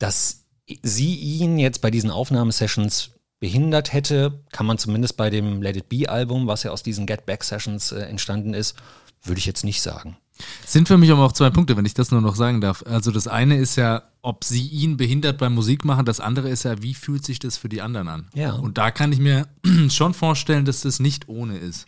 dass 0.00 0.44
sie 0.82 1.14
ihn 1.14 1.58
jetzt 1.58 1.80
bei 1.80 1.90
diesen 1.90 2.10
Aufnahmesessions 2.10 3.11
behindert 3.42 3.92
hätte, 3.92 4.38
kann 4.52 4.66
man 4.66 4.78
zumindest 4.78 5.16
bei 5.16 5.28
dem 5.28 5.62
Let 5.62 5.76
It 5.76 5.88
Be 5.88 6.08
Album, 6.08 6.46
was 6.46 6.62
ja 6.62 6.70
aus 6.70 6.84
diesen 6.84 7.06
Get 7.06 7.26
Back 7.26 7.42
Sessions 7.42 7.90
äh, 7.90 8.02
entstanden 8.02 8.54
ist, 8.54 8.76
würde 9.24 9.40
ich 9.40 9.46
jetzt 9.46 9.64
nicht 9.64 9.82
sagen. 9.82 10.16
Sind 10.64 10.86
für 10.86 10.96
mich 10.96 11.10
aber 11.10 11.24
auch 11.24 11.32
zwei 11.32 11.50
Punkte, 11.50 11.76
wenn 11.76 11.84
ich 11.84 11.92
das 11.92 12.12
nur 12.12 12.20
noch 12.20 12.36
sagen 12.36 12.60
darf. 12.60 12.84
Also 12.86 13.10
das 13.10 13.26
eine 13.26 13.56
ist 13.56 13.74
ja, 13.74 14.04
ob 14.22 14.44
sie 14.44 14.68
ihn 14.68 14.96
behindert 14.96 15.38
beim 15.38 15.56
Musikmachen, 15.56 16.04
das 16.04 16.20
andere 16.20 16.50
ist 16.50 16.62
ja, 16.62 16.84
wie 16.84 16.94
fühlt 16.94 17.24
sich 17.24 17.40
das 17.40 17.56
für 17.56 17.68
die 17.68 17.82
anderen 17.82 18.06
an? 18.06 18.28
Ja. 18.32 18.52
Und 18.52 18.78
da 18.78 18.92
kann 18.92 19.10
ich 19.10 19.18
mir 19.18 19.48
schon 19.88 20.14
vorstellen, 20.14 20.64
dass 20.64 20.82
das 20.82 21.00
nicht 21.00 21.28
ohne 21.28 21.58
ist. 21.58 21.86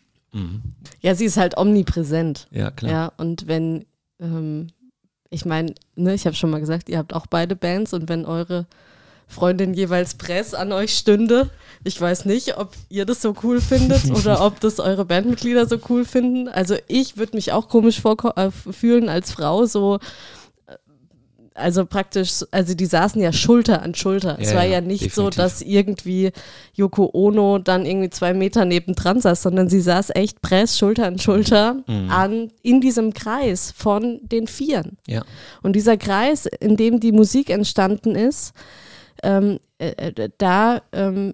Ja, 1.02 1.14
sie 1.14 1.26
ist 1.26 1.36
halt 1.36 1.56
omnipräsent. 1.56 2.48
Ja, 2.50 2.72
klar. 2.72 2.90
Ja, 2.90 3.12
und 3.16 3.46
wenn, 3.46 3.84
ähm, 4.18 4.70
ich 5.30 5.44
meine, 5.44 5.72
ne, 5.94 6.14
ich 6.14 6.26
habe 6.26 6.34
schon 6.34 6.50
mal 6.50 6.58
gesagt, 6.58 6.88
ihr 6.88 6.98
habt 6.98 7.14
auch 7.14 7.28
beide 7.28 7.54
Bands 7.54 7.94
und 7.94 8.08
wenn 8.08 8.24
eure 8.24 8.66
Freundin 9.34 9.74
jeweils 9.74 10.14
Press 10.14 10.54
an 10.54 10.72
euch 10.72 10.96
stünde, 10.96 11.50
ich 11.82 12.00
weiß 12.00 12.24
nicht, 12.24 12.56
ob 12.56 12.70
ihr 12.88 13.04
das 13.04 13.20
so 13.20 13.34
cool 13.42 13.60
findet 13.60 14.10
oder 14.16 14.44
ob 14.46 14.60
das 14.60 14.80
eure 14.80 15.04
Bandmitglieder 15.04 15.66
so 15.66 15.76
cool 15.90 16.04
finden. 16.04 16.48
Also 16.48 16.76
ich 16.88 17.16
würde 17.18 17.36
mich 17.36 17.52
auch 17.52 17.68
komisch 17.68 18.00
äh, 18.36 18.50
fühlen 18.72 19.08
als 19.10 19.32
Frau, 19.32 19.66
so 19.66 19.96
äh, 20.66 20.76
also 21.54 21.84
praktisch, 21.84 22.44
also 22.50 22.74
die 22.74 22.86
saßen 22.86 23.20
ja 23.20 23.32
Schulter 23.32 23.82
an 23.82 23.94
Schulter. 23.94 24.38
es 24.40 24.50
Ja, 24.50 24.56
war 24.56 24.64
ja, 24.64 24.80
nicht 24.80 25.14
so, 25.14 25.28
definitiv. 25.30 25.36
dass 25.36 25.62
irgendwie 25.62 26.32
Yoko 26.74 27.10
Ono 27.12 27.58
dann 27.58 27.84
irgendwie 27.86 28.10
zwei 28.10 28.32
Meter 28.34 28.64
nebendran 28.64 29.20
saß, 29.20 29.42
sondern 29.42 29.68
sie 29.68 29.80
saß 29.80 30.10
echt 30.14 30.40
Press 30.42 30.78
Schulter 30.78 31.06
an 31.06 31.18
Schulter 31.18 31.76
Mhm. 31.86 32.10
an 32.10 32.50
in 32.62 32.80
diesem 32.80 33.12
Kreis 33.14 33.72
von 33.76 34.20
den 34.22 34.46
Vieren. 34.46 34.96
Ja. 35.06 35.22
Und 35.62 35.74
dieser 35.76 35.96
Kreis, 35.96 36.46
in 36.46 36.76
dem 36.76 36.98
die 36.98 37.12
Musik 37.12 37.50
entstanden 37.50 38.14
ist, 38.16 38.52
ähm, 39.24 39.58
äh, 39.78 40.10
äh, 40.10 40.30
da, 40.38 40.82
ähm, 40.92 41.32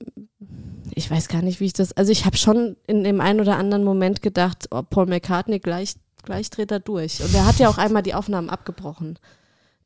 ich 0.94 1.10
weiß 1.10 1.28
gar 1.28 1.42
nicht, 1.42 1.60
wie 1.60 1.66
ich 1.66 1.72
das, 1.72 1.92
also 1.92 2.10
ich 2.10 2.24
habe 2.24 2.36
schon 2.36 2.76
in 2.86 3.04
dem 3.04 3.20
einen 3.20 3.40
oder 3.40 3.56
anderen 3.56 3.84
Moment 3.84 4.22
gedacht, 4.22 4.68
oh, 4.70 4.82
Paul 4.82 5.06
McCartney 5.06 5.58
gleich, 5.58 5.94
gleich 6.22 6.50
dreht 6.50 6.70
er 6.70 6.80
durch. 6.80 7.22
Und 7.22 7.34
er 7.34 7.46
hat 7.46 7.58
ja 7.58 7.68
auch 7.68 7.78
einmal 7.78 8.02
die 8.02 8.14
Aufnahmen 8.14 8.50
abgebrochen, 8.50 9.18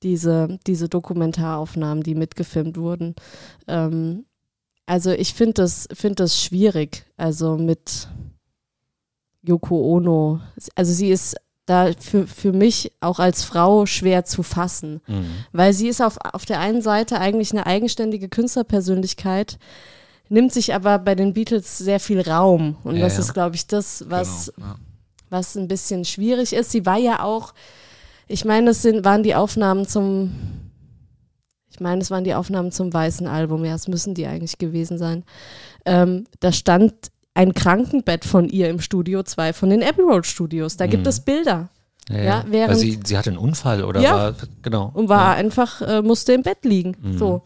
diese, 0.02 0.58
diese 0.66 0.88
Dokumentaraufnahmen, 0.88 2.02
die 2.02 2.14
mitgefilmt 2.14 2.76
wurden. 2.76 3.14
Ähm, 3.66 4.26
also 4.86 5.10
ich 5.10 5.34
finde 5.34 5.54
das, 5.54 5.88
find 5.92 6.20
das 6.20 6.40
schwierig, 6.40 7.04
also 7.16 7.56
mit 7.56 8.08
Yoko 9.42 9.96
Ono. 9.96 10.40
Also 10.74 10.92
sie 10.92 11.10
ist 11.10 11.36
da 11.66 11.90
für, 11.98 12.26
für 12.26 12.52
mich 12.52 12.92
auch 13.00 13.18
als 13.18 13.42
Frau 13.44 13.86
schwer 13.86 14.24
zu 14.24 14.42
fassen, 14.42 15.00
Mhm. 15.06 15.26
weil 15.52 15.72
sie 15.72 15.88
ist 15.88 16.02
auf, 16.02 16.18
auf 16.32 16.44
der 16.44 16.60
einen 16.60 16.82
Seite 16.82 17.18
eigentlich 17.20 17.52
eine 17.52 17.66
eigenständige 17.66 18.28
Künstlerpersönlichkeit, 18.28 19.58
nimmt 20.28 20.52
sich 20.52 20.74
aber 20.74 20.98
bei 20.98 21.14
den 21.14 21.32
Beatles 21.34 21.78
sehr 21.78 22.00
viel 22.00 22.20
Raum. 22.20 22.76
Und 22.84 22.96
Ja, 22.96 23.02
das 23.04 23.14
ja. 23.14 23.20
ist, 23.20 23.34
glaube 23.34 23.56
ich, 23.56 23.66
das, 23.66 24.04
was, 24.08 24.52
Genau, 24.54 24.68
ja. 24.68 24.76
was 25.30 25.56
ein 25.56 25.68
bisschen 25.68 26.04
schwierig 26.04 26.52
ist. 26.52 26.70
Sie 26.70 26.84
war 26.86 26.98
ja 26.98 27.22
auch, 27.22 27.54
ich 28.26 28.44
meine, 28.44 28.70
es 28.70 28.82
sind, 28.82 29.04
waren 29.04 29.22
die 29.22 29.34
Aufnahmen 29.34 29.86
zum, 29.86 30.32
ich 31.70 31.80
meine, 31.80 32.00
es 32.02 32.10
waren 32.10 32.24
die 32.24 32.34
Aufnahmen 32.34 32.72
zum 32.72 32.92
weißen 32.92 33.26
Album, 33.26 33.64
ja, 33.64 33.74
es 33.74 33.88
müssen 33.88 34.14
die 34.14 34.26
eigentlich 34.26 34.58
gewesen 34.58 34.96
sein. 34.98 35.24
Ähm, 35.84 36.24
da 36.40 36.52
stand 36.52 36.94
ein 37.34 37.52
Krankenbett 37.54 38.24
von 38.24 38.48
ihr 38.48 38.68
im 38.70 38.80
Studio 38.80 39.22
2 39.22 39.52
von 39.52 39.70
den 39.70 39.82
Abbey 39.82 40.02
Road 40.02 40.26
Studios. 40.26 40.76
Da 40.76 40.86
gibt 40.86 41.02
Mhm. 41.04 41.08
es 41.08 41.20
Bilder. 41.20 41.68
Ja, 42.08 42.16
Ja, 42.16 42.22
ja. 42.24 42.44
während- 42.48 42.70
Weil 42.70 42.76
sie, 42.78 43.00
sie 43.04 43.16
hatte 43.18 43.30
einen 43.30 43.38
Unfall 43.38 43.82
oder 43.84 44.00
Ja. 44.00 44.14
war, 44.16 44.34
genau. 44.62 44.90
und 44.94 45.08
war 45.08 45.34
einfach, 45.34 45.80
äh, 45.80 46.02
musste 46.02 46.32
im 46.32 46.42
Bett 46.42 46.64
liegen. 46.64 46.96
Mhm. 47.00 47.18
So. 47.18 47.42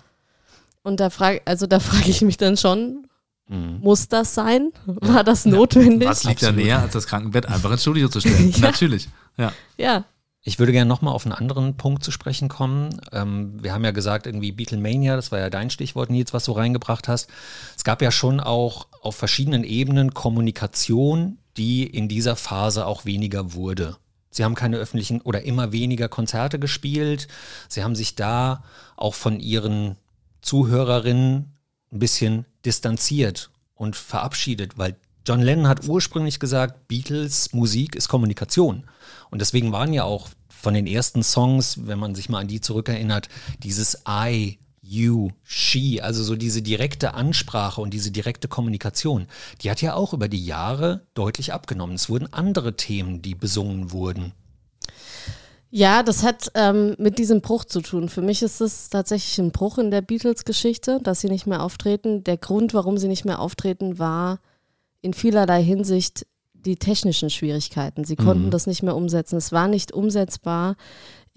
Und 0.83 1.01
da 1.01 1.11
frage, 1.11 1.41
also 1.45 1.67
da 1.67 1.81
frage 2.09 2.11
ich 2.11 2.23
mich 2.23 2.37
dann 2.37 2.57
schon, 2.57 3.07
Mhm. 3.49 3.79
muss 3.81 4.09
das 4.09 4.35
sein? 4.35 4.73
War 4.85 5.25
das 5.25 5.47
notwendig? 5.47 6.07
Was 6.09 6.25
liegt 6.25 6.43
da 6.43 6.49
Absolut. 6.49 6.65
näher, 6.67 6.81
als 6.83 6.93
das 6.93 7.07
Krankenbett 7.07 7.47
einfach 7.47 7.71
ins 7.71 7.81
Studio 7.83 8.09
zu 8.09 8.21
stellen? 8.21 8.51
Ja. 8.57 8.61
Natürlich. 8.61 9.09
Ja. 9.39 9.53
Ja. 9.79 10.05
Ich 10.49 10.59
würde 10.59 10.73
gerne 10.73 10.89
nochmal 10.89 11.13
auf 11.13 11.27
einen 11.27 11.35
anderen 11.35 11.77
Punkt 11.77 12.03
zu 12.03 12.11
sprechen 12.11 12.49
kommen. 12.49 13.03
Ähm, 13.13 13.63
wir 13.63 13.75
haben 13.75 13.85
ja 13.85 13.91
gesagt, 13.91 14.25
irgendwie 14.25 14.51
Beatlemania, 14.51 15.15
das 15.15 15.31
war 15.31 15.39
ja 15.39 15.51
dein 15.51 15.69
Stichwort, 15.69 16.09
Nils, 16.09 16.33
was 16.33 16.47
du 16.47 16.53
reingebracht 16.53 17.07
hast. 17.07 17.29
Es 17.77 17.85
gab 17.85 18.01
ja 18.01 18.11
schon 18.11 18.41
auch 18.41 18.89
auf 19.03 19.15
verschiedenen 19.15 19.63
Ebenen 19.63 20.15
Kommunikation, 20.15 21.37
die 21.59 21.85
in 21.85 22.09
dieser 22.09 22.35
Phase 22.35 22.87
auch 22.87 23.05
weniger 23.05 23.53
wurde. 23.53 23.99
Sie 24.31 24.43
haben 24.43 24.55
keine 24.55 24.79
öffentlichen 24.79 25.21
oder 25.21 25.43
immer 25.43 25.71
weniger 25.73 26.09
Konzerte 26.09 26.59
gespielt. 26.59 27.29
Sie 27.69 27.85
haben 27.85 27.95
sich 27.95 28.15
da 28.15 28.65
auch 28.97 29.15
von 29.15 29.41
ihren 29.41 29.97
Zuhörerinnen 30.41 31.59
ein 31.93 31.99
bisschen 31.99 32.47
distanziert 32.65 33.51
und 33.75 33.97
verabschiedet, 33.97 34.79
weil 34.79 34.97
John 35.27 35.43
Lennon 35.43 35.69
hat 35.69 35.87
ursprünglich 35.87 36.41
gesagt, 36.41 36.89
Beatles 36.89 37.53
Musik 37.53 37.95
ist 37.95 38.09
Kommunikation. 38.09 38.85
Und 39.29 39.43
deswegen 39.43 39.73
waren 39.73 39.93
ja 39.93 40.05
auch 40.05 40.31
von 40.61 40.75
den 40.75 40.87
ersten 40.87 41.23
Songs, 41.23 41.87
wenn 41.87 41.99
man 41.99 42.15
sich 42.15 42.29
mal 42.29 42.41
an 42.41 42.49
die 42.49 42.61
zurückerinnert, 42.61 43.29
dieses 43.63 44.03
I, 44.09 44.59
you, 44.83 45.31
she, 45.45 46.01
also 46.01 46.23
so 46.23 46.35
diese 46.35 46.63
direkte 46.63 47.15
Ansprache 47.15 47.81
und 47.81 47.93
diese 47.93 48.11
direkte 48.11 48.49
Kommunikation, 48.49 49.27
die 49.61 49.71
hat 49.71 49.83
ja 49.83 49.95
auch 49.95 50.13
über 50.13 50.29
die 50.29 50.45
Jahre 50.45 51.07
deutlich 51.15 51.53
abgenommen. 51.53 51.95
Es 51.95 52.09
wurden 52.09 52.33
andere 52.33 52.77
Themen, 52.77 53.23
die 53.23 53.35
besungen 53.35 53.93
wurden. 53.93 54.33
Ja, 55.71 56.03
das 56.03 56.23
hat 56.23 56.51
ähm, 56.55 56.97
mit 56.99 57.19
diesem 57.19 57.43
Bruch 57.43 57.65
zu 57.65 57.83
tun. 57.83 58.09
Für 58.09 58.23
mich 58.23 58.43
ist 58.43 58.61
es 58.63 58.89
tatsächlich 58.89 59.39
ein 59.39 59.53
Bruch 59.53 59.77
in 59.77 59.91
der 59.91 60.01
Beatles-Geschichte, 60.01 60.99
dass 61.03 61.21
sie 61.21 61.29
nicht 61.29 61.47
mehr 61.47 61.63
auftreten. 61.63 62.25
Der 62.25 62.39
Grund, 62.39 62.73
warum 62.73 62.97
sie 62.97 63.09
nicht 63.09 63.27
mehr 63.27 63.39
auftreten, 63.39 63.99
war 63.99 64.41
in 65.03 65.13
vielerlei 65.13 65.63
Hinsicht 65.63 66.27
die 66.69 66.77
technischen 66.77 67.31
Schwierigkeiten. 67.31 68.05
Sie 68.05 68.17
konnten 68.17 68.47
Mhm. 68.47 68.51
das 68.51 68.67
nicht 68.67 68.83
mehr 68.83 68.95
umsetzen. 68.95 69.37
Es 69.37 69.51
war 69.53 69.67
nicht 69.69 69.93
umsetzbar, 69.93 70.77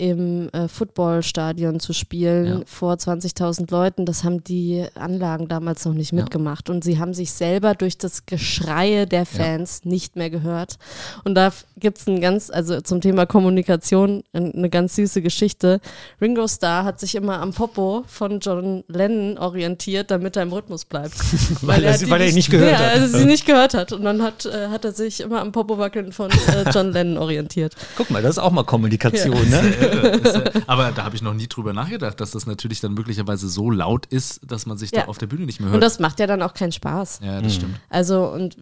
im 0.02 0.50
äh, 0.50 0.68
Footballstadion 0.68 1.80
zu 1.80 1.94
spielen 1.94 2.46
Ja. 2.48 2.60
vor 2.66 2.94
20.000 2.96 3.70
Leuten. 3.72 4.06
Das 4.08 4.24
haben 4.24 4.44
die 4.44 4.84
Anlagen 4.96 5.48
damals 5.48 5.86
noch 5.86 5.94
nicht 5.94 6.12
Ja. 6.12 6.16
mitgemacht. 6.24 6.72
Und 6.72 6.84
sie 6.84 6.98
haben 6.98 7.14
sich 7.14 7.32
selber 7.32 7.76
durch 7.76 8.00
das 8.00 8.26
Geschreie 8.26 9.06
der 9.06 9.28
Fans 9.28 9.86
nicht 9.86 10.16
mehr 10.16 10.32
gehört. 10.32 10.78
Und 11.24 11.36
da 11.36 11.52
gibt 11.78 12.00
es 12.00 12.08
ein 12.08 12.20
ganz, 12.20 12.50
also 12.50 12.82
zum 12.82 13.00
Thema 13.00 13.28
Kommunikation, 13.28 14.24
ein- 14.34 14.54
eine 14.56 14.70
ganz 14.72 14.96
süße 14.96 15.22
Geschichte. 15.22 15.80
Ringo 16.20 16.48
Starr 16.48 16.84
hat 16.84 17.00
sich 17.00 17.14
immer 17.14 17.40
am 17.40 17.54
Popo 17.54 18.04
von 18.08 18.40
John 18.40 18.84
Lennon 18.88 19.38
orientiert, 19.38 20.10
damit 20.10 20.36
er 20.36 20.44
im 20.44 20.52
Rhythmus 20.52 20.84
bleibt. 20.86 21.14
Weil 21.62 21.84
er 21.84 21.94
hat 21.94 22.00
sie- 22.00 22.10
weil 22.10 22.22
er 22.22 22.28
ihn 22.30 22.36
nicht 22.36 22.50
gehört 22.50 22.72
ja, 22.72 22.80
hat. 22.80 22.94
Also 22.96 23.20
sie 23.20 23.26
nicht 23.26 23.46
gehört 23.46 23.76
hat. 23.76 23.92
Und 23.92 24.04
dann 24.04 24.24
hat, 24.24 24.48
äh, 24.48 24.70
hat 24.70 24.84
er 24.84 24.94
sich 24.94 25.22
immer 25.22 25.42
am 25.42 25.52
Popo 25.52 25.78
wackeln 25.78 26.12
von 26.12 26.32
äh, 26.32 26.70
John 26.74 26.92
Lennon 26.92 27.20
orientiert. 27.20 27.76
Guck 27.96 28.10
mal, 28.10 28.22
das 28.24 28.32
ist 28.32 28.40
auch 28.40 28.52
mal 28.52 28.64
Kommunikation, 28.64 29.48
ne? 29.50 29.62
Ja- 29.92 30.62
Aber 30.68 30.92
da 30.92 31.04
habe 31.04 31.16
ich 31.16 31.22
noch 31.22 31.34
nie 31.34 31.48
drüber 31.48 31.74
nachgedacht, 31.74 32.20
dass 32.20 32.32
das 32.32 32.46
natürlich 32.46 32.80
dann 32.82 32.94
möglicherweise 32.94 33.48
so 33.50 33.70
laut 33.72 34.06
ist, 34.08 34.42
dass 34.46 34.66
man 34.66 34.78
sich 34.78 34.92
Ja. 34.92 35.02
da 35.04 35.08
auf 35.08 35.18
der 35.18 35.28
Bühne 35.28 35.46
nicht 35.46 35.60
mehr 35.60 35.68
Und 35.68 35.74
hört. 35.74 35.84
das 35.84 36.00
macht 36.00 36.20
ja 36.20 36.28
dann 36.28 36.42
auch 36.42 36.54
keinen 36.54 36.72
Spaß. 36.72 37.20
ja, 37.24 37.42
das 37.42 37.56
stimmt. 37.56 37.76
Also 37.90 38.28
und 38.30 38.58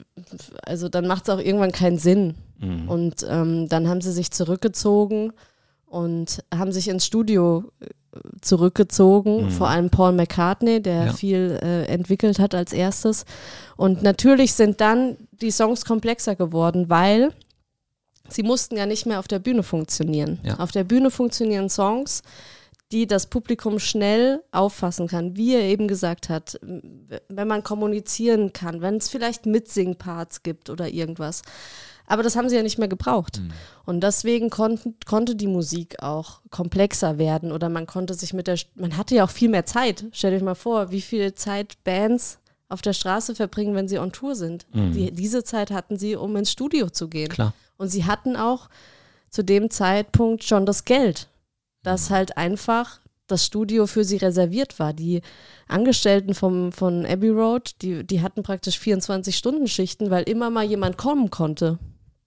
also 0.66 0.90
dann 0.90 1.08
macht 1.08 1.24
es 1.24 1.30
auch 1.34 1.40
irgendwann 1.40 1.72
keinen 1.72 1.98
Sinn. 1.98 2.36
Und 2.88 3.26
ähm, 3.30 3.70
dann 3.70 3.88
haben 3.88 4.02
sie 4.02 4.12
sich 4.12 4.32
zurückgezogen 4.32 5.32
und 5.86 6.44
haben 6.54 6.74
sich 6.74 6.90
ins 6.90 7.06
Studio 7.06 7.72
äh, 7.80 7.86
zurückgezogen, 8.42 9.50
vor 9.52 9.70
allem 9.70 9.90
Paul 9.90 10.12
McCartney, 10.12 10.82
der 10.82 11.06
Ja. 11.06 11.14
viel 11.14 11.58
äh, 11.62 11.86
entwickelt 11.86 12.38
hat 12.40 12.54
als 12.54 12.74
erstes. 12.74 13.26
Und 13.78 14.04
natürlich 14.04 14.54
sind 14.54 14.82
dann 14.82 15.16
die 15.32 15.52
Songs 15.52 15.86
komplexer 15.86 16.36
geworden, 16.36 16.90
weil 16.90 17.32
sie 18.34 18.44
mussten 18.44 18.78
ja 18.78 18.86
nicht 18.86 19.06
mehr 19.06 19.20
auf 19.20 19.28
der 19.28 19.40
Bühne 19.40 19.64
funktionieren. 19.64 20.40
Ja. 20.44 20.60
Auf 20.60 20.72
der 20.72 20.84
Bühne 20.84 21.12
funktionieren 21.12 21.70
Songs, 21.70 22.22
die 22.92 23.06
das 23.06 23.28
Publikum 23.28 23.80
schnell 23.80 24.42
auffassen 24.52 25.08
kann. 25.08 25.36
Wie 25.36 25.54
er 25.54 25.62
eben 25.62 25.88
gesagt 25.88 26.30
hat, 26.30 26.60
wenn 26.62 27.48
man 27.48 27.64
kommunizieren 27.64 28.52
kann, 28.54 28.82
wenn 28.82 28.98
es 28.98 29.10
vielleicht 29.10 29.46
Mitsingparts 29.46 30.44
gibt 30.44 30.70
oder 30.70 30.90
irgendwas. 30.90 31.44
Aber 32.08 32.24
das 32.24 32.36
haben 32.36 32.50
sie 32.50 32.56
ja 32.56 32.64
nicht 32.64 32.80
mehr 32.80 32.88
gebraucht. 32.88 33.40
Und 33.86 34.02
deswegen 34.02 34.50
konnten, 34.50 34.96
konnte 35.06 35.36
die 35.36 35.46
Musik 35.46 36.02
auch 36.02 36.42
komplexer 36.50 37.20
werden 37.20 37.52
oder 37.52 37.70
man 37.70 37.86
konnte 37.86 38.16
sich 38.16 38.34
mit 38.34 38.48
der, 38.48 38.58
man 38.74 38.98
hatte 38.98 39.14
ja 39.14 39.26
auch 39.26 39.30
viel 39.30 39.50
mehr 39.50 39.68
Zeit. 39.68 40.06
Stell 40.12 40.38
dir 40.38 40.44
mal 40.44 40.56
vor, 40.56 40.90
wie 40.90 41.02
viel 41.02 41.36
Zeit 41.36 41.76
Bands 41.84 42.40
auf 42.68 42.82
der 42.82 42.94
Straße 42.94 43.36
verbringen, 43.36 43.76
wenn 43.76 43.88
sie 43.88 44.00
on 44.00 44.12
Tour 44.12 44.36
sind. 44.36 44.66
Die, 44.74 45.12
diese 45.12 45.44
Zeit 45.44 45.70
hatten 45.70 45.98
sie, 45.98 46.16
um 46.16 46.36
ins 46.36 46.52
Studio 46.52 46.90
zu 46.90 47.08
gehen. 47.08 47.30
Klar. 47.30 47.54
Und 47.80 47.88
sie 47.88 48.06
hatten 48.06 48.36
auch 48.36 48.70
zu 49.30 49.44
dem 49.44 49.70
Zeitpunkt 49.72 50.44
schon 50.44 50.66
das 50.66 50.86
Geld, 50.86 51.28
dass 51.82 52.10
halt 52.10 52.38
einfach 52.38 53.00
das 53.28 53.46
Studio 53.46 53.88
für 53.88 54.04
sie 54.04 54.18
reserviert 54.18 54.80
war. 54.80 54.92
Die 54.92 55.22
Angestellten 55.68 56.34
vom, 56.34 56.72
von 56.72 57.06
Abbey 57.06 57.30
Road, 57.30 57.76
die, 57.82 58.04
die 58.04 58.22
hatten 58.22 58.44
praktisch 58.44 58.78
24-Stunden-Schichten, 58.78 60.10
weil 60.10 60.24
immer 60.24 60.50
mal 60.50 60.66
jemand 60.66 60.98
kommen 60.98 61.30
konnte. 61.30 61.78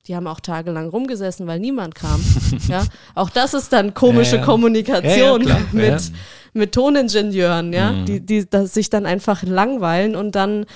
Die 0.06 0.16
haben 0.16 0.26
auch 0.26 0.40
tagelang 0.40 0.88
rumgesessen, 0.88 1.46
weil 1.46 1.60
niemand 1.60 1.94
kam. 1.94 2.24
ja, 2.68 2.84
auch 3.14 3.30
das 3.30 3.52
ist 3.52 3.72
dann 3.72 3.94
komische 3.94 4.36
Ja, 4.36 4.40
ja. 4.40 4.46
Kommunikation 4.46 5.46
Ja, 5.46 5.58
mit. 5.72 5.92
Mhm. 5.92 6.14
mit 6.54 6.72
Toningenieuren, 6.72 7.72
ja, 7.72 7.92
die, 8.04 8.20
die 8.20 8.48
das 8.48 8.72
sich 8.74 8.88
dann 8.88 9.04
einfach 9.06 9.42
langweilen 9.42 10.16
und 10.16 10.34
dann 10.34 10.66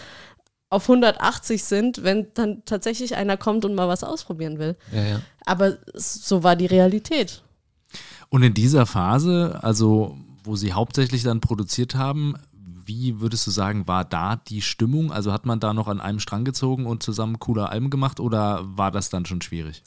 auf 0.69 0.85
180 0.85 1.63
sind, 1.63 2.03
wenn 2.03 2.27
dann 2.35 2.63
tatsächlich 2.65 3.17
einer 3.17 3.37
kommt 3.37 3.65
und 3.65 3.75
mal 3.75 3.89
was 3.89 4.03
ausprobieren 4.03 4.59
will. 4.59 4.77
Ja, 4.93 5.05
ja. 5.05 5.21
Aber 5.45 5.79
so 5.95 6.43
war 6.43 6.57
die 6.57 6.67
Realität. 6.67 7.43
Und 8.29 8.43
in 8.43 8.55
dieser 8.55 8.87
Phase, 8.87 9.59
also 9.63 10.17
wo 10.43 10.57
sie 10.57 10.73
hauptsächlich 10.73 11.23
dann 11.23 11.41
produziert 11.41 11.95
haben, 11.95 12.35
wie 12.85 13.21
würdest 13.21 13.47
du 13.47 13.51
sagen, 13.51 13.87
war 13.89 14.05
da 14.05 14.37
die 14.37 14.63
Stimmung? 14.63 15.13
Also 15.13 15.33
hat 15.33 15.45
man 15.45 15.61
da 15.61 15.75
noch 15.75 15.89
an 15.89 16.01
einem 16.01 16.21
Strang 16.21 16.45
gezogen 16.45 16.87
und 16.87 17.03
zusammen 17.03 17.41
coole 17.41 17.69
Alben 17.69 17.91
gemacht 17.91 18.21
oder 18.21 18.61
war 18.63 18.91
das 18.91 19.11
dann 19.11 19.27
schon 19.27 19.43
schwierig? 19.43 19.83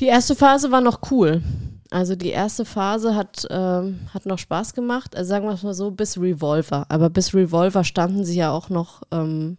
Die 0.00 0.06
erste 0.06 0.34
Phase 0.34 0.70
war 0.70 0.80
noch 0.80 1.10
cool. 1.10 1.42
Also 1.90 2.14
die 2.14 2.28
erste 2.28 2.64
Phase 2.64 3.14
hat, 3.14 3.46
ähm, 3.50 4.00
hat 4.12 4.26
noch 4.26 4.38
Spaß 4.38 4.74
gemacht. 4.74 5.16
Also 5.16 5.28
sagen 5.28 5.46
wir 5.46 5.54
es 5.54 5.62
mal 5.62 5.74
so, 5.74 5.90
bis 5.90 6.18
Revolver. 6.18 6.86
Aber 6.88 7.10
bis 7.10 7.34
Revolver 7.34 7.84
standen 7.84 8.24
sie 8.24 8.36
ja 8.36 8.50
auch 8.50 8.68
noch 8.68 9.02
ähm, 9.10 9.56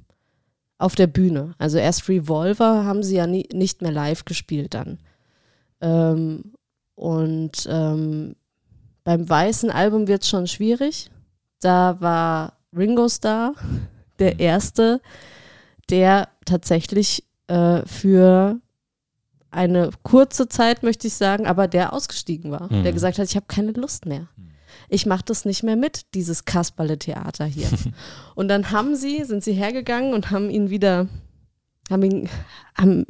auf 0.80 0.96
der 0.96 1.08
Bühne. 1.08 1.54
Also 1.60 1.78
erst 1.78 2.10
Revolver 2.10 2.86
haben 2.86 3.04
sie 3.04 3.18
ja 3.18 3.28
nie, 3.28 3.48
nicht 3.54 3.82
mehr 3.84 3.92
live 3.92 4.26
gespielt 4.26 4.74
dann. 4.74 4.98
Ähm, 5.82 6.54
und 6.96 7.68
ähm, 7.70 8.36
beim 9.04 9.30
weißen 9.30 9.70
Album 9.70 10.08
wird 10.08 10.24
es 10.24 10.30
schon 10.30 10.48
schwierig. 10.48 11.12
Da 11.62 11.98
war 12.00 12.54
Ringo 12.76 13.08
Starr 13.08 13.54
der 14.20 14.40
Erste, 14.40 15.02
der 15.90 16.30
tatsächlich 16.46 17.24
äh, 17.48 17.86
für 17.86 18.60
eine 19.52 19.90
kurze 20.04 20.48
Zeit, 20.48 20.84
möchte 20.84 21.08
ich 21.08 21.14
sagen, 21.14 21.46
aber 21.48 21.68
der 21.68 21.92
ausgestiegen 21.92 22.52
war. 22.52 22.70
Der 22.70 22.94
gesagt 22.94 23.18
hat, 23.18 23.28
ich 23.28 23.36
habe 23.36 23.48
keine 23.48 23.72
Lust 23.72 24.06
mehr. 24.06 24.28
Ich 24.90 25.06
mache 25.06 25.24
das 25.26 25.46
nicht 25.46 25.64
mehr 25.64 25.76
mit, 25.76 26.14
dieses 26.14 26.46
Kasperle-Theater 26.46 27.46
hier. 27.46 27.68
und 28.36 28.48
dann 28.48 28.72
haben 28.72 28.96
sie, 28.96 29.24
sind 29.24 29.44
sie 29.44 29.54
hergegangen 29.54 30.14
und 30.14 30.32
haben 30.32 30.50
ihn 30.50 30.70
wieder, 30.70 31.08
haben 31.90 32.04
ihn, 32.04 32.30
haben 32.78 33.06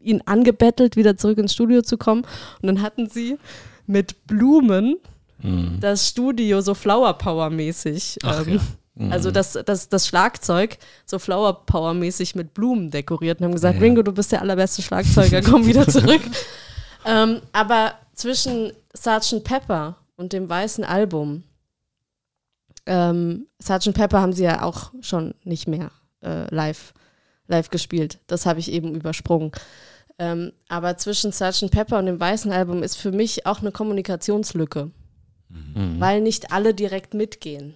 ihn 0.00 0.22
angebettelt, 0.26 0.96
wieder 0.96 1.16
zurück 1.16 1.38
ins 1.38 1.52
Studio 1.52 1.82
zu 1.82 1.96
kommen. 1.98 2.22
Und 2.62 2.66
dann 2.68 2.82
hatten 2.82 3.08
sie 3.08 3.38
mit 3.86 4.26
Blumen 4.26 4.96
das 5.80 6.08
Studio 6.08 6.62
so 6.62 6.72
Flower 6.72 7.12
Power 7.18 7.50
mäßig. 7.50 8.18
Ähm, 8.24 8.60
Also 9.10 9.30
das, 9.30 9.58
das, 9.66 9.88
das 9.90 10.06
Schlagzeug 10.06 10.78
so 11.04 11.18
Flower 11.18 11.66
Power 11.66 11.92
mäßig 11.92 12.34
mit 12.34 12.54
Blumen 12.54 12.90
dekoriert 12.90 13.40
und 13.40 13.46
haben 13.46 13.52
gesagt, 13.52 13.74
Ja. 13.74 13.80
Ringo, 13.82 14.02
du 14.02 14.12
bist 14.12 14.32
der 14.32 14.40
allerbeste 14.40 14.80
Schlagzeuger, 14.80 15.42
komm 15.42 15.66
wieder 15.66 15.86
zurück. 15.96 16.22
ähm, 17.04 17.40
aber 17.52 17.94
zwischen 18.14 18.72
Sgt. 18.96 19.42
Pepper 19.44 19.96
und 20.16 20.32
dem 20.32 20.48
weißen 20.48 20.84
Album, 20.84 21.44
ähm, 22.86 23.46
Sgt. 23.60 23.94
Pepper 23.94 24.20
haben 24.20 24.32
sie 24.32 24.44
ja 24.44 24.62
auch 24.62 24.92
schon 25.00 25.34
nicht 25.44 25.66
mehr 25.68 25.90
äh, 26.22 26.52
live, 26.54 26.92
live 27.46 27.70
gespielt. 27.70 28.20
Das 28.26 28.46
habe 28.46 28.60
ich 28.60 28.70
eben 28.70 28.94
übersprungen. 28.94 29.52
Ähm, 30.18 30.52
aber 30.68 30.96
zwischen 30.96 31.32
Sgt. 31.32 31.70
Pepper 31.70 31.98
und 31.98 32.06
dem 32.06 32.20
weißen 32.20 32.52
Album 32.52 32.82
ist 32.82 32.96
für 32.96 33.10
mich 33.10 33.46
auch 33.46 33.60
eine 33.60 33.72
Kommunikationslücke, 33.72 34.90
weil 35.98 36.20
nicht 36.20 36.52
alle 36.52 36.74
direkt 36.74 37.14
mitgehen. 37.14 37.74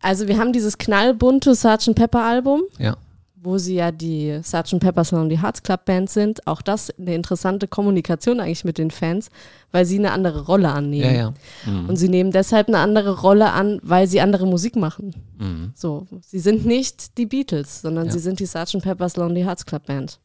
Also 0.00 0.28
wir 0.28 0.38
haben 0.38 0.52
dieses 0.52 0.78
knallbunte 0.78 1.54
Sgt. 1.54 1.94
Pepper 1.94 2.22
Album, 2.24 2.62
Ja. 2.78 2.96
Wo 3.38 3.58
sie 3.58 3.76
ja 3.76 3.92
die 3.92 4.40
Sgt. 4.42 4.80
Pepper's 4.80 5.10
Lonely 5.12 5.36
Hearts 5.36 5.62
Club 5.62 5.84
Band 5.84 6.10
sind. 6.10 6.46
Auch 6.46 6.62
das 6.62 6.90
eine 6.98 7.14
interessante 7.14 7.68
Kommunikation 7.68 8.40
eigentlich 8.40 8.64
mit 8.64 8.78
den 8.78 8.90
Fans, 8.90 9.28
weil 9.70 9.84
sie 9.84 9.98
eine 9.98 10.10
andere 10.12 10.46
Rolle 10.46 10.70
annehmen. 10.70 11.04
Ja, 11.14 11.34
ja. 11.66 11.80
Und 11.86 11.96
sie 11.96 12.08
nehmen 12.08 12.32
deshalb 12.32 12.68
eine 12.68 12.78
andere 12.78 13.20
Rolle 13.20 13.52
an, 13.52 13.78
weil 13.82 14.06
sie 14.08 14.20
andere 14.20 14.46
Musik 14.46 14.74
machen. 14.74 15.14
Mhm. 15.38 15.72
So, 15.76 16.06
sie 16.22 16.38
sind 16.40 16.66
nicht 16.66 17.18
die 17.18 17.26
Beatles, 17.26 17.82
sondern 17.82 18.06
Ja. 18.06 18.12
sie 18.12 18.18
sind 18.18 18.40
die 18.40 18.46
Sgt. 18.46 18.80
Pepper's 18.82 19.16
Lonely 19.16 19.42
Hearts 19.42 19.64
Club 19.66 19.86
Band. 19.86 20.18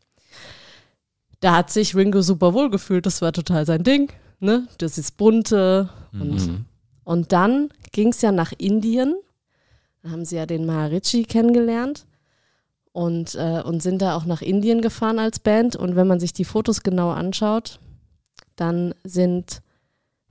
Da 1.42 1.56
hat 1.58 1.70
sich 1.72 1.96
Ringo 1.96 2.22
super 2.22 2.54
wohl 2.54 2.70
gefühlt, 2.70 3.06
das 3.06 3.22
war 3.22 3.34
total 3.34 3.66
sein 3.66 3.84
Ding. 3.84 4.12
Ne? 4.40 4.68
Das 4.78 4.98
ist 4.98 5.18
bunte. 5.18 5.90
Und, 6.14 6.48
Mhm. 6.48 6.66
und 7.04 7.32
dann 7.32 7.70
ging 7.92 8.10
es 8.10 8.22
ja 8.22 8.32
nach 8.32 8.54
Indien. 8.58 9.16
Da 10.02 10.10
haben 10.12 10.26
sie 10.26 10.36
ja 10.38 10.46
den 10.46 10.66
Maharishi 10.66 11.24
kennengelernt 11.24 12.06
und, 12.94 13.36
äh, 13.36 13.62
und 13.64 13.82
sind 13.82 14.02
da 14.02 14.16
auch 14.16 14.26
nach 14.26 14.42
Indien 14.42 14.82
gefahren 14.82 15.20
als 15.20 15.40
Band. 15.40 15.76
Und 15.76 15.96
wenn 15.96 16.08
man 16.08 16.20
sich 16.20 16.34
die 16.34 16.46
Fotos 16.46 16.84
genau 16.84 17.12
anschaut, 17.12 17.80
dann 18.56 18.94
sind 19.04 19.62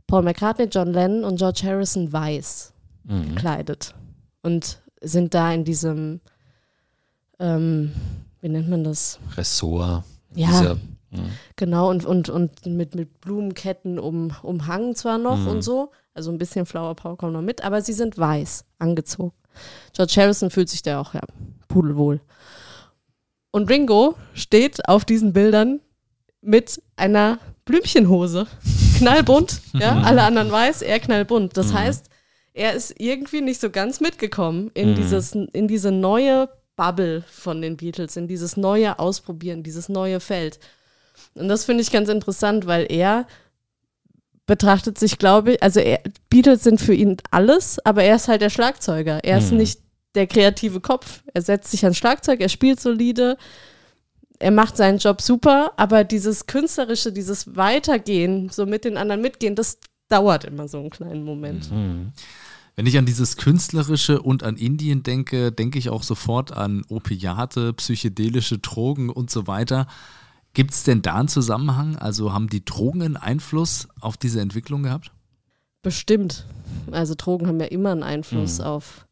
Paul 0.06 0.22
McCartney, 0.22 0.66
John 0.70 0.92
Lennon 0.92 1.24
und 1.24 1.36
George 1.36 1.62
Harrison 1.64 2.12
weiß 2.12 2.72
Mhm. 3.04 3.34
gekleidet 3.34 3.94
und 4.42 4.82
sind 5.00 5.32
da 5.32 5.50
in 5.52 5.64
diesem, 5.64 6.20
ähm, 7.38 7.92
wie 8.40 8.48
nennt 8.48 8.68
man 8.68 8.84
das? 8.84 9.18
Ressort. 9.36 10.04
Ja. 10.34 10.48
Dieser, 10.48 10.74
mhm. 10.74 11.30
Genau, 11.56 11.88
und, 11.90 12.04
und, 12.04 12.28
und 12.28 12.66
mit, 12.66 12.94
mit 12.94 13.20
Blumenketten 13.20 13.98
um, 13.98 14.32
umhangen 14.42 14.94
zwar 14.94 15.18
noch 15.18 15.38
Mhm. 15.38 15.48
und 15.48 15.62
so, 15.62 15.90
also 16.14 16.30
ein 16.30 16.38
bisschen 16.38 16.66
Flower 16.66 16.94
Power 16.94 17.16
kommt 17.16 17.32
noch 17.32 17.42
mit, 17.42 17.64
aber 17.64 17.80
sie 17.82 17.92
sind 17.94 18.18
weiß 18.18 18.64
angezogen. 18.78 19.32
George 19.92 20.14
Harrison 20.16 20.50
fühlt 20.50 20.68
sich 20.68 20.82
da 20.82 21.00
auch, 21.00 21.14
ja, 21.14 21.22
pudelwohl. 21.68 22.20
Und 23.50 23.68
Ringo 23.70 24.16
steht 24.34 24.88
auf 24.88 25.04
diesen 25.04 25.32
Bildern 25.32 25.80
mit 26.40 26.80
einer 26.96 27.38
Blümchenhose. 27.64 28.46
Knallbunt, 28.98 29.60
ja, 29.74 30.00
alle 30.04 30.22
anderen 30.22 30.50
weiß, 30.50 30.82
er 30.82 31.00
knallbunt. 31.00 31.56
Das 31.56 31.72
heißt, 31.72 32.06
er 32.54 32.74
ist 32.74 32.94
irgendwie 32.98 33.40
nicht 33.40 33.60
so 33.60 33.70
ganz 33.70 34.00
mitgekommen 34.00 34.70
in, 34.74 34.90
Mhm. 34.90 34.94
dieses, 34.96 35.32
in 35.34 35.68
diese 35.68 35.90
neue 35.90 36.48
Bubble 36.76 37.22
von 37.30 37.60
den 37.60 37.76
Beatles, 37.76 38.16
in 38.16 38.26
dieses 38.28 38.56
neue 38.56 38.98
Ausprobieren, 38.98 39.62
dieses 39.62 39.88
neue 39.88 40.20
Feld. 40.20 40.58
Und 41.34 41.48
das 41.48 41.64
finde 41.64 41.82
ich 41.82 41.90
ganz 41.92 42.08
interessant, 42.08 42.66
weil 42.66 42.86
er 42.90 43.26
betrachtet 44.46 44.98
sich, 44.98 45.18
glaube 45.18 45.52
ich, 45.52 45.62
also 45.62 45.78
er, 45.80 46.00
Beatles 46.28 46.64
sind 46.64 46.80
für 46.80 46.94
ihn 46.94 47.16
alles, 47.30 47.78
aber 47.84 48.02
er 48.02 48.16
ist 48.16 48.28
halt 48.28 48.42
der 48.42 48.50
Schlagzeuger. 48.50 49.20
Er 49.22 49.38
ist 49.38 49.52
Mhm. 49.52 49.58
nicht 49.58 49.80
der 50.14 50.26
kreative 50.26 50.80
Kopf. 50.80 51.22
Er 51.32 51.42
setzt 51.42 51.70
sich 51.70 51.84
ans 51.84 51.96
Schlagzeug, 51.96 52.40
er 52.40 52.48
spielt 52.48 52.80
solide, 52.80 53.36
er 54.38 54.50
macht 54.50 54.76
seinen 54.76 54.98
Job 54.98 55.20
super, 55.20 55.72
aber 55.76 56.04
dieses 56.04 56.46
Künstlerische, 56.46 57.12
dieses 57.12 57.56
Weitergehen, 57.56 58.48
so 58.48 58.66
mit 58.66 58.84
den 58.84 58.96
anderen 58.96 59.20
mitgehen, 59.20 59.54
das 59.54 59.78
dauert 60.08 60.44
immer 60.44 60.66
so 60.66 60.78
einen 60.78 60.90
kleinen 60.90 61.24
Moment. 61.24 61.70
Mhm. 61.70 62.12
Wenn 62.76 62.86
ich 62.86 62.96
an 62.96 63.04
dieses 63.04 63.36
Künstlerische 63.36 64.22
und 64.22 64.42
an 64.42 64.56
Indien 64.56 65.02
denke, 65.02 65.52
denke 65.52 65.78
ich 65.78 65.90
auch 65.90 66.02
sofort 66.02 66.52
an 66.52 66.82
Opiate, 66.88 67.74
psychedelische 67.74 68.58
Drogen 68.58 69.10
und 69.10 69.30
so 69.30 69.46
weiter. 69.46 69.86
Gibt 70.54 70.72
es 70.72 70.82
denn 70.82 71.02
da 71.02 71.16
einen 71.16 71.28
Zusammenhang? 71.28 71.96
Also 71.96 72.32
haben 72.32 72.48
die 72.48 72.64
Drogen 72.64 73.02
einen 73.02 73.16
Einfluss 73.16 73.88
auf 74.00 74.16
diese 74.16 74.40
Entwicklung 74.40 74.82
gehabt? 74.82 75.12
Bestimmt. 75.82 76.46
Also 76.90 77.14
Drogen 77.16 77.46
haben 77.46 77.60
ja 77.60 77.66
immer 77.66 77.92
einen 77.92 78.02
Einfluss 78.02 78.58
mhm. 78.58 78.64
auf, 78.64 79.06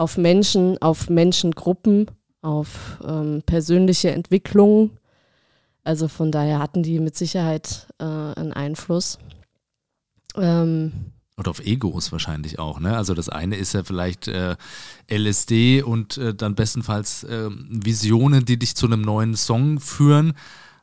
auf 0.00 0.16
Menschen, 0.16 0.80
auf 0.80 1.10
Menschengruppen, 1.10 2.10
auf 2.40 2.98
ähm, 3.06 3.42
persönliche 3.44 4.10
Entwicklungen. 4.12 4.92
Also 5.84 6.08
von 6.08 6.32
daher 6.32 6.58
hatten 6.58 6.82
die 6.82 6.98
mit 7.00 7.16
Sicherheit 7.16 7.86
äh, 7.98 8.04
einen 8.04 8.54
Einfluss. 8.54 9.18
Ähm, 10.36 11.12
und 11.36 11.48
auf 11.48 11.60
Egos 11.60 12.12
wahrscheinlich 12.12 12.58
auch. 12.58 12.80
Ne? 12.80 12.96
Also 12.96 13.12
das 13.12 13.28
eine 13.28 13.56
ist 13.56 13.74
ja 13.74 13.84
vielleicht 13.84 14.26
äh, 14.26 14.56
LSD 15.10 15.82
und 15.82 16.16
äh, 16.16 16.34
dann 16.34 16.54
bestenfalls 16.54 17.24
äh, 17.24 17.50
Visionen, 17.50 18.46
die 18.46 18.58
dich 18.58 18.76
zu 18.76 18.86
einem 18.86 19.02
neuen 19.02 19.36
Song 19.36 19.80
führen. 19.80 20.32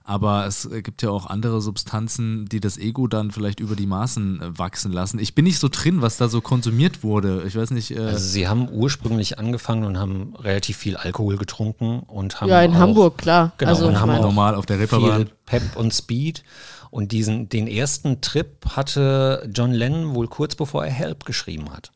Aber 0.10 0.45
es 0.45 0.70
gibt 0.84 1.01
ja 1.01 1.10
auch 1.10 1.26
andere 1.26 1.60
Substanzen, 1.60 2.45
die 2.45 2.62
das 2.62 2.78
Ego 2.78 3.08
dann 3.08 3.30
vielleicht 3.30 3.60
über 3.60 3.76
die 3.76 3.86
Maßen 3.86 4.41
äh, 4.41 4.58
wachsen 4.58 4.93
lassen. 4.93 5.20
Ich 5.20 5.36
bin 5.36 5.43
nicht 5.43 5.60
so 5.60 5.68
drin, 5.70 6.01
was 6.01 6.16
da 6.16 6.30
so 6.30 6.39
konsumiert 6.39 7.03
wurde. 7.03 7.43
Ich 7.45 7.58
weiß 7.58 7.72
nicht. 7.72 7.91
Äh 7.91 7.99
also 7.99 8.20
sie 8.20 8.47
haben 8.47 8.70
ursprünglich 8.70 9.38
angefangen 9.38 9.84
und 9.84 9.99
haben 9.99 10.34
relativ 10.38 10.78
viel 10.78 10.95
Alkohol 10.95 11.36
getrunken 11.36 11.99
und 12.08 12.39
haben 12.39 12.47
ja 12.47 12.62
in 12.62 12.72
auch, 12.72 12.78
Hamburg 12.78 13.18
klar. 13.18 13.51
Genau, 13.58 13.72
also 13.72 13.86
und 13.86 13.99
haben 13.99 14.12
auch 14.12 14.22
normal 14.22 14.55
auf 14.55 14.66
der 14.66 14.80
Reeperbahn 14.80 15.26
viel 15.26 15.34
Pep 15.45 15.76
und 15.76 15.93
Speed. 15.93 16.45
Und 16.89 17.12
diesen 17.12 17.49
den 17.49 17.68
ersten 17.68 18.22
Trip 18.22 18.66
hatte 18.78 19.49
John 19.53 19.74
Lennon 19.74 20.16
wohl 20.16 20.30
kurz 20.30 20.55
bevor 20.55 20.86
er 20.86 20.91
Help 20.91 21.26
geschrieben 21.26 21.70
hat. 21.74 21.91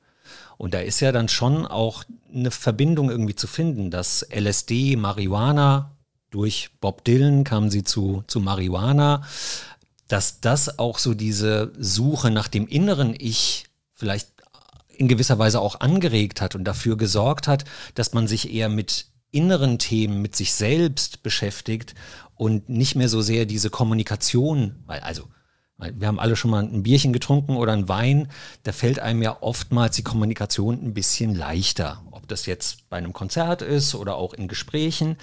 Und 0.57 0.73
da 0.73 0.79
ist 0.79 0.99
ja 0.99 1.13
dann 1.13 1.29
schon 1.29 1.65
auch 1.65 2.03
eine 2.35 2.51
Verbindung 2.51 3.09
irgendwie 3.09 3.35
zu 3.35 3.47
finden, 3.47 3.89
dass 3.89 4.27
LSD, 4.29 4.97
Marihuana, 4.97 5.91
durch 6.31 6.71
Bob 6.79 7.05
Dylan 7.05 7.43
kamen 7.43 7.69
sie 7.69 7.83
zu, 7.83 8.23
zu 8.25 8.39
Marihuana, 8.39 9.23
dass 10.07 10.41
das 10.41 10.79
auch 10.79 10.97
so 10.97 11.13
diese 11.13 11.71
Suche 11.77 12.31
nach 12.31 12.47
dem 12.47 12.67
inneren 12.67 13.15
Ich 13.17 13.65
vielleicht 13.93 14.29
in 14.87 15.07
gewisser 15.07 15.39
Weise 15.39 15.59
auch 15.61 15.79
angeregt 15.79 16.41
hat 16.41 16.55
und 16.55 16.63
dafür 16.63 16.97
gesorgt 16.97 17.47
hat, 17.47 17.65
dass 17.95 18.13
man 18.13 18.27
sich 18.27 18.53
eher 18.53 18.69
mit 18.69 19.07
inneren 19.31 19.79
Themen, 19.79 20.21
mit 20.21 20.35
sich 20.35 20.53
selbst 20.53 21.23
beschäftigt 21.23 21.95
und 22.35 22.69
nicht 22.69 22.95
mehr 22.95 23.09
so 23.09 23.21
sehr 23.21 23.45
diese 23.45 23.69
Kommunikation, 23.69 24.75
weil 24.85 24.99
also 25.01 25.27
wir 25.77 26.07
haben 26.07 26.19
alle 26.19 26.35
schon 26.35 26.51
mal 26.51 26.63
ein 26.63 26.83
Bierchen 26.83 27.11
getrunken 27.11 27.55
oder 27.55 27.73
einen 27.73 27.89
Wein, 27.89 28.27
da 28.63 28.71
fällt 28.71 28.99
einem 28.99 29.23
ja 29.23 29.37
oftmals 29.41 29.95
die 29.95 30.03
Kommunikation 30.03 30.75
ein 30.75 30.93
bisschen 30.93 31.33
leichter, 31.33 32.03
ob 32.11 32.27
das 32.27 32.45
jetzt 32.45 32.87
bei 32.89 32.97
einem 32.97 33.13
Konzert 33.13 33.63
ist 33.63 33.95
oder 33.95 34.15
auch 34.15 34.33
in 34.33 34.47
Gesprächen. 34.47 35.17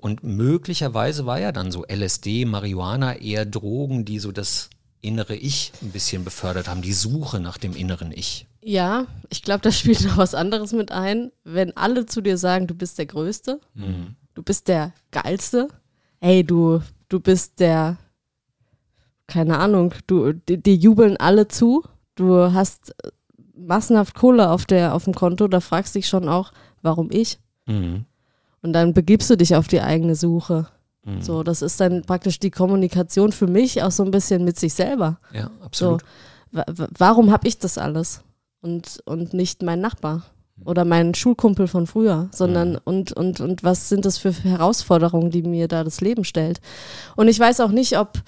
Und 0.00 0.22
möglicherweise 0.22 1.26
war 1.26 1.40
ja 1.40 1.52
dann 1.52 1.72
so 1.72 1.84
LSD, 1.84 2.44
Marihuana 2.44 3.16
eher 3.16 3.44
Drogen, 3.44 4.04
die 4.04 4.18
so 4.18 4.32
das 4.32 4.70
innere 5.00 5.36
Ich 5.36 5.72
ein 5.82 5.90
bisschen 5.90 6.24
befördert 6.24 6.68
haben, 6.68 6.82
die 6.82 6.92
Suche 6.92 7.40
nach 7.40 7.58
dem 7.58 7.74
inneren 7.74 8.12
Ich. 8.12 8.46
Ja, 8.62 9.06
ich 9.30 9.42
glaube, 9.42 9.60
da 9.60 9.70
spielt 9.72 10.04
noch 10.04 10.16
was 10.16 10.34
anderes 10.34 10.72
mit 10.72 10.92
ein. 10.92 11.30
Wenn 11.44 11.76
alle 11.76 12.06
zu 12.06 12.20
dir 12.20 12.36
sagen, 12.36 12.66
du 12.66 12.74
bist 12.74 12.98
der 12.98 13.06
Größte, 13.06 13.60
mhm. 13.74 14.16
du 14.34 14.42
bist 14.42 14.68
der 14.68 14.92
Geilste, 15.10 15.68
hey, 16.20 16.44
du, 16.44 16.82
du 17.08 17.20
bist 17.20 17.60
der, 17.60 17.96
keine 19.26 19.58
Ahnung, 19.58 19.94
du, 20.06 20.32
die, 20.32 20.60
die 20.60 20.74
jubeln 20.74 21.16
alle 21.16 21.48
zu, 21.48 21.84
du 22.16 22.52
hast 22.52 22.94
massenhaft 23.56 24.14
Kohle 24.14 24.50
auf, 24.50 24.66
der, 24.66 24.94
auf 24.94 25.04
dem 25.04 25.14
Konto, 25.14 25.48
da 25.48 25.60
fragst 25.60 25.94
du 25.94 26.00
dich 26.00 26.08
schon 26.08 26.28
auch, 26.28 26.52
warum 26.82 27.10
ich? 27.10 27.38
Mhm. 27.66 28.04
Und 28.62 28.72
dann 28.72 28.94
begibst 28.94 29.30
du 29.30 29.36
dich 29.36 29.54
auf 29.54 29.68
die 29.68 29.80
eigene 29.80 30.14
Suche. 30.14 30.68
Mhm. 31.04 31.22
So, 31.22 31.42
das 31.42 31.62
ist 31.62 31.80
dann 31.80 32.02
praktisch 32.02 32.38
die 32.38 32.50
Kommunikation 32.50 33.32
für 33.32 33.46
mich 33.46 33.82
auch 33.82 33.90
so 33.90 34.04
ein 34.04 34.10
bisschen 34.10 34.44
mit 34.44 34.58
sich 34.58 34.74
selber. 34.74 35.18
Ja, 35.32 35.50
absolut. 35.60 36.02
So, 36.52 36.64
warum 36.98 37.30
habe 37.30 37.46
ich 37.46 37.58
das 37.58 37.78
alles? 37.78 38.22
Und, 38.60 39.00
und 39.04 39.34
nicht 39.34 39.62
mein 39.62 39.80
Nachbar 39.80 40.24
oder 40.64 40.84
mein 40.84 41.14
Schulkumpel 41.14 41.68
von 41.68 41.86
früher, 41.86 42.28
sondern 42.32 42.72
mhm. 42.72 42.78
und, 42.84 43.12
und, 43.12 43.40
und 43.40 43.62
was 43.62 43.88
sind 43.88 44.04
das 44.04 44.18
für 44.18 44.32
Herausforderungen, 44.32 45.30
die 45.30 45.42
mir 45.42 45.68
da 45.68 45.84
das 45.84 46.00
Leben 46.00 46.24
stellt? 46.24 46.60
Und 47.14 47.28
ich 47.28 47.38
weiß 47.38 47.60
auch 47.60 47.70
nicht, 47.70 47.98
ob 47.98 48.20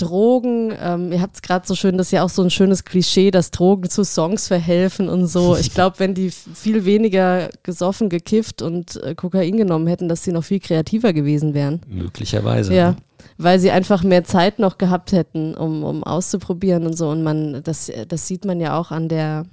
Drogen, 0.00 0.72
ähm, 0.80 1.12
ihr 1.12 1.20
habt 1.20 1.36
es 1.36 1.42
gerade 1.42 1.66
so 1.66 1.74
schön, 1.74 1.98
das 1.98 2.08
ist 2.08 2.12
ja 2.12 2.22
auch 2.22 2.28
so 2.30 2.42
ein 2.42 2.50
schönes 2.50 2.84
Klischee, 2.84 3.30
dass 3.30 3.50
Drogen 3.50 3.88
zu 3.88 4.04
Songs 4.04 4.48
verhelfen 4.48 5.08
und 5.08 5.26
so. 5.26 5.56
Ich 5.60 5.74
glaube, 5.74 5.98
wenn 5.98 6.14
die 6.14 6.30
viel 6.30 6.84
weniger 6.84 7.50
gesoffen, 7.62 8.08
gekifft 8.08 8.62
und 8.62 8.96
äh, 9.02 9.14
Kokain 9.14 9.56
genommen 9.56 9.86
hätten, 9.86 10.08
dass 10.08 10.24
sie 10.24 10.32
noch 10.32 10.44
viel 10.44 10.58
kreativer 10.58 11.12
gewesen 11.12 11.54
wären. 11.54 11.80
Möglicherweise. 11.88 12.74
Ja, 12.74 12.96
weil 13.38 13.58
sie 13.58 13.70
einfach 13.70 14.02
mehr 14.02 14.24
Zeit 14.24 14.58
noch 14.58 14.78
gehabt 14.78 15.12
hätten, 15.12 15.54
um, 15.54 15.84
um 15.84 16.02
auszuprobieren 16.02 16.86
und 16.86 16.96
so. 16.96 17.10
Und 17.10 17.22
man, 17.22 17.62
das, 17.62 17.90
das 18.08 18.26
sieht 18.26 18.44
man 18.44 18.60
ja 18.60 18.78
auch 18.78 18.90
an 18.90 19.08
der, 19.08 19.44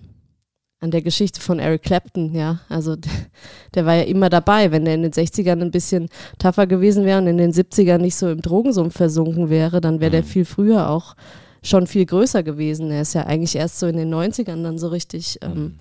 an 0.80 0.92
der 0.92 1.02
Geschichte 1.02 1.42
von 1.42 1.60
Eric 1.60 1.84
Clapton, 1.84 2.34
ja. 2.34 2.60
Also 2.70 2.96
der, 3.76 3.86
war 3.86 3.96
ja 3.96 4.04
immer 4.04 4.30
dabei. 4.30 4.72
Wenn 4.72 4.86
er 4.86 4.94
in 4.94 5.04
den 5.04 5.12
60ern 5.12 5.62
ein 5.62 5.72
bisschen 5.72 6.10
tougher 6.38 6.68
gewesen 6.68 7.04
wäre 7.06 7.20
und 7.20 7.28
in 7.28 7.38
den 7.38 7.52
70ern 7.52 7.98
nicht 7.98 8.16
so 8.16 8.30
im 8.30 8.42
Drogensumpf 8.42 8.96
versunken 8.96 9.50
wäre, 9.50 9.82
dann 9.82 10.00
wäre 10.00 10.12
der 10.12 10.22
mhm. 10.22 10.28
viel 10.28 10.46
früher 10.46 10.90
auch 10.90 11.16
schon 11.64 11.88
viel 11.88 12.06
größer 12.06 12.44
gewesen. 12.44 12.92
Er 12.92 13.02
ist 13.02 13.16
ja 13.16 13.26
eigentlich 13.26 13.56
erst 13.56 13.80
so 13.80 13.88
in 13.88 13.98
den 13.98 14.14
90ern 14.14 14.62
dann 14.62 14.78
so 14.78 14.90
richtig 14.90 15.40
ähm, 15.42 15.54
mhm. 15.54 15.76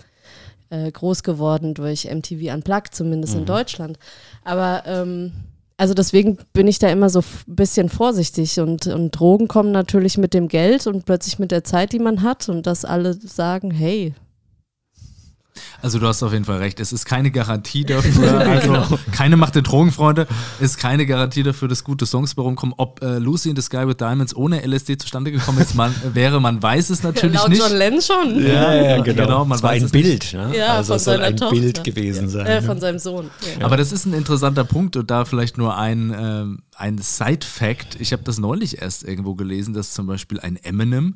äh, 0.71 0.91
groß 0.91 1.21
geworden 1.21 1.75
durch 1.75 2.05
MTV 2.11 2.53
Unplugged, 2.53 2.95
zumindest 2.95 3.35
mhm. 3.35 3.41
in 3.41 3.45
Deutschland. 3.45 3.99
Aber 4.43 4.81
ähm, 4.87 5.31
also 5.77 5.93
deswegen 5.93 6.39
bin 6.53 6.67
ich 6.67 6.79
da 6.79 6.89
immer 6.89 7.09
so 7.09 7.19
ein 7.19 7.55
bisschen 7.55 7.89
vorsichtig 7.89 8.59
und, 8.59 8.87
und 8.87 9.11
Drogen 9.11 9.47
kommen 9.47 9.71
natürlich 9.71 10.17
mit 10.17 10.33
dem 10.33 10.47
Geld 10.47 10.87
und 10.87 11.05
plötzlich 11.05 11.37
mit 11.37 11.51
der 11.51 11.63
Zeit, 11.63 11.93
die 11.93 11.99
man 11.99 12.23
hat 12.23 12.49
und 12.49 12.65
dass 12.65 12.83
alle 12.83 13.13
sagen, 13.13 13.69
hey, 13.69 14.15
also 15.81 15.99
du 15.99 16.07
hast 16.07 16.23
auf 16.23 16.33
jeden 16.33 16.45
Fall 16.45 16.57
recht. 16.57 16.79
Es 16.79 16.91
ist 16.91 17.05
keine 17.05 17.31
Garantie 17.31 17.85
dafür, 17.85 18.39
also 18.39 18.67
genau. 18.67 18.99
keine 19.11 19.37
Macht 19.37 19.55
der 19.55 19.61
Drogenfreunde, 19.61 20.27
ist 20.59 20.77
keine 20.77 21.05
Garantie 21.05 21.43
dafür, 21.43 21.67
dass 21.67 21.83
gute 21.83 22.05
Songs 22.05 22.35
bei 22.35 22.43
rumkommen. 22.43 22.75
Ob 22.77 23.01
äh, 23.01 23.17
Lucy 23.19 23.49
in 23.49 23.55
the 23.55 23.61
Sky 23.61 23.87
with 23.87 23.97
Diamonds 23.97 24.35
ohne 24.35 24.65
LSD 24.65 24.97
zustande 24.97 25.31
gekommen 25.31 25.59
ist, 25.59 25.75
man, 25.75 25.93
wäre, 26.13 26.39
man 26.41 26.61
weiß 26.61 26.89
es 26.89 27.03
natürlich 27.03 27.35
Laut 27.35 27.49
nicht. 27.49 27.61
John 27.61 27.77
Lennon 27.77 28.01
schon. 28.01 28.43
Ja, 28.43 28.73
ja, 28.73 29.01
genau. 29.01 29.23
genau 29.23 29.45
man 29.45 29.57
es 29.57 29.63
war 29.63 29.71
ein 29.71 29.89
Bild, 29.89 30.33
ne? 30.33 30.53
Ja, 30.55 30.75
also 30.75 30.93
von 30.93 30.97
es 30.97 31.03
soll 31.03 31.21
ein 31.21 31.37
Tochter. 31.37 31.55
Bild 31.55 31.83
gewesen 31.83 32.29
sein. 32.29 32.45
Äh, 32.45 32.61
von 32.61 32.79
seinem 32.79 32.99
Sohn. 32.99 33.29
Ja. 33.59 33.65
Aber 33.65 33.77
das 33.77 33.91
ist 33.91 34.05
ein 34.05 34.13
interessanter 34.13 34.63
Punkt 34.63 34.95
und 34.95 35.09
da 35.09 35.25
vielleicht 35.25 35.57
nur 35.57 35.77
ein, 35.77 36.11
äh, 36.11 36.45
ein 36.75 36.97
Side-Fact. 36.97 37.99
Ich 37.99 38.13
habe 38.13 38.23
das 38.23 38.39
neulich 38.39 38.81
erst 38.81 39.03
irgendwo 39.03 39.35
gelesen, 39.35 39.73
dass 39.73 39.93
zum 39.93 40.07
Beispiel 40.07 40.39
ein 40.39 40.57
Eminem 40.57 41.15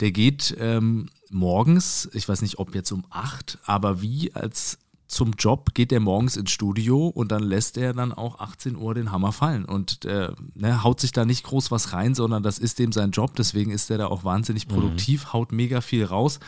der 0.00 0.12
geht 0.12 0.56
ähm, 0.60 1.08
morgens, 1.30 2.08
ich 2.12 2.28
weiß 2.28 2.42
nicht, 2.42 2.58
ob 2.58 2.74
jetzt 2.74 2.92
um 2.92 3.04
acht, 3.10 3.58
aber 3.64 4.02
wie 4.02 4.34
als 4.34 4.78
zum 5.08 5.32
Job 5.38 5.72
geht 5.74 5.92
er 5.92 6.00
morgens 6.00 6.36
ins 6.36 6.50
Studio 6.50 7.06
und 7.06 7.30
dann 7.30 7.42
lässt 7.42 7.78
er 7.78 7.92
dann 7.94 8.12
auch 8.12 8.40
18 8.40 8.76
Uhr 8.76 8.94
den 8.94 9.12
Hammer 9.12 9.32
fallen 9.32 9.64
und 9.64 10.04
äh, 10.04 10.30
ne, 10.54 10.82
haut 10.82 11.00
sich 11.00 11.12
da 11.12 11.24
nicht 11.24 11.44
groß 11.44 11.70
was 11.70 11.92
rein, 11.92 12.14
sondern 12.14 12.42
das 12.42 12.58
ist 12.58 12.78
dem 12.78 12.92
sein 12.92 13.12
Job, 13.12 13.36
deswegen 13.36 13.70
ist 13.70 13.90
er 13.90 13.98
da 13.98 14.06
auch 14.08 14.24
wahnsinnig 14.24 14.66
mhm. 14.66 14.72
produktiv, 14.72 15.26
mhm. 15.26 15.32
haut 15.32 15.52
mega 15.52 15.80
viel 15.80 16.04
raus. 16.04 16.40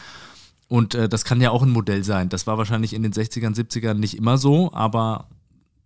Und 0.66 0.94
äh, 0.94 1.08
das 1.08 1.24
kann 1.24 1.40
ja 1.40 1.50
auch 1.50 1.62
ein 1.62 1.70
Modell 1.70 2.04
sein. 2.04 2.28
Das 2.28 2.46
war 2.46 2.58
wahrscheinlich 2.58 2.92
in 2.92 3.02
den 3.02 3.12
60ern, 3.12 3.56
70ern 3.56 3.94
nicht 3.94 4.18
immer 4.18 4.36
so, 4.36 4.72
aber 4.74 5.28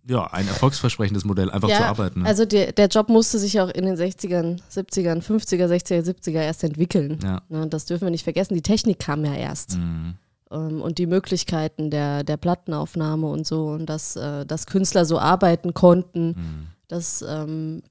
ja, 0.05 0.25
ein 0.25 0.47
erfolgsversprechendes 0.47 1.23
Modell, 1.23 1.49
einfach 1.49 1.69
ja, 1.69 1.77
zu 1.77 1.85
arbeiten. 1.85 2.21
Ne? 2.21 2.27
Also 2.27 2.45
der, 2.45 2.73
der 2.73 2.87
Job 2.87 3.09
musste 3.09 3.39
sich 3.39 3.59
auch 3.61 3.69
in 3.69 3.85
den 3.85 3.95
60ern, 3.95 4.59
70ern, 4.71 5.21
50er, 5.23 5.67
60er, 5.67 6.03
70er 6.03 6.41
erst 6.41 6.63
entwickeln. 6.63 7.19
Ja. 7.23 7.41
Ne, 7.49 7.67
das 7.67 7.85
dürfen 7.85 8.05
wir 8.05 8.11
nicht 8.11 8.23
vergessen. 8.23 8.53
Die 8.53 8.61
Technik 8.61 8.99
kam 8.99 9.23
ja 9.23 9.33
erst. 9.33 9.77
Mhm. 9.77 10.15
Ähm, 10.51 10.81
und 10.81 10.97
die 10.97 11.07
Möglichkeiten 11.07 11.89
der, 11.89 12.23
der 12.23 12.37
Plattenaufnahme 12.37 13.27
und 13.27 13.47
so 13.47 13.67
und 13.67 13.85
dass, 13.85 14.15
äh, 14.15 14.45
dass 14.45 14.65
Künstler 14.65 15.05
so 15.05 15.19
arbeiten 15.19 15.73
konnten, 15.73 16.27
mhm. 16.27 16.67
das, 16.89 17.23
ähm, 17.27 17.81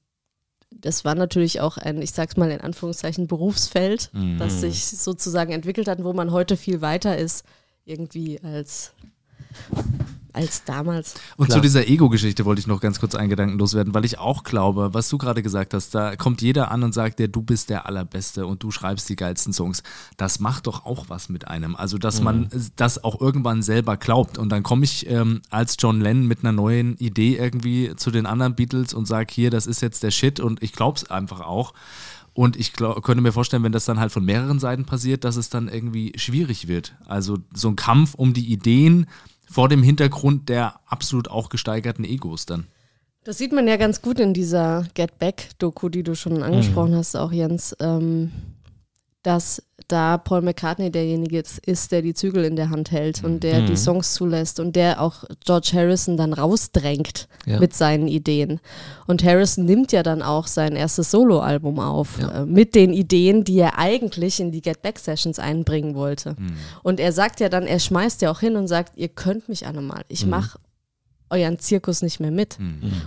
das 0.69 1.05
war 1.05 1.15
natürlich 1.15 1.61
auch 1.61 1.77
ein, 1.77 2.01
ich 2.01 2.11
sag's 2.11 2.37
mal 2.37 2.51
in 2.51 2.61
Anführungszeichen, 2.61 3.27
Berufsfeld, 3.27 4.11
mhm. 4.13 4.37
das 4.37 4.61
sich 4.61 4.85
sozusagen 4.85 5.51
entwickelt 5.51 5.87
hat, 5.87 6.03
wo 6.03 6.13
man 6.13 6.31
heute 6.31 6.57
viel 6.57 6.81
weiter 6.81 7.17
ist, 7.17 7.43
irgendwie 7.85 8.39
als 8.43 8.93
als 10.33 10.63
damals. 10.63 11.15
Und 11.37 11.45
Klar. 11.45 11.57
zu 11.57 11.61
dieser 11.61 11.87
Ego-Geschichte 11.87 12.45
wollte 12.45 12.59
ich 12.59 12.67
noch 12.67 12.81
ganz 12.81 12.99
kurz 12.99 13.15
einen 13.15 13.29
Gedanken 13.29 13.57
loswerden, 13.57 13.93
weil 13.93 14.03
ich 14.05 14.19
auch 14.19 14.43
glaube, 14.43 14.93
was 14.93 15.07
du 15.09 15.17
gerade 15.17 15.41
gesagt 15.41 15.73
hast, 15.73 15.95
da 15.95 16.15
kommt 16.15 16.41
jeder 16.41 16.71
an 16.71 16.83
und 16.83 16.93
sagt, 16.93 17.19
der, 17.19 17.27
du 17.27 17.41
bist 17.41 17.69
der 17.69 17.85
Allerbeste 17.85 18.45
und 18.45 18.63
du 18.63 18.71
schreibst 18.71 19.07
die 19.09 19.15
geilsten 19.15 19.53
Songs. 19.53 19.83
Das 20.17 20.39
macht 20.39 20.67
doch 20.67 20.85
auch 20.85 21.05
was 21.09 21.29
mit 21.29 21.47
einem. 21.47 21.75
Also, 21.75 21.97
dass 21.97 22.19
mhm. 22.19 22.25
man 22.25 22.49
das 22.75 23.03
auch 23.03 23.21
irgendwann 23.21 23.61
selber 23.61 23.97
glaubt. 23.97 24.37
Und 24.37 24.49
dann 24.49 24.63
komme 24.63 24.83
ich 24.83 25.09
ähm, 25.09 25.41
als 25.49 25.75
John 25.79 26.01
Lennon 26.01 26.27
mit 26.27 26.39
einer 26.39 26.51
neuen 26.51 26.97
Idee 26.97 27.37
irgendwie 27.37 27.95
zu 27.95 28.11
den 28.11 28.25
anderen 28.25 28.55
Beatles 28.55 28.93
und 28.93 29.07
sage, 29.07 29.33
hier, 29.33 29.51
das 29.51 29.67
ist 29.67 29.81
jetzt 29.81 30.03
der 30.03 30.11
Shit 30.11 30.39
und 30.39 30.63
ich 30.63 30.73
glaube 30.73 30.97
es 30.97 31.09
einfach 31.09 31.41
auch. 31.41 31.73
Und 32.33 32.55
ich 32.55 32.73
glaub, 32.73 33.03
könnte 33.03 33.21
mir 33.21 33.31
vorstellen, 33.31 33.63
wenn 33.63 33.71
das 33.71 33.85
dann 33.85 33.99
halt 33.99 34.11
von 34.11 34.25
mehreren 34.25 34.59
Seiten 34.59 34.85
passiert, 34.85 35.23
dass 35.23 35.35
es 35.35 35.49
dann 35.49 35.67
irgendwie 35.67 36.13
schwierig 36.15 36.67
wird. 36.67 36.95
Also 37.05 37.37
so 37.53 37.69
ein 37.69 37.75
Kampf 37.75 38.15
um 38.15 38.33
die 38.33 38.51
Ideen, 38.51 39.05
vor 39.53 39.69
dem 39.69 39.83
Hintergrund 39.83 40.49
der 40.49 40.79
absolut 40.87 41.29
auch 41.29 41.49
gesteigerten 41.49 42.03
Egos 42.03 42.47
dann. 42.47 42.65
Das 43.23 43.37
sieht 43.37 43.53
man 43.53 43.67
ja 43.67 43.77
ganz 43.77 44.01
gut 44.01 44.19
in 44.19 44.33
dieser 44.33 44.87
Get 44.95 45.19
Back-Doku, 45.19 45.89
die 45.89 46.01
du 46.01 46.15
schon 46.15 46.41
angesprochen 46.41 46.95
hast, 46.95 47.15
auch 47.15 47.31
Jens, 47.31 47.75
ähm, 47.79 48.31
dass 49.23 49.63
da 49.89 50.17
Paul 50.17 50.41
McCartney 50.41 50.91
derjenige 50.91 51.43
ist, 51.65 51.91
der 51.91 52.01
die 52.01 52.13
Zügel 52.13 52.45
in 52.45 52.55
der 52.55 52.69
Hand 52.69 52.91
hält 52.91 53.23
und 53.23 53.43
der 53.43 53.61
Mhm. 53.61 53.65
die 53.67 53.75
Songs 53.75 54.13
zulässt 54.13 54.59
und 54.59 54.75
der 54.77 55.01
auch 55.01 55.25
George 55.45 55.71
Harrison 55.73 56.15
dann 56.15 56.31
rausdrängt 56.33 57.27
Ja. 57.45 57.59
mit 57.59 57.73
seinen 57.73 58.07
Ideen. 58.07 58.59
Und 59.07 59.23
Harrison 59.23 59.65
nimmt 59.65 59.91
ja 59.91 60.01
dann 60.01 60.21
auch 60.21 60.47
sein 60.47 60.75
erstes 60.77 61.11
Soloalbum 61.11 61.79
auf 61.79 62.17
Ja. 62.19 62.43
äh, 62.43 62.45
mit 62.45 62.75
den 62.75 62.93
Ideen, 62.93 63.43
die 63.43 63.59
er 63.59 63.77
eigentlich 63.77 64.39
in 64.39 64.51
die 64.51 64.61
Get 64.61 64.81
Back 64.81 64.99
Sessions 64.99 65.37
einbringen 65.39 65.95
wollte. 65.95 66.35
Und 66.81 66.99
er 67.01 67.11
sagt 67.11 67.39
ja 67.41 67.49
dann, 67.49 67.67
er 67.67 67.79
schmeißt 67.79 68.21
ja 68.21 68.31
auch 68.31 68.39
hin 68.39 68.55
und 68.55 68.67
sagt, 68.67 68.97
ihr 68.97 69.09
könnt 69.09 69.49
mich 69.49 69.67
alle 69.67 69.81
mal, 69.81 70.03
ich 70.07 70.25
mache 70.25 70.57
euren 71.33 71.59
Zirkus 71.59 72.01
nicht 72.01 72.19
mehr 72.19 72.31
mit. 72.31 72.57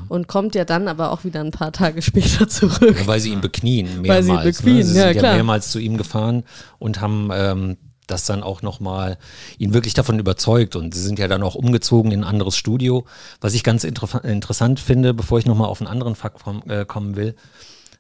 Und 0.08 0.28
kommt 0.28 0.54
ja 0.54 0.64
dann 0.64 0.88
aber 0.88 1.12
auch 1.12 1.24
wieder 1.24 1.40
ein 1.40 1.50
paar 1.52 1.72
Tage 1.72 2.02
später 2.10 2.48
zurück. 2.48 2.96
Ja, 3.00 3.06
weil 3.06 3.20
sie 3.20 3.30
ihn 3.32 3.40
beknien, 3.40 3.88
Weil 4.06 4.22
mehrmals. 4.22 4.26
sie 4.26 4.32
ihn 4.32 4.42
beknien, 4.44 4.76
ne? 4.78 4.84
Sie 4.84 4.98
ja, 4.98 5.04
sind 5.06 5.14
ja 5.14 5.20
klar. 5.20 5.34
mehrmals 5.34 5.70
zu 5.70 5.78
ihm 5.78 5.96
gefahren 5.96 6.44
und 6.78 7.00
haben 7.00 7.30
ähm, 7.32 7.76
das 8.06 8.24
dann 8.24 8.42
auch 8.42 8.62
nochmal 8.62 9.18
ihn 9.58 9.72
wirklich 9.74 9.94
davon 9.94 10.18
überzeugt. 10.18 10.76
Und 10.76 10.94
sie 10.94 11.02
sind 11.02 11.18
ja 11.18 11.28
dann 11.28 11.42
auch 11.42 11.54
umgezogen 11.54 12.12
in 12.12 12.20
ein 12.20 12.28
anderes 12.28 12.56
Studio. 12.56 13.04
Was 13.40 13.54
ich 13.54 13.64
ganz 13.64 13.84
interessa- 13.84 14.24
interessant 14.24 14.78
finde, 14.80 15.14
bevor 15.14 15.38
ich 15.38 15.46
nochmal 15.46 15.68
auf 15.68 15.80
einen 15.80 15.88
anderen 15.88 16.14
Fakt 16.14 16.42
äh, 16.68 16.84
kommen 16.84 17.16
will, 17.16 17.34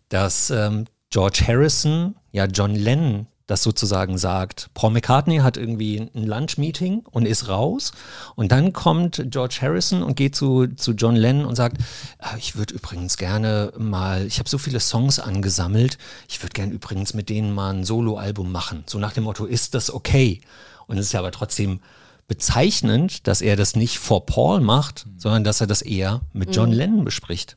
dass 0.08 0.50
ähm, 0.50 0.84
George 1.10 1.44
Harrison 1.46 2.14
ja 2.32 2.44
John 2.46 2.74
Lennon 2.74 3.26
das 3.46 3.62
sozusagen 3.62 4.18
sagt. 4.18 4.70
Paul 4.74 4.90
McCartney 4.90 5.38
hat 5.38 5.56
irgendwie 5.56 5.98
ein 5.98 6.24
Lunch-Meeting 6.24 7.04
und 7.10 7.26
ist 7.26 7.48
raus. 7.48 7.92
Und 8.34 8.50
dann 8.50 8.72
kommt 8.72 9.24
George 9.26 9.58
Harrison 9.60 10.02
und 10.02 10.16
geht 10.16 10.34
zu, 10.34 10.66
zu 10.66 10.92
John 10.92 11.14
Lennon 11.14 11.46
und 11.46 11.54
sagt, 11.54 11.78
"Ah, 12.18 12.36
ich 12.38 12.56
würde 12.56 12.74
übrigens 12.74 13.16
gerne 13.16 13.72
mal, 13.78 14.26
ich 14.26 14.38
habe 14.38 14.48
so 14.48 14.58
viele 14.58 14.80
Songs 14.80 15.18
angesammelt, 15.18 15.98
ich 16.28 16.42
würde 16.42 16.54
gerne 16.54 16.72
übrigens 16.72 17.14
mit 17.14 17.28
denen 17.28 17.52
mal 17.52 17.72
ein 17.72 17.84
Soloalbum 17.84 18.50
machen. 18.50 18.84
So 18.86 18.98
nach 18.98 19.12
dem 19.12 19.24
Motto, 19.24 19.44
ist 19.44 19.74
das 19.74 19.92
okay? 19.92 20.40
Und 20.88 20.98
es 20.98 21.06
ist 21.06 21.12
ja 21.12 21.20
aber 21.20 21.32
trotzdem 21.32 21.80
bezeichnend, 22.28 23.26
dass 23.28 23.40
er 23.40 23.54
das 23.54 23.76
nicht 23.76 23.98
vor 23.98 24.26
Paul 24.26 24.60
macht, 24.60 25.06
sondern 25.16 25.44
dass 25.44 25.60
er 25.60 25.68
das 25.68 25.82
eher 25.82 26.22
mit 26.32 26.54
John 26.54 26.72
Lennon 26.72 27.04
bespricht. 27.04 27.56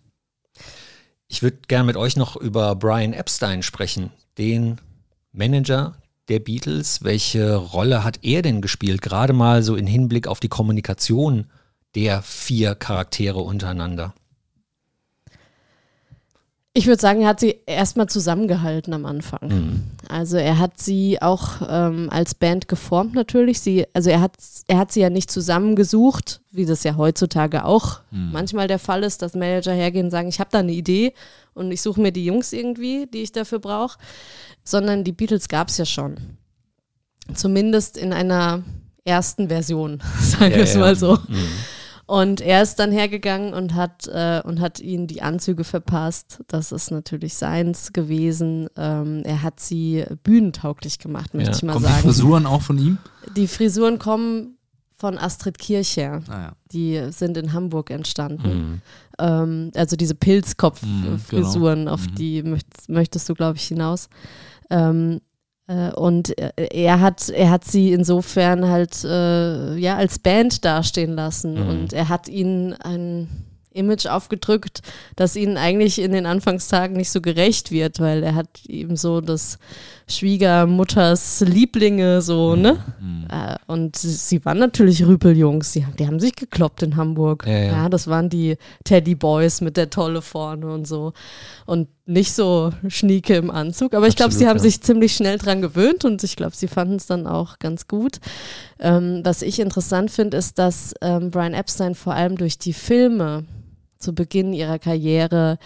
Ich 1.27 1.41
würde 1.41 1.57
gerne 1.67 1.85
mit 1.85 1.97
euch 1.97 2.15
noch 2.15 2.35
über 2.35 2.75
Brian 2.75 3.13
Epstein 3.13 3.63
sprechen, 3.63 4.11
den 4.37 4.79
Manager 5.31 5.95
der 6.27 6.39
Beatles. 6.39 7.03
Welche 7.03 7.55
Rolle 7.55 8.03
hat 8.03 8.19
er 8.23 8.41
denn 8.41 8.61
gespielt, 8.61 9.01
gerade 9.01 9.33
mal 9.33 9.63
so 9.63 9.75
in 9.75 9.87
Hinblick 9.87 10.27
auf 10.27 10.39
die 10.39 10.47
Kommunikation 10.47 11.47
der 11.95 12.21
vier 12.21 12.75
Charaktere 12.75 13.39
untereinander? 13.39 14.13
Ich 16.73 16.85
würde 16.85 17.01
sagen, 17.01 17.21
er 17.21 17.29
hat 17.29 17.39
sie 17.39 17.59
erstmal 17.65 18.07
zusammengehalten 18.07 18.93
am 18.93 19.05
Anfang. 19.05 19.49
Mhm. 19.49 19.83
Also 20.07 20.37
er 20.37 20.59
hat 20.59 20.79
sie 20.79 21.19
auch 21.19 21.61
ähm, 21.67 22.09
als 22.11 22.35
Band 22.35 22.67
geformt 22.67 23.15
natürlich. 23.15 23.59
Sie, 23.59 23.87
also 23.93 24.11
er 24.11 24.21
hat, 24.21 24.33
er 24.67 24.77
hat 24.77 24.91
sie 24.91 25.01
ja 25.01 25.09
nicht 25.09 25.31
zusammengesucht, 25.31 26.41
wie 26.51 26.65
das 26.65 26.83
ja 26.83 26.95
heutzutage 26.95 27.65
auch 27.65 28.01
manchmal 28.11 28.67
der 28.67 28.79
Fall 28.79 29.03
ist, 29.03 29.23
dass 29.23 29.33
Manager 29.33 29.73
hergehen 29.73 30.05
und 30.05 30.11
sagen, 30.11 30.29
ich 30.29 30.39
habe 30.39 30.51
da 30.51 30.59
eine 30.59 30.71
Idee 30.71 31.13
und 31.59 31.71
ich 31.71 31.81
suche 31.81 32.01
mir 32.01 32.11
die 32.11 32.25
Jungs 32.25 32.53
irgendwie, 32.53 33.05
die 33.05 33.19
ich 33.23 33.31
dafür 33.31 33.59
brauche. 33.59 33.99
Sondern 34.63 35.03
die 35.03 35.11
Beatles 35.11 35.47
gab 35.47 35.67
es 35.69 35.77
ja 35.77 35.85
schon. 35.85 36.15
Zumindest 37.33 37.97
in 37.97 38.13
einer 38.13 38.63
ersten 39.05 39.49
Version, 39.49 40.01
sagen 40.19 40.55
wir 40.55 40.63
es 40.63 40.75
mal 40.75 40.95
so. 40.95 41.17
Mhm. 41.27 41.47
Und 42.07 42.41
er 42.41 42.63
ist 42.63 42.77
dann 42.79 42.91
hergegangen 42.91 43.53
und 43.53 43.75
hat, 43.75 44.07
äh, 44.07 44.41
und 44.43 44.59
hat 44.59 44.79
ihnen 44.79 45.05
die 45.05 45.21
Anzüge 45.21 45.63
verpasst. 45.63 46.39
Das 46.47 46.71
ist 46.71 46.89
natürlich 46.89 47.35
seins 47.35 47.93
gewesen. 47.93 48.67
Ähm, 48.75 49.21
er 49.25 49.43
hat 49.43 49.59
sie 49.59 50.05
bühnentauglich 50.23 50.97
gemacht, 50.97 51.35
möchte 51.35 51.51
Ja. 51.51 51.55
ich 51.57 51.61
mal 51.63 51.73
Kommen 51.73 51.85
die 51.85 51.91
sagen. 51.91 52.01
Frisuren 52.03 52.45
auch 52.47 52.63
von 52.63 52.79
ihm? 52.79 52.97
Die 53.35 53.47
Frisuren 53.47 53.99
kommen 53.99 54.57
von 54.97 55.19
Astrid 55.19 55.59
Kircher. 55.59 56.21
Naja. 56.27 56.53
Die 56.71 56.99
sind 57.11 57.37
in 57.37 57.53
Hamburg 57.53 57.91
entstanden. 57.91 58.47
Mhm. 58.57 58.81
Ähm, 59.19 59.71
also 59.75 59.95
diese 59.95 60.15
Pilzkopf-Frisuren, 60.15 61.81
Mhm, 61.83 61.87
auf 61.87 62.07
die 62.07 62.43
möchtest, 62.43 62.89
möchtest 62.89 63.29
du, 63.29 63.33
glaube 63.33 63.57
ich, 63.57 63.63
hinaus. 63.65 64.09
Ähm, 64.69 65.21
äh, 65.67 65.91
und 65.93 66.33
er 66.57 66.99
hat, 66.99 67.29
er 67.29 67.49
hat 67.51 67.65
sie 67.65 67.91
insofern 67.93 68.67
halt 68.67 69.03
äh, 69.03 69.75
ja 69.77 69.97
als 69.97 70.19
Band 70.19 70.63
dastehen 70.65 71.13
lassen 71.13 71.55
Mhm. 71.55 71.69
und 71.69 71.93
er 71.93 72.09
hat 72.09 72.27
ihnen 72.27 72.73
ein 72.73 73.27
Image 73.71 74.07
aufgedrückt, 74.07 74.81
das 75.15 75.35
ihnen 75.35 75.57
eigentlich 75.57 75.99
in 76.01 76.11
den 76.11 76.25
Anfangstagen 76.25 76.97
nicht 76.97 77.11
so 77.11 77.21
gerecht 77.21 77.71
wird, 77.71 77.99
weil 77.99 78.23
er 78.23 78.35
hat 78.35 78.47
eben 78.67 78.95
so 78.95 79.21
das 79.21 79.59
Schwiegermutters 80.07 81.41
Lieblinge 81.41 82.21
so, 82.21 82.55
Mhm. 82.55 82.61
ne? 82.61 82.83
Äh, 83.29 83.55
und 83.71 83.95
sie, 83.95 84.43
waren 84.45 84.57
natürlich 84.59 85.05
Rüpeljungs, 85.05 85.75
haben- 85.75 85.95
die 85.97 86.07
haben 86.07 86.19
sich 86.19 86.35
gekloppt 86.35 86.81
in 86.83 86.95
Hamburg. 86.95 87.45
Ja, 87.47 87.57
ja. 87.59 87.89
das 87.89 88.07
waren 88.07 88.29
die 88.29 88.57
Teddy 88.83 89.15
Boys 89.15 89.61
mit 89.61 89.77
der 89.77 89.89
Tolle 89.89 90.21
vorne 90.21 90.67
und 90.71 90.87
so. 90.87 91.13
Und 91.65 91.87
nicht 92.09 92.33
so 92.33 92.71
schnieke 92.87 93.35
im 93.35 93.51
Anzug. 93.51 93.93
Aber 93.93 94.07
ich 94.07 94.15
glaube, 94.15 94.33
sie 94.33 94.47
haben 94.47 94.57
ja. 94.57 94.63
sich 94.63 94.81
ziemlich 94.81 95.13
schnell 95.13 95.37
dran 95.37 95.61
gewöhnt 95.61 96.05
und 96.05 96.23
ich 96.23 96.35
glaube, 96.35 96.55
sie 96.55 96.67
fanden 96.67 96.95
es 96.95 97.05
dann 97.05 97.27
auch 97.27 97.59
ganz 97.59 97.87
gut. 97.87 98.19
Ähm, 98.79 99.21
was 99.23 99.41
ich 99.41 99.59
interessant 99.59 100.11
finde, 100.11 100.37
ist, 100.37 100.57
dass 100.57 100.93
ähm, 101.01 101.31
Brian 101.31 101.53
Epstein 101.53 101.95
vor 101.95 102.13
allem 102.13 102.37
durch 102.37 102.57
die 102.57 102.73
Filme 102.73 103.45
zu 103.99 104.13
Beginn 104.13 104.53
ihrer 104.53 104.79
Karriere 104.79 105.59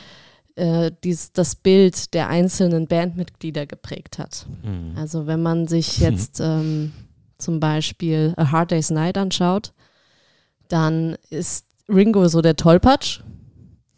äh, 0.56 0.92
dies, 1.04 1.32
das 1.32 1.56
Bild 1.56 2.14
der 2.14 2.28
einzelnen 2.28 2.88
Bandmitglieder 2.88 3.66
geprägt 3.66 4.20
hat. 4.20 4.46
Mhm. 4.64 4.98
Also 4.98 5.26
wenn 5.26 5.42
man 5.42 5.68
sich 5.68 5.98
jetzt 6.00 6.40
ähm, 6.42 6.92
zum 7.38 7.60
Beispiel 7.60 8.34
A 8.38 8.52
Hard 8.52 8.72
Day's 8.72 8.90
Night 8.90 9.18
anschaut, 9.18 9.74
dann 10.68 11.16
ist 11.30 11.66
Ringo 11.88 12.28
so 12.28 12.42
der 12.42 12.56
Tollpatsch. 12.56 13.22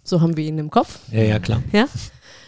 So 0.03 0.21
haben 0.21 0.37
wir 0.37 0.45
ihn 0.45 0.59
im 0.59 0.69
Kopf. 0.69 0.99
Ja, 1.11 1.23
ja, 1.23 1.39
klar. 1.39 1.63
Ja? 1.71 1.87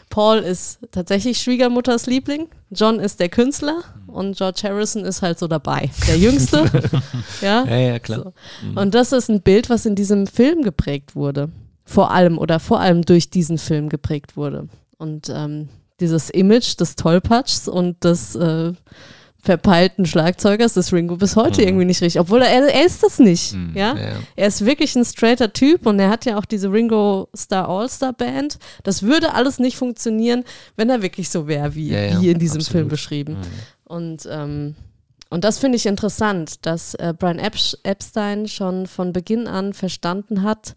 Paul 0.09 0.37
ist 0.39 0.79
tatsächlich 0.91 1.37
Schwiegermutters 1.39 2.05
Liebling. 2.07 2.47
John 2.71 2.99
ist 2.99 3.19
der 3.19 3.29
Künstler 3.29 3.83
und 4.07 4.37
George 4.37 4.61
Harrison 4.63 5.05
ist 5.05 5.21
halt 5.21 5.37
so 5.39 5.47
dabei. 5.47 5.89
Der 6.07 6.17
Jüngste. 6.17 6.65
ja? 7.41 7.65
Ja, 7.65 7.77
ja, 7.77 7.99
klar. 7.99 8.33
So. 8.73 8.79
Und 8.79 8.95
das 8.95 9.11
ist 9.11 9.29
ein 9.29 9.41
Bild, 9.41 9.69
was 9.69 9.85
in 9.85 9.95
diesem 9.95 10.27
Film 10.27 10.63
geprägt 10.63 11.15
wurde. 11.15 11.49
Vor 11.85 12.11
allem 12.11 12.37
oder 12.37 12.59
vor 12.59 12.79
allem 12.79 13.03
durch 13.03 13.29
diesen 13.29 13.57
Film 13.57 13.89
geprägt 13.89 14.35
wurde. 14.35 14.67
Und 14.97 15.29
ähm, 15.29 15.69
dieses 15.99 16.29
Image 16.29 16.79
des 16.79 16.95
Tollpatschs 16.95 17.67
und 17.67 18.03
des 18.03 18.35
äh, 18.35 18.73
verpeilten 19.39 20.05
Schlagzeugers 20.05 20.73
des 20.73 20.91
Ringo 20.91 21.15
bis 21.15 21.35
heute 21.35 21.61
irgendwie 21.61 21.85
nicht 21.85 22.01
richtig. 22.01 22.19
Obwohl 22.19 22.41
er, 22.41 22.73
er 22.73 22.85
ist 22.85 23.03
das 23.03 23.19
nicht. 23.19 23.53
Ja? 23.73 23.95
Ja, 23.95 23.97
ja. 23.97 24.13
Er 24.35 24.47
ist 24.47 24.65
wirklich 24.65 24.95
ein 24.95 25.05
straighter 25.05 25.53
Typ 25.53 25.85
und 25.85 25.99
er 25.99 26.09
hat 26.09 26.25
ja 26.25 26.37
auch 26.37 26.45
diese 26.45 26.71
Ringo 26.71 27.29
Star 27.35 27.69
All-Star 27.69 28.13
Band. 28.13 28.57
Das 28.83 29.03
würde 29.03 29.33
alles 29.33 29.59
nicht 29.59 29.77
funktionieren, 29.77 30.43
wenn 30.75 30.89
er 30.89 31.01
wirklich 31.01 31.29
so 31.29 31.47
wäre, 31.47 31.75
wie, 31.75 31.89
Ja, 31.89 32.01
ja, 32.01 32.21
wie 32.21 32.29
in 32.31 32.39
diesem 32.39 32.57
absolut. 32.59 32.71
Film 32.71 32.87
beschrieben. 32.89 33.37
Und, 33.85 34.27
ähm, 34.29 34.75
und 35.29 35.43
das 35.43 35.59
finde 35.59 35.77
ich 35.77 35.85
interessant, 35.85 36.65
dass 36.65 36.93
äh, 36.95 37.13
Brian 37.17 37.39
Epstein 37.39 38.47
schon 38.47 38.87
von 38.87 39.13
Beginn 39.13 39.47
an 39.47 39.73
verstanden 39.73 40.43
hat, 40.43 40.73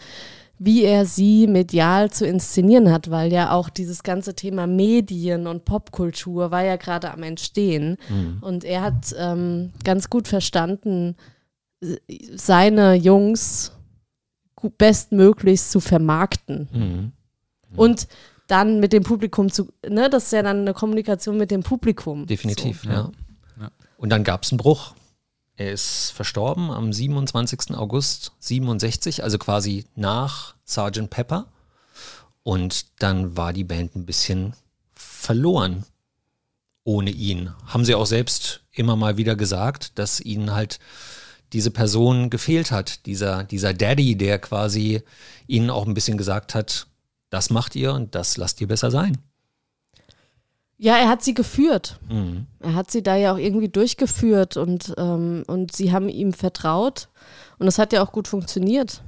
wie 0.63 0.85
er 0.85 1.07
sie 1.07 1.47
medial 1.47 2.11
zu 2.11 2.27
inszenieren 2.27 2.93
hat, 2.93 3.11
weil 3.11 3.33
ja 3.33 3.51
auch 3.51 3.71
dieses 3.71 4.03
ganze 4.03 4.35
Thema 4.35 4.67
Medien 4.67 5.47
und 5.47 5.65
Popkultur 5.65 6.51
war 6.51 6.63
ja 6.63 6.77
gerade 6.77 7.11
am 7.11 7.23
Entstehen. 7.23 7.97
Und 8.43 8.65
er 8.65 8.83
hat 8.83 9.15
ähm, 9.19 9.73
ganz 9.85 10.11
gut 10.11 10.29
verstanden, 10.29 11.17
seine 12.35 12.95
Jungs 12.95 13.73
bestmöglichst 14.77 15.71
zu 15.71 15.81
vermarkten. 15.81 16.69
Mhm. 16.73 17.13
Und 17.75 18.07
dann 18.47 18.81
mit 18.81 18.93
dem 18.93 19.03
Publikum 19.03 19.51
zu, 19.51 19.69
ne, 19.89 20.11
das 20.11 20.25
ist 20.25 20.33
ja 20.33 20.43
dann 20.43 20.59
eine 20.61 20.75
Kommunikation 20.75 21.39
mit 21.39 21.51
dem 21.51 21.63
Publikum. 21.63 22.27
Definitiv, 22.27 22.83
So, 22.83 22.91
ja. 22.91 22.95
ja. 22.95 23.11
Ja. 23.63 23.71
Und 23.97 24.11
dann 24.11 24.25
gab 24.25 24.43
es 24.43 24.53
einen 24.53 24.59
Bruch. 24.59 24.95
Er 25.61 25.73
ist 25.73 26.13
verstorben 26.13 26.71
am 26.71 26.91
27. 26.91 27.77
August 27.77 28.33
67, 28.39 29.23
also 29.23 29.37
quasi 29.37 29.85
nach 29.95 30.55
Sgt. 30.65 31.11
Pepper. 31.11 31.49
Und 32.43 32.87
dann 33.03 33.37
war 33.37 33.53
die 33.53 33.65
Band 33.65 33.95
ein 33.95 34.07
bisschen 34.07 34.55
verloren 34.95 35.85
ohne 36.83 37.11
ihn. 37.11 37.53
Haben 37.67 37.85
sie 37.85 37.95
auch 37.95 38.07
selbst 38.07 38.63
immer 38.73 38.97
mal 38.97 39.19
wieder 39.19 39.37
gesagt, 39.37 39.99
dass 39.99 40.19
ihnen 40.19 40.55
halt 40.55 40.79
diese 41.53 41.71
Person 41.71 42.31
gefehlt 42.31 42.71
hat. 42.71 43.05
Dieser, 43.05 43.45
dieser 43.45 43.75
Daddy, 43.75 44.17
der 44.17 44.39
quasi 44.39 45.03
ihnen 45.47 45.69
auch 45.69 45.87
ein 45.87 45.93
bisschen 45.93 46.17
gesagt 46.17 46.55
hat, 46.55 46.87
das 47.29 47.51
macht 47.51 47.77
ihr 47.77 47.93
und 47.93 48.15
das 48.15 48.39
lasst 48.39 48.63
ihr 48.63 48.67
besser 48.67 48.91
sein. 48.91 49.19
Ja, 50.83 50.97
er 50.97 51.09
hat 51.09 51.23
sie 51.23 51.35
geführt. 51.35 52.01
Mhm. 52.09 52.47
Er 52.61 52.75
hat 52.75 52.91
sie 52.91 53.03
da 53.03 53.15
ja 53.15 53.35
auch 53.35 53.39
irgendwie 53.39 53.69
durchgeführt 53.69 54.57
und, 54.57 54.95
ähm, 54.97 55.45
und 55.47 55.77
sie 55.77 55.93
haben 55.93 56.09
ihm 56.09 56.33
vertraut. 56.33 57.09
Und 57.59 57.69
es 57.69 57.79
hat 57.79 57.93
ja 57.93 58.03
auch 58.03 58.13
gut 58.13 58.27
funktioniert. 58.27 59.03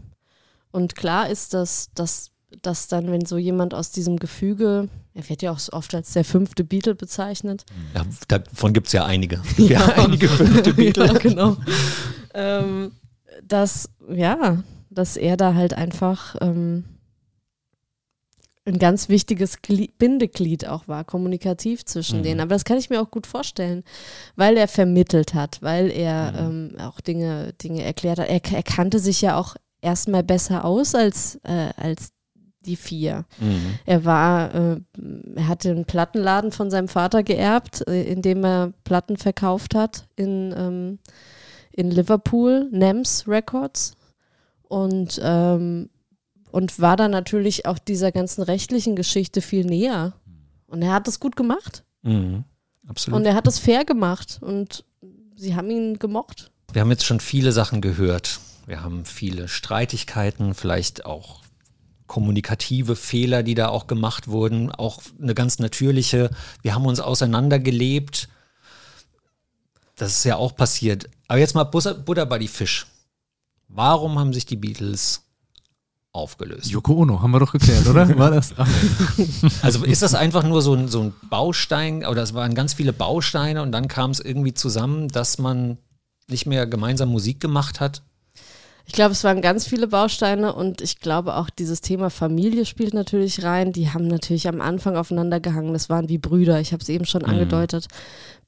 Und 0.71 0.95
klar 0.95 1.31
ist, 1.31 1.55
dass, 1.55 1.91
dass 1.95 2.33
dass 2.61 2.89
dann, 2.89 3.11
wenn 3.11 3.25
so 3.25 3.39
jemand 3.39 3.73
aus 3.75 3.91
diesem 3.91 4.19
Gefüge, 4.19 4.89
er 5.15 5.29
wird 5.29 5.43
ja 5.43 5.53
auch 5.53 5.59
so 5.59 5.73
oft 5.73 5.95
als 5.95 6.13
der 6.13 6.25
fünfte 6.25 6.65
Beatle 6.65 6.95
bezeichnet. 6.95 7.65
Ja, 7.95 8.05
davon 8.29 8.73
gibt 8.73 8.89
es 8.89 8.93
ja 8.93 9.05
einige. 9.05 9.41
Ja, 9.57 9.81
einige 9.97 10.29
fünfte 10.29 10.75
Beatle. 10.75 11.07
ja, 11.07 11.13
genau. 11.19 11.57
ähm, 12.35 12.93
dass, 13.47 13.89
ja, 14.09 14.63
dass 14.91 15.17
er 15.17 15.37
da 15.37 15.55
halt 15.55 15.75
einfach 15.75 16.37
ähm, 16.41 16.85
ein 18.65 18.79
ganz 18.79 19.09
wichtiges 19.09 19.61
Glied, 19.61 19.99
Bindeglied 19.99 20.69
auch 20.69 20.87
war, 20.87 21.05
kommunikativ 21.05 21.85
zwischen 21.85 22.21
mhm. 22.21 22.23
denen. 22.23 22.41
Aber 22.41 22.51
das 22.51 22.65
kann 22.65 22.79
ich 22.79 22.91
mir 22.91 23.01
auch 23.01 23.11
gut 23.11 23.27
vorstellen, 23.27 23.83
weil 24.37 24.57
er 24.57 24.69
vermittelt 24.69 25.35
hat, 25.35 25.61
weil 25.63 25.91
er 25.91 26.33
mhm. 26.33 26.71
ähm, 26.77 26.81
auch 26.81 27.01
Dinge, 27.01 27.53
Dinge 27.55 27.83
erklärt 27.83 28.19
hat. 28.19 28.29
Er, 28.29 28.41
er 28.53 28.63
kannte 28.63 28.99
sich 28.99 29.21
ja 29.21 29.37
auch 29.37 29.57
erstmal 29.81 30.23
besser 30.23 30.65
aus 30.65 30.95
als, 30.95 31.41
äh, 31.43 31.71
als 31.77 32.13
die 32.65 32.77
vier. 32.77 33.25
Mhm. 33.41 33.79
Er 33.85 34.05
war, 34.05 34.55
äh, 34.55 34.81
er 35.35 35.49
hatte 35.49 35.71
einen 35.71 35.85
Plattenladen 35.85 36.53
von 36.53 36.71
seinem 36.71 36.89
Vater 36.89 37.25
geerbt, 37.25 37.87
äh, 37.89 38.05
in 38.05 38.23
dem 38.23 38.45
er 38.45 38.73
Platten 38.85 39.17
verkauft 39.17 39.75
hat 39.75 40.07
in, 40.15 40.55
ähm, 40.57 40.99
in 41.73 41.91
Liverpool, 41.91 42.69
NEMS 42.71 43.27
Records. 43.27 43.97
Und 44.69 45.21
ähm, 45.23 45.91
und 46.53 46.79
war 46.81 46.97
dann 46.97 47.11
natürlich 47.11 47.67
auch 47.67 47.79
dieser 47.79 48.13
ganzen 48.13 48.43
rechtlichen 48.43 48.95
Geschichte 48.95 49.41
viel 49.41 49.65
näher. 49.65 50.13
Und 50.67 50.83
er 50.83 50.93
hat 50.93 51.09
das 51.09 51.19
gut 51.19 51.35
gemacht. 51.35 51.83
Mhm, 52.03 52.45
absolut. 52.87 53.19
Und 53.19 53.27
er 53.27 53.35
hat 53.35 53.47
das 53.47 53.59
fair 53.59 53.85
gemacht 53.85 54.39
und 54.41 54.85
sie 55.35 55.57
haben 55.57 55.71
ihn 55.71 55.99
gemocht. 55.99 56.51
Wir 56.73 56.83
haben 56.83 56.91
jetzt 56.91 57.05
schon 57.05 57.21
viele 57.21 57.53
Sachen 57.53 57.81
gehört. 57.81 58.39
Wir 58.67 58.83
haben 58.83 59.05
viele 59.05 59.49
Streitigkeiten, 59.49 60.55
vielleicht 60.55 61.05
auch 61.05 61.43
kommunikative 62.07 62.97
Fehler, 62.97 63.43
die 63.43 63.55
da 63.55 63.69
auch 63.69 63.87
gemacht 63.87 64.29
wurden, 64.29 64.71
auch 64.71 65.03
eine 65.21 65.35
ganz 65.35 65.59
natürliche, 65.59 66.31
wir 66.61 66.75
haben 66.75 66.85
uns 66.85 67.01
auseinandergelebt. 67.01 68.29
Das 69.97 70.19
ist 70.19 70.25
ja 70.25 70.37
auch 70.37 70.55
passiert. 70.55 71.09
Aber 71.29 71.39
jetzt 71.39 71.55
mal 71.55 71.65
Butter 71.65 72.27
bei 72.27 72.39
die 72.39 72.49
Fisch. 72.49 72.87
Warum 73.69 74.19
haben 74.19 74.35
sich 74.35 74.45
die 74.45 74.57
Beatles 74.57 75.22
aufgelöst. 76.13 76.71
Yoko 76.71 76.95
Ono, 76.95 77.23
haben 77.23 77.31
wir 77.31 77.41
doch 77.41 77.53
geklärt, 77.53 77.87
oder? 77.87 78.17
War 78.19 78.31
das? 78.31 78.55
Also 79.63 79.85
ist 79.85 80.03
das 80.03 80.15
einfach 80.15 80.43
nur 80.43 80.61
so 80.61 80.75
ein, 80.75 80.89
so 80.89 81.01
ein 81.01 81.15
Baustein, 81.31 82.05
oder 82.05 82.23
es 82.23 82.35
waren 82.35 82.55
ganz 82.55 82.75
viele 82.75 82.93
Bausteine 82.93 83.63
und 83.63 83.73
dann 83.73 83.89
kam 83.89 84.11
es 84.11 84.21
irgendwie 84.21 84.55
zusammen, 84.55 85.09
dass 85.09 85.39
man 85.39 85.79
nicht 86.29 86.47
mehr 86.47 86.67
gemeinsam 86.67 87.09
Musik 87.09 87.41
gemacht 87.41 87.81
hat? 87.81 88.03
Ich 88.85 88.93
glaube, 88.93 89.13
es 89.13 89.25
waren 89.25 89.41
ganz 89.41 89.67
viele 89.67 89.87
Bausteine 89.87 90.55
und 90.55 90.81
ich 90.81 90.99
glaube 90.99 91.37
auch 91.37 91.51
dieses 91.51 91.81
Thema 91.81 92.11
Familie 92.11 92.67
spielt 92.67 92.95
natürlich 92.95 93.43
rein. 93.43 93.73
Die 93.73 93.91
haben 93.91 94.09
natürlich 94.09 94.49
am 94.49 94.61
Anfang 94.61 94.97
aufeinander 94.97 95.41
gehangen. 95.41 95.73
Das 95.73 95.89
waren 95.89 96.09
wie 96.09 96.19
Brüder. 96.19 96.61
Ich 96.61 96.73
habe 96.73 96.83
es 96.83 96.89
eben 96.89 97.05
schon 97.05 97.23
mhm. 97.23 97.31
angedeutet 97.31 97.87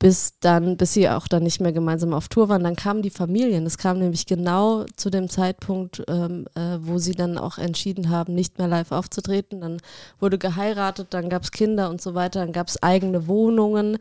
bis 0.05 0.35
dann, 0.41 0.77
bis 0.77 0.93
sie 0.93 1.09
auch 1.09 1.27
dann 1.29 1.45
nicht 1.45 1.63
mehr 1.63 1.73
gemeinsam 1.73 2.13
auf 2.13 2.29
Tour 2.29 2.51
waren. 2.51 2.63
Dann 2.63 2.77
kamen 2.77 3.01
die 3.01 3.09
Familien. 3.09 3.65
Es 3.65 3.79
kam 3.79 3.99
nämlich 3.99 4.27
genau 4.27 4.85
zu 4.97 5.09
dem 5.09 5.31
Zeitpunkt, 5.31 6.03
ähm, 6.09 6.45
äh, 6.55 6.77
wo 6.79 6.99
sie 6.99 7.15
dann 7.15 7.39
auch 7.39 7.57
entschieden 7.57 8.11
haben, 8.11 8.35
nicht 8.35 8.59
mehr 8.59 8.69
live 8.69 8.93
aufzutreten. 8.93 9.63
Dann 9.63 9.79
wurde 10.21 10.37
geheiratet, 10.37 11.07
dann 11.15 11.31
gab 11.31 11.45
es 11.45 11.53
Kinder 11.53 11.89
und 11.89 12.03
so 12.03 12.15
weiter, 12.15 12.41
dann 12.41 12.53
gab 12.53 12.69
es 12.69 12.83
eigene 12.83 13.29
Wohnungen, 13.29 13.97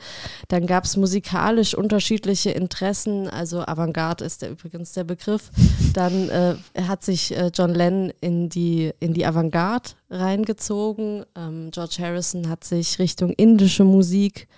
dann 0.49 0.67
gab 0.67 0.83
es 0.83 0.97
musikalisch 0.97 1.73
unterschiedliche 1.73 2.51
Interessen. 2.51 3.29
Also 3.29 3.61
Avantgarde 3.65 4.25
ist 4.25 4.41
der, 4.41 4.51
übrigens 4.51 4.91
der 4.91 5.05
Begriff. 5.05 5.51
Dann 5.93 6.27
äh, 6.27 6.55
hat 6.81 7.05
sich 7.05 7.33
äh, 7.33 7.49
John 7.53 7.73
Lennon 7.73 8.11
in 8.19 8.49
die, 8.49 8.91
in 8.99 9.13
die 9.13 9.25
Avantgarde 9.25 9.91
reingezogen. 10.09 11.23
Ähm, 11.37 11.69
George 11.71 11.95
Harrison 11.99 12.49
hat 12.49 12.65
sich 12.65 12.99
Richtung 12.99 13.31
indische 13.31 13.85
Musik 13.85 14.49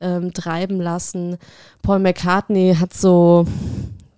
ähm, 0.00 0.32
treiben 0.32 0.80
lassen. 0.80 1.36
Paul 1.82 1.98
McCartney 1.98 2.76
hat 2.78 2.94
so 2.94 3.46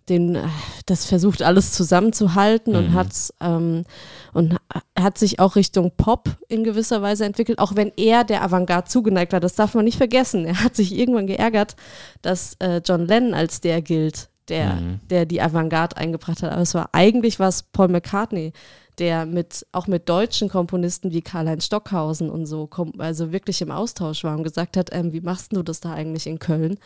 den, 0.09 0.39
das 0.87 1.07
versucht 1.07 1.43
alles 1.43 1.73
zusammenzuhalten 1.73 2.73
mhm. 2.73 2.79
und 2.79 2.95
hat 2.95 3.09
ähm, 3.41 3.85
und 4.33 4.57
hat 4.99 5.19
sich 5.19 5.39
auch 5.39 5.57
Richtung 5.57 5.93
Pop 5.97 6.29
in 6.49 6.65
gewisser 6.65 7.03
Weise 7.03 7.25
entwickelt, 7.25 7.59
auch 7.59 7.77
wenn 7.77 7.93
er 7.97 8.25
der 8.25 8.43
Avantgarde 8.43 8.89
zugeneigt 8.89 9.33
war. 9.33 9.41
Das 9.41 9.55
darf 9.55 9.75
man 9.75 9.85
nicht 9.85 9.99
vergessen. 9.99 10.45
Er 10.45 10.63
hat 10.63 10.75
sich 10.77 10.97
irgendwann 10.97 11.27
geärgert, 11.27 11.77
dass 12.21 12.55
äh, 12.59 12.81
John 12.85 13.07
Lennon 13.07 13.35
als 13.35 13.61
der 13.61 13.81
gilt, 13.81 14.29
der, 14.49 14.75
mhm. 14.75 15.01
der 15.09 15.25
die 15.25 15.41
Avantgarde 15.41 15.97
eingebracht 15.97 16.43
hat. 16.43 16.53
Aber 16.53 16.63
es 16.63 16.75
war 16.75 16.91
eigentlich 16.93 17.39
was 17.39 17.63
Paul 17.63 17.89
McCartney, 17.89 18.53
der 18.99 19.27
mit 19.27 19.67
auch 19.73 19.87
mit 19.87 20.09
deutschen 20.09 20.49
Komponisten 20.49 21.13
wie 21.13 21.23
Karl-Heinz 21.23 21.67
Stockhausen 21.67 22.31
und 22.31 22.47
so 22.47 22.69
also 22.99 23.33
wirklich 23.33 23.63
im 23.63 23.71
Austausch 23.71 24.25
war 24.25 24.37
und 24.37 24.45
gesagt 24.45 24.77
hat, 24.77 24.91
ähm, 24.93 25.13
wie 25.13 25.21
machst 25.21 25.55
du 25.57 25.63
das 25.63 25.81
da 25.81 25.93
eigentlich 25.93 26.27
in 26.27 26.39
Köln? 26.39 26.79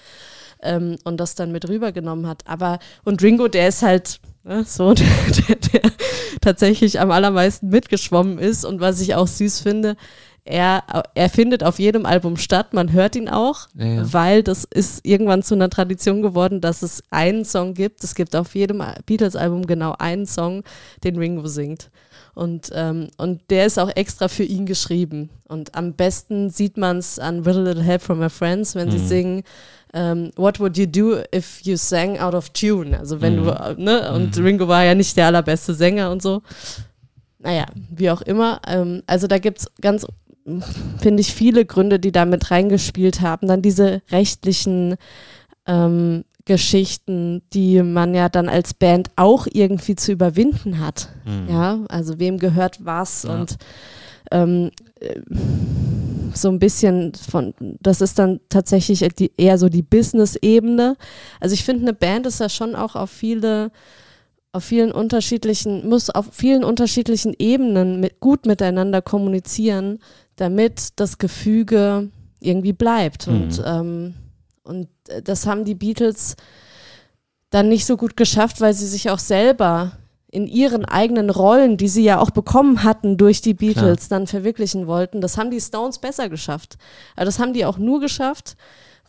Ähm, 0.63 0.97
und 1.05 1.19
das 1.19 1.35
dann 1.35 1.53
mit 1.53 1.69
rübergenommen 1.69 2.27
hat. 2.27 2.47
Aber 2.47 2.79
und 3.05 3.23
Ringo, 3.23 3.49
der 3.49 3.69
ist 3.69 3.83
halt 3.83 4.21
ne, 4.45 4.65
so, 4.65 4.95
der, 4.95 5.07
der, 5.49 5.57
der 5.57 5.93
tatsächlich 6.41 7.01
am 7.01 7.11
allermeisten 7.11 7.69
mitgeschwommen 7.69 8.39
ist 8.39 8.65
und 8.65 8.81
was 8.81 9.01
ich 9.01 9.15
auch 9.15 9.27
süß 9.27 9.61
finde, 9.61 9.97
er, 10.47 10.85
er 11.15 11.29
findet 11.29 11.65
auf 11.65 11.79
jedem 11.79 12.07
Album 12.07 12.37
statt, 12.37 12.73
man 12.73 12.93
hört 12.93 13.17
ihn 13.17 13.29
auch, 13.29 13.67
ja, 13.75 13.87
ja. 13.87 14.13
weil 14.13 14.43
das 14.43 14.65
ist 14.65 15.05
irgendwann 15.05 15.43
zu 15.43 15.55
einer 15.55 15.69
Tradition 15.69 16.23
geworden, 16.23 16.61
dass 16.61 16.83
es 16.83 17.03
einen 17.11 17.45
Song 17.45 17.75
gibt. 17.75 18.05
Es 18.05 18.15
gibt 18.15 18.37
auf 18.37 18.55
jedem 18.55 18.83
Beatles-Album 19.07 19.67
genau 19.67 19.95
einen 19.99 20.27
Song, 20.27 20.63
den 21.03 21.19
Ringo 21.19 21.47
singt. 21.47 21.91
Und, 22.35 22.71
ähm, 22.75 23.09
und 23.17 23.41
der 23.49 23.67
ist 23.67 23.79
auch 23.79 23.91
extra 23.97 24.29
für 24.29 24.45
ihn 24.45 24.67
geschrieben. 24.67 25.31
Und 25.49 25.75
am 25.75 25.95
besten 25.95 26.51
sieht 26.51 26.77
man 26.77 26.99
es 26.99 27.19
an 27.19 27.47
With 27.47 27.57
a 27.57 27.61
Little 27.61 27.83
Help 27.83 28.03
from 28.03 28.19
My 28.19 28.29
Friends, 28.29 28.75
wenn 28.75 28.89
mhm. 28.89 28.93
sie 28.93 29.07
singen, 29.07 29.43
um, 29.93 30.01
ähm, 30.01 30.31
What 30.37 30.61
would 30.61 30.77
you 30.77 30.87
do 30.87 31.23
if 31.35 31.63
you 31.63 31.77
sang 31.77 32.19
out 32.19 32.35
of 32.35 32.51
tune? 32.51 32.99
Also 32.99 33.23
wenn 33.23 33.41
mhm. 33.41 33.45
du, 33.47 33.83
ne, 33.83 34.13
und 34.13 34.37
mhm. 34.37 34.45
Ringo 34.45 34.69
war 34.69 34.85
ja 34.85 34.95
nicht 34.95 35.17
der 35.17 35.27
allerbeste 35.27 35.73
Sänger 35.73 36.11
und 36.11 36.21
so. 36.21 36.43
Naja, 37.39 37.65
wie 37.91 38.11
auch 38.11 38.21
immer. 38.23 38.61
Ähm, 38.67 39.03
also 39.07 39.27
da 39.27 39.39
gibt 39.39 39.61
es 39.61 39.71
ganz 39.81 40.07
finde 41.01 41.21
ich, 41.21 41.35
viele 41.35 41.65
Gründe, 41.65 41.99
die 41.99 42.13
da 42.13 42.25
mit 42.25 42.51
reingespielt 42.51 43.21
haben. 43.21 43.49
Dann 43.49 43.63
diese 43.63 44.03
rechtlichen 44.11 44.97
ähm, 45.67 46.25
Geschichten, 46.45 47.43
die 47.53 47.83
man 47.83 48.15
ja 48.15 48.29
dann 48.29 48.49
als 48.49 48.73
Band 48.73 49.11
auch 49.17 49.47
irgendwie 49.53 49.97
zu 49.97 50.13
überwinden 50.13 50.79
hat. 50.79 51.09
Mhm. 51.25 51.49
Ja, 51.49 51.81
also 51.89 52.19
wem 52.19 52.39
gehört 52.39 52.85
was 52.85 53.25
ja. 53.25 53.35
und 53.35 53.57
ähm, 54.31 54.71
äh, 55.01 55.21
so 56.35 56.49
ein 56.49 56.59
bisschen 56.59 57.13
von, 57.15 57.55
das 57.81 58.01
ist 58.01 58.19
dann 58.19 58.41
tatsächlich 58.49 59.01
die, 59.19 59.33
eher 59.37 59.59
so 59.59 59.69
die 59.69 59.83
Business-Ebene. 59.83 60.97
Also 61.41 61.55
ich 61.55 61.65
finde, 61.65 61.83
eine 61.83 61.95
Band 61.95 62.27
ist 62.27 62.41
ja 62.41 62.49
schon 62.49 62.75
auch 62.75 62.95
auf 62.95 63.11
viele 63.11 63.71
auf 64.53 64.65
vielen 64.65 64.91
unterschiedlichen, 64.91 65.87
muss 65.87 66.09
auf 66.09 66.29
vielen 66.33 66.65
unterschiedlichen 66.65 67.35
Ebenen 67.39 68.01
mit, 68.01 68.21
gut 68.21 68.47
miteinander 68.47 69.03
kommunizieren, 69.03 69.99
damit 70.37 71.01
das 71.01 71.19
Gefüge 71.19 72.11
irgendwie 72.41 72.73
bleibt. 72.73 73.27
Mhm. 73.27 73.35
Und, 73.35 73.63
ähm, 73.65 74.15
und 74.63 74.89
das 75.25 75.47
haben 75.47 75.65
die 75.65 75.75
Beatles 75.75 76.37
dann 77.51 77.69
nicht 77.69 77.87
so 77.87 77.97
gut 77.97 78.17
geschafft, 78.17 78.61
weil 78.61 78.75
sie 78.75 78.87
sich 78.87 79.11
auch 79.11 79.19
selber 79.19 79.93
in 80.29 80.47
ihren 80.47 80.85
eigenen 80.85 81.31
Rollen, 81.31 81.77
die 81.77 81.89
sie 81.89 82.03
ja 82.03 82.21
auch 82.21 82.31
bekommen 82.31 82.83
hatten 82.83 83.17
durch 83.17 83.41
die 83.41 83.55
Beatles, 83.55 84.09
Klar. 84.09 84.19
dann 84.19 84.27
verwirklichen 84.27 84.87
wollten. 84.87 85.21
Das 85.21 85.39
haben 85.39 85.51
die 85.51 85.61
Stones 85.61 85.99
besser 85.99 86.29
geschafft. 86.29 86.77
Aber 87.15 87.25
das 87.25 87.39
haben 87.39 87.53
die 87.55 87.65
auch 87.65 87.79
nur 87.79 88.01
geschafft, 88.01 88.57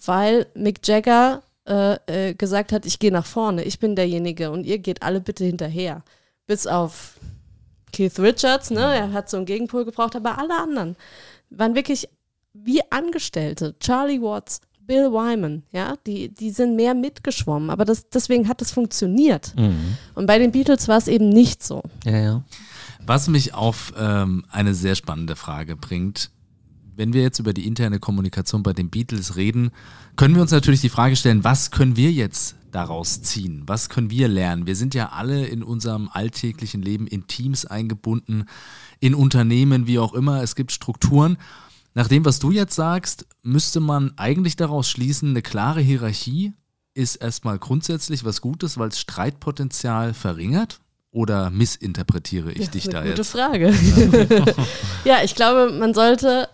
weil 0.05 0.45
Mick 0.53 0.87
Jagger 0.87 1.41
äh, 1.67 1.97
äh, 2.29 2.33
gesagt 2.33 2.71
hat, 2.71 2.85
ich 2.85 2.99
gehe 2.99 3.11
nach 3.11 3.25
vorne, 3.25 3.63
ich 3.63 3.79
bin 3.79 3.95
derjenige 3.95 4.51
und 4.51 4.65
ihr 4.65 4.77
geht 4.77 5.03
alle 5.03 5.19
bitte 5.19 5.43
hinterher. 5.43 6.03
Bis 6.45 6.65
auf 6.67 7.15
Keith 7.97 8.19
Richards, 8.19 8.69
ne, 8.69 8.79
er 8.79 9.11
hat 9.11 9.27
so 9.27 9.37
einen 9.37 9.47
Gegenpol 9.47 9.83
gebraucht, 9.83 10.15
aber 10.15 10.37
alle 10.37 10.55
anderen 10.55 10.95
waren 11.49 11.73
wirklich 11.73 12.07
wie 12.53 12.79
Angestellte. 12.91 13.75
Charlie 13.79 14.21
Watts, 14.21 14.61
Bill 14.81 15.11
Wyman, 15.11 15.63
ja, 15.71 15.95
die, 16.05 16.29
die 16.29 16.51
sind 16.51 16.75
mehr 16.75 16.93
mitgeschwommen, 16.93 17.71
aber 17.71 17.85
das, 17.85 18.07
deswegen 18.09 18.47
hat 18.47 18.61
es 18.61 18.71
funktioniert. 18.71 19.55
Mhm. 19.57 19.97
Und 20.13 20.27
bei 20.27 20.37
den 20.37 20.51
Beatles 20.51 20.87
war 20.87 20.99
es 20.99 21.07
eben 21.07 21.29
nicht 21.29 21.63
so. 21.63 21.81
Ja, 22.05 22.17
ja. 22.19 22.43
Was 23.03 23.27
mich 23.29 23.55
auf 23.55 23.93
ähm, 23.97 24.45
eine 24.51 24.75
sehr 24.75 24.93
spannende 24.93 25.35
Frage 25.35 25.75
bringt, 25.75 26.29
wenn 26.97 27.13
wir 27.13 27.21
jetzt 27.21 27.39
über 27.39 27.53
die 27.53 27.65
interne 27.67 27.99
Kommunikation 27.99 28.63
bei 28.63 28.73
den 28.73 28.89
Beatles 28.89 29.35
reden, 29.37 29.71
können 30.17 30.35
wir 30.35 30.41
uns 30.41 30.51
natürlich 30.51 30.81
die 30.81 30.89
Frage 30.89 31.15
stellen, 31.15 31.43
was 31.43 31.71
können 31.71 31.95
wir 31.95 32.11
jetzt 32.11 32.55
daraus 32.71 33.21
ziehen? 33.21 33.63
Was 33.65 33.87
können 33.87 34.09
wir 34.09 34.27
lernen? 34.27 34.67
Wir 34.67 34.75
sind 34.75 34.93
ja 34.93 35.09
alle 35.09 35.45
in 35.45 35.63
unserem 35.63 36.09
alltäglichen 36.11 36.81
Leben 36.81 37.07
in 37.07 37.27
Teams 37.27 37.65
eingebunden, 37.65 38.45
in 38.99 39.15
Unternehmen, 39.15 39.87
wie 39.87 39.99
auch 39.99 40.13
immer. 40.13 40.43
Es 40.43 40.55
gibt 40.55 40.71
Strukturen. 40.71 41.37
Nach 41.93 42.07
dem, 42.07 42.25
was 42.25 42.39
du 42.39 42.51
jetzt 42.51 42.75
sagst, 42.75 43.25
müsste 43.41 43.79
man 43.79 44.11
eigentlich 44.17 44.55
daraus 44.55 44.89
schließen, 44.89 45.29
eine 45.29 45.41
klare 45.41 45.81
Hierarchie 45.81 46.53
ist 46.93 47.15
erstmal 47.15 47.57
grundsätzlich 47.59 48.25
was 48.25 48.41
Gutes, 48.41 48.77
weil 48.77 48.89
es 48.89 48.99
Streitpotenzial 48.99 50.13
verringert. 50.13 50.79
oder 51.11 51.49
missinterpretiere 51.51 52.51
ich 52.51 52.59
Das 52.65 52.71
dich 52.71 52.85
ist 52.85 52.93
da 52.93 52.99
eine 52.99 53.09
gute 53.09 53.21
jetzt? 53.21 53.31
Frage. 53.31 53.73
ja, 55.05 55.23
ich 55.23 55.35
glaube, 55.35 55.71
man 55.71 55.93
sollte 55.93 56.47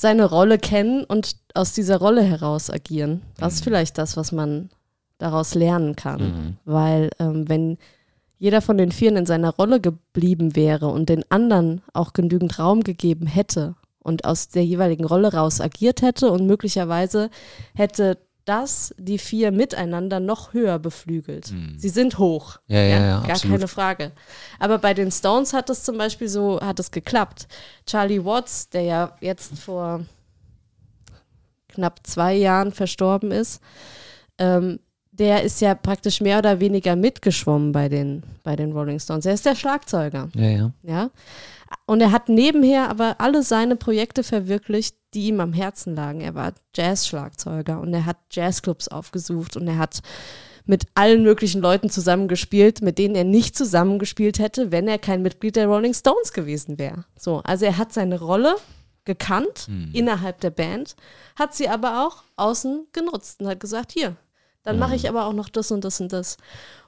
seine 0.00 0.24
Rolle 0.24 0.58
kennen 0.58 1.04
und 1.04 1.36
aus 1.54 1.72
dieser 1.74 1.98
Rolle 1.98 2.22
heraus 2.22 2.70
agieren. 2.70 3.22
Das 3.36 3.54
ist 3.54 3.64
vielleicht 3.64 3.98
das, 3.98 4.16
was 4.16 4.32
man 4.32 4.70
daraus 5.18 5.54
lernen 5.54 5.94
kann. 5.94 6.20
Mhm. 6.20 6.56
Weil 6.64 7.10
ähm, 7.18 7.48
wenn 7.48 7.76
jeder 8.38 8.62
von 8.62 8.78
den 8.78 8.92
Vieren 8.92 9.16
in 9.16 9.26
seiner 9.26 9.54
Rolle 9.54 9.80
geblieben 9.80 10.56
wäre 10.56 10.88
und 10.88 11.10
den 11.10 11.30
anderen 11.30 11.82
auch 11.92 12.14
genügend 12.14 12.58
Raum 12.58 12.82
gegeben 12.82 13.26
hätte 13.26 13.74
und 14.02 14.24
aus 14.24 14.48
der 14.48 14.64
jeweiligen 14.64 15.04
Rolle 15.04 15.34
raus 15.34 15.60
agiert 15.60 16.00
hätte 16.00 16.30
und 16.30 16.46
möglicherweise 16.46 17.28
hätte 17.74 18.16
das 18.44 18.94
die 18.98 19.18
vier 19.18 19.52
miteinander 19.52 20.20
noch 20.20 20.52
höher 20.52 20.78
beflügelt. 20.78 21.52
Sie 21.76 21.88
sind 21.88 22.18
hoch. 22.18 22.58
Ja, 22.66 22.80
ja, 22.80 22.88
ja, 23.00 23.20
gar 23.20 23.30
absolut. 23.30 23.56
keine 23.58 23.68
Frage. 23.68 24.12
Aber 24.58 24.78
bei 24.78 24.94
den 24.94 25.10
Stones 25.10 25.52
hat 25.52 25.70
es 25.70 25.84
zum 25.84 25.98
Beispiel 25.98 26.28
so, 26.28 26.60
hat 26.60 26.78
es 26.80 26.90
geklappt. 26.90 27.46
Charlie 27.86 28.24
Watts, 28.24 28.68
der 28.70 28.82
ja 28.82 29.16
jetzt 29.20 29.58
vor 29.58 30.04
knapp 31.68 32.00
zwei 32.06 32.34
Jahren 32.34 32.72
verstorben 32.72 33.30
ist, 33.30 33.60
ähm, 34.38 34.80
der 35.12 35.42
ist 35.42 35.60
ja 35.60 35.74
praktisch 35.74 36.20
mehr 36.20 36.38
oder 36.38 36.60
weniger 36.60 36.96
mitgeschwommen 36.96 37.72
bei 37.72 37.88
den, 37.88 38.22
bei 38.42 38.56
den 38.56 38.72
Rolling 38.72 38.98
Stones. 38.98 39.26
Er 39.26 39.34
ist 39.34 39.44
der 39.44 39.54
Schlagzeuger, 39.54 40.28
Ja, 40.34 40.48
ja. 40.48 40.72
ja. 40.82 41.10
Und 41.86 42.00
er 42.00 42.10
hat 42.10 42.28
nebenher 42.28 42.88
aber 42.88 43.16
alle 43.20 43.42
seine 43.42 43.76
Projekte 43.76 44.24
verwirklicht, 44.24 44.96
die 45.14 45.28
ihm 45.28 45.40
am 45.40 45.52
Herzen 45.52 45.94
lagen. 45.94 46.20
Er 46.20 46.34
war 46.34 46.52
Jazz-Schlagzeuger 46.74 47.80
und 47.80 47.92
er 47.92 48.06
hat 48.06 48.16
Jazzclubs 48.30 48.88
aufgesucht 48.88 49.56
und 49.56 49.66
er 49.66 49.78
hat 49.78 50.00
mit 50.66 50.86
allen 50.94 51.22
möglichen 51.22 51.60
Leuten 51.60 51.90
zusammengespielt, 51.90 52.82
mit 52.82 52.98
denen 52.98 53.16
er 53.16 53.24
nicht 53.24 53.56
zusammengespielt 53.56 54.38
hätte, 54.38 54.70
wenn 54.70 54.86
er 54.86 54.98
kein 54.98 55.22
Mitglied 55.22 55.56
der 55.56 55.66
Rolling 55.66 55.94
Stones 55.94 56.32
gewesen 56.32 56.78
wäre. 56.78 57.04
So, 57.18 57.38
also 57.38 57.64
er 57.64 57.76
hat 57.76 57.92
seine 57.92 58.20
Rolle 58.20 58.54
gekannt 59.04 59.66
innerhalb 59.92 60.40
der 60.40 60.50
Band, 60.50 60.94
hat 61.34 61.54
sie 61.54 61.68
aber 61.68 62.06
auch 62.06 62.22
außen 62.36 62.86
genutzt 62.92 63.40
und 63.40 63.48
hat 63.48 63.58
gesagt, 63.58 63.90
hier, 63.92 64.14
dann 64.62 64.78
mache 64.78 64.94
ich 64.94 65.08
aber 65.08 65.24
auch 65.24 65.32
noch 65.32 65.48
das 65.48 65.72
und 65.72 65.84
das 65.84 66.00
und 66.00 66.12
das. 66.12 66.36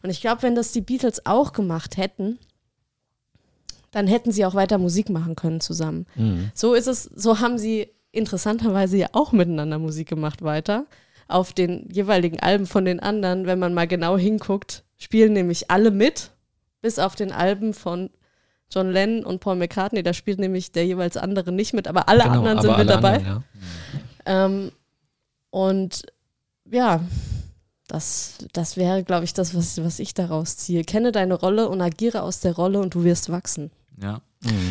Und 0.02 0.10
ich 0.10 0.20
glaube, 0.20 0.42
wenn 0.42 0.54
das 0.54 0.72
die 0.72 0.82
Beatles 0.82 1.26
auch 1.26 1.52
gemacht 1.52 1.96
hätten, 1.96 2.38
dann 3.90 4.06
hätten 4.06 4.30
sie 4.30 4.44
auch 4.44 4.54
weiter 4.54 4.78
Musik 4.78 5.10
machen 5.10 5.34
können 5.34 5.60
zusammen. 5.60 6.06
So 6.54 6.74
ist 6.74 6.86
es, 6.86 7.04
so 7.04 7.40
haben 7.40 7.58
sie 7.58 7.88
interessanterweise 8.12 8.96
ja 8.96 9.08
auch 9.12 9.32
miteinander 9.32 9.78
Musik 9.78 10.08
gemacht 10.08 10.42
weiter. 10.42 10.86
Auf 11.28 11.52
den 11.52 11.88
jeweiligen 11.90 12.40
Alben 12.40 12.66
von 12.66 12.84
den 12.84 13.00
anderen, 13.00 13.46
wenn 13.46 13.58
man 13.58 13.74
mal 13.74 13.88
genau 13.88 14.16
hinguckt, 14.18 14.84
spielen 14.98 15.32
nämlich 15.32 15.70
alle 15.70 15.90
mit, 15.90 16.30
bis 16.82 16.98
auf 16.98 17.14
den 17.16 17.32
Alben 17.32 17.74
von 17.74 18.10
John 18.70 18.90
Lennon 18.90 19.24
und 19.24 19.40
Paul 19.40 19.56
McCartney. 19.56 20.02
Da 20.02 20.12
spielt 20.12 20.38
nämlich 20.38 20.72
der 20.72 20.86
jeweils 20.86 21.16
andere 21.16 21.52
nicht 21.52 21.72
mit, 21.74 21.88
aber 21.88 22.08
alle 22.08 22.22
Genau, 22.24 22.34
anderen 22.36 22.58
aber 22.58 22.62
sind 22.62 22.78
mit 22.78 22.90
alle 22.90 23.00
dabei. 23.00 23.14
anderen, 23.16 23.44
ja. 24.26 24.44
Ähm, 24.44 24.72
und 25.50 26.06
ja, 26.70 27.00
das, 27.88 28.38
das 28.52 28.76
wäre, 28.76 29.04
glaube 29.04 29.24
ich, 29.24 29.34
das, 29.34 29.54
was, 29.54 29.82
was 29.84 29.98
ich 29.98 30.14
daraus 30.14 30.56
ziehe. 30.56 30.82
Kenne 30.84 31.12
deine 31.12 31.34
Rolle 31.34 31.68
und 31.68 31.80
agiere 31.80 32.22
aus 32.22 32.40
der 32.40 32.54
Rolle 32.54 32.78
und 32.80 32.94
du 32.94 33.04
wirst 33.04 33.30
wachsen. 33.30 33.70
Ja. 34.02 34.20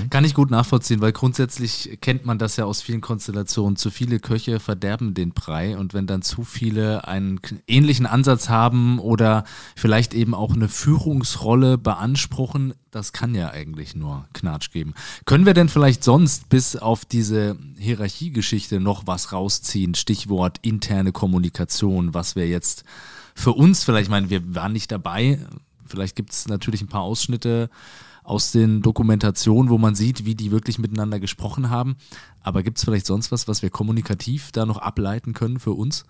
Kann 0.10 0.26
ich 0.26 0.34
gut 0.34 0.52
nachvollziehen, 0.52 1.00
weil 1.00 1.14
grundsätzlich 1.14 1.98
kennt 2.02 2.26
man 2.26 2.38
das 2.38 2.58
ja 2.58 2.66
aus 2.66 2.82
vielen 2.82 3.00
Konstellationen. 3.00 3.78
Zu 3.78 3.90
viele 3.90 4.20
Köche 4.20 4.60
verderben 4.60 5.14
den 5.14 5.32
Brei 5.32 5.78
und 5.78 5.94
wenn 5.94 6.08
dann 6.08 6.22
zu 6.22 6.44
viele 6.44 7.08
einen 7.08 7.40
ähnlichen 7.68 8.06
Ansatz 8.06 8.50
haben 8.50 9.00
oder 9.00 9.46
vielleicht 9.76 10.14
eben 10.14 10.34
auch 10.34 10.54
eine 10.54 10.68
Führungsrolle 10.68 11.78
beanspruchen, 11.78 12.74
das 12.92 13.14
kann 13.14 13.34
ja 13.34 13.52
eigentlich 13.52 13.96
nur 13.96 14.26
Knatsch 14.34 14.72
geben. 14.72 14.94
Können 15.24 15.46
wir 15.46 15.54
denn 15.54 15.70
vielleicht 15.70 16.04
sonst 16.04 16.50
bis 16.50 16.76
auf 16.76 17.06
diese 17.06 17.58
Hierarchiegeschichte 17.78 18.82
noch 18.82 19.08
was 19.08 19.32
rausziehen? 19.32 19.96
Stichwort 19.96 20.60
interne 20.62 21.14
Kommunikation, 21.14 22.14
was 22.14 22.36
wir 22.36 22.48
jetzt 22.48 22.84
für 23.34 23.54
uns 23.54 23.86
vielleicht, 23.86 24.08
ich 24.08 24.12
meine, 24.12 24.30
wir 24.30 24.54
waren 24.54 24.74
nicht 24.74 24.92
dabei, 24.92 25.40
vielleicht 25.86 26.18
gibt 26.18 26.34
es 26.34 26.50
natürlich 26.50 26.82
ein 26.82 26.90
paar 26.90 27.02
Ausschnitte 27.02 27.70
aus 28.24 28.52
den 28.52 28.82
Dokumentationen, 28.82 29.70
wo 29.70 29.78
man 29.78 29.96
sieht, 29.96 30.26
wie 30.26 30.36
die 30.36 30.52
wirklich 30.52 30.80
miteinander 30.80 31.20
gesprochen 31.20 31.70
haben. 31.70 31.98
Aber 32.42 32.64
gibt 32.64 32.78
es 32.78 32.84
vielleicht 32.84 33.06
sonst 33.06 33.32
was, 33.32 33.48
was 33.48 33.62
wir 33.62 33.70
kommunikativ 33.70 34.52
da 34.52 34.66
noch 34.66 34.78
ableiten 34.78 35.34
können 35.34 35.60
für 35.60 35.72
uns? 35.72 36.04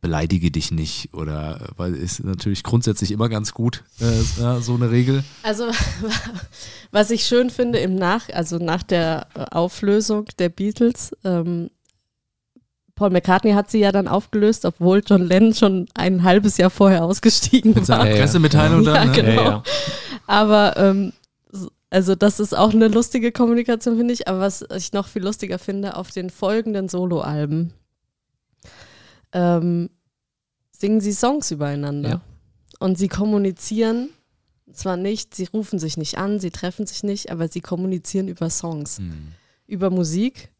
Beleidige 0.00 0.50
dich 0.50 0.72
nicht 0.72 1.14
oder 1.14 1.68
weil 1.76 1.94
ist 1.94 2.24
natürlich 2.24 2.64
grundsätzlich 2.64 3.12
immer 3.12 3.28
ganz 3.28 3.54
gut, 3.54 3.84
äh, 4.00 4.60
so 4.60 4.74
eine 4.74 4.90
Regel. 4.90 5.22
Also, 5.44 5.70
was 6.90 7.12
ich 7.12 7.24
schön 7.24 7.50
finde 7.50 7.78
im 7.78 7.94
Nach, 7.94 8.28
also 8.30 8.58
nach 8.58 8.82
der 8.82 9.28
Auflösung 9.54 10.24
der 10.40 10.48
Beatles, 10.48 11.12
ähm, 11.22 11.70
Paul 12.94 13.10
McCartney 13.10 13.52
hat 13.52 13.70
sie 13.70 13.78
ja 13.78 13.90
dann 13.90 14.06
aufgelöst, 14.06 14.64
obwohl 14.64 15.02
John 15.04 15.22
Lennon 15.26 15.54
schon 15.54 15.86
ein 15.94 16.22
halbes 16.22 16.56
Jahr 16.58 16.70
vorher 16.70 17.04
ausgestiegen 17.04 17.74
Mit 17.74 17.88
ja. 17.88 17.98
Pressemitteilung 18.04 18.82
Ja, 18.84 18.94
dann. 18.94 19.08
Ne? 19.08 19.14
genau. 19.14 19.30
Ja, 19.32 19.42
ja. 19.44 19.62
Aber 20.26 20.76
ähm, 20.76 21.12
also 21.90 22.14
das 22.14 22.38
ist 22.40 22.56
auch 22.56 22.72
eine 22.72 22.88
lustige 22.88 23.32
Kommunikation, 23.32 23.96
finde 23.96 24.14
ich. 24.14 24.28
Aber 24.28 24.40
was 24.40 24.64
ich 24.76 24.92
noch 24.92 25.08
viel 25.08 25.22
lustiger 25.22 25.58
finde, 25.58 25.96
auf 25.96 26.10
den 26.10 26.30
folgenden 26.30 26.88
Soloalben 26.88 27.72
ähm, 29.32 29.90
singen 30.70 31.00
sie 31.00 31.12
Songs 31.12 31.50
übereinander. 31.50 32.08
Ja. 32.10 32.20
Und 32.78 32.98
sie 32.98 33.08
kommunizieren 33.08 34.10
zwar 34.72 34.96
nicht, 34.96 35.34
sie 35.34 35.48
rufen 35.52 35.78
sich 35.78 35.96
nicht 35.96 36.18
an, 36.18 36.40
sie 36.40 36.50
treffen 36.50 36.86
sich 36.86 37.02
nicht, 37.02 37.30
aber 37.30 37.48
sie 37.48 37.60
kommunizieren 37.60 38.28
über 38.28 38.48
Songs, 38.50 38.98
Hm. 38.98 39.28
über 39.66 39.90
Musik, 39.90 40.50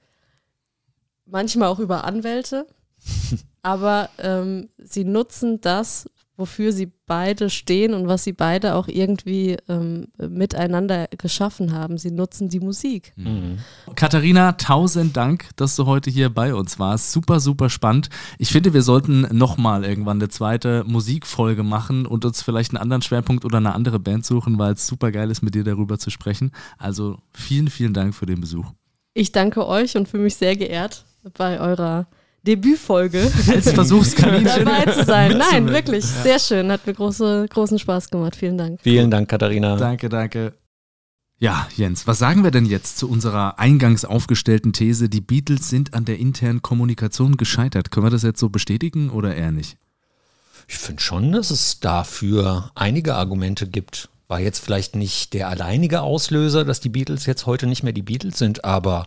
manchmal 1.33 1.69
auch 1.69 1.81
über 1.81 2.05
Anwälte. 2.05 2.67
aber 3.63 4.11
ähm, 4.19 4.69
sie 4.79 5.05
nutzen 5.05 5.61
das, 5.61 6.09
wofür 6.37 6.73
sie 6.73 6.91
beide 7.07 7.51
stehen 7.51 7.95
und 7.95 8.09
was 8.09 8.25
sie 8.25 8.33
beide 8.33 8.75
auch 8.75 8.89
irgendwie 8.89 9.57
ähm, 9.69 10.09
miteinander 10.17 11.09
geschaffen 11.19 11.73
haben. 11.73 11.99
Sie 11.99 12.11
nutzen 12.11 12.49
die 12.49 12.59
Musik. 12.59 13.13
Mhm. 13.17 13.59
Katharina, 13.95 14.53
tausend 14.53 15.17
Dank, 15.17 15.51
dass 15.57 15.77
du 15.77 15.87
heute 15.87 16.11
hier 16.11 16.31
bei 16.31 16.55
uns 16.55 16.79
warst. 16.79 17.13
Super, 17.13 17.39
super 17.39 17.69
spannend. 17.71 18.09
Ich 18.39 18.51
finde, 18.51 18.73
wir 18.73 18.83
sollten 18.83 19.29
nochmal 19.37 19.85
irgendwann 19.85 20.19
eine 20.19 20.31
zweite 20.31 20.85
Musikfolge 20.85 21.63
machen 21.63 22.07
und 22.07 22.25
uns 22.25 22.43
vielleicht 22.43 22.73
einen 22.73 22.83
anderen 22.83 23.03
Schwerpunkt 23.03 23.45
oder 23.45 23.59
eine 23.59 23.75
andere 23.75 23.99
Band 23.99 24.25
suchen, 24.25 24.59
weil 24.59 24.73
es 24.73 24.87
super 24.87 25.13
geil 25.13 25.31
ist, 25.31 25.43
mit 25.43 25.55
dir 25.55 25.65
darüber 25.65 25.99
zu 25.99 26.11
sprechen. 26.11 26.51
Also 26.79 27.19
vielen, 27.35 27.69
vielen 27.69 27.95
Dank 27.95 28.15
für 28.15 28.27
den 28.27 28.41
Besuch. 28.41 28.73
Ich 29.15 29.33
danke 29.33 29.67
euch 29.67 29.97
und 29.97 30.09
fühle 30.09 30.23
mich 30.25 30.37
sehr 30.37 30.57
geehrt, 30.57 31.05
bei 31.35 31.61
eurer 31.61 32.07
Debütfolge 32.43 33.31
Als 33.49 33.71
Versuchskaninchen. 33.71 34.65
dabei 34.65 34.93
zu 34.93 35.05
sein. 35.05 35.39
Nein, 35.39 35.69
wirklich, 35.69 36.05
sehr 36.05 36.39
schön. 36.39 36.71
Hat 36.73 36.87
mir 36.87 36.95
große, 36.95 37.47
großen 37.49 37.79
Spaß 37.79 38.11
gemacht. 38.11 38.37
Vielen 38.37 38.59
Dank. 38.59 38.81
Vielen 38.83 39.11
Dank, 39.11 39.29
Katharina. 39.29 39.77
Danke, 39.77 40.09
danke. 40.09 40.55
Ja, 41.39 41.67
Jens, 41.77 42.07
was 42.07 42.19
sagen 42.19 42.45
wir 42.45 42.53
denn 42.53 42.67
jetzt 42.67 42.99
zu 42.99 43.09
unserer 43.09 43.59
eingangs 43.59 44.05
aufgestellten 44.05 44.73
These, 44.73 45.09
die 45.09 45.21
Beatles 45.21 45.69
sind 45.69 45.93
an 45.93 46.05
der 46.05 46.19
internen 46.19 46.63
Kommunikation 46.63 47.37
gescheitert? 47.37 47.91
Können 47.91 48.07
wir 48.07 48.11
das 48.11 48.23
jetzt 48.23 48.39
so 48.39 48.49
bestätigen 48.49 49.11
oder 49.11 49.35
eher 49.35 49.51
nicht? 49.51 49.77
Ich 50.69 50.77
finde 50.77 51.03
schon, 51.03 51.33
dass 51.33 51.51
es 51.51 51.81
dafür 51.81 52.71
einige 52.77 53.17
Argumente 53.17 53.67
gibt. 53.67 54.09
War 54.29 54.41
jetzt 54.41 54.61
vielleicht 54.61 54.95
nicht 54.95 55.35
der 55.35 55.49
alleinige 55.49 56.03
Auslöser, 56.03 56.65
dass 56.65 56.81
die 56.81 56.89
Beatles 56.89 57.27
jetzt 57.27 57.47
heute 57.47 57.67
nicht 57.67 57.83
mehr 57.83 57.93
die 57.93 58.03
Beatles 58.03 58.39
sind, 58.39 58.65
aber 58.65 59.07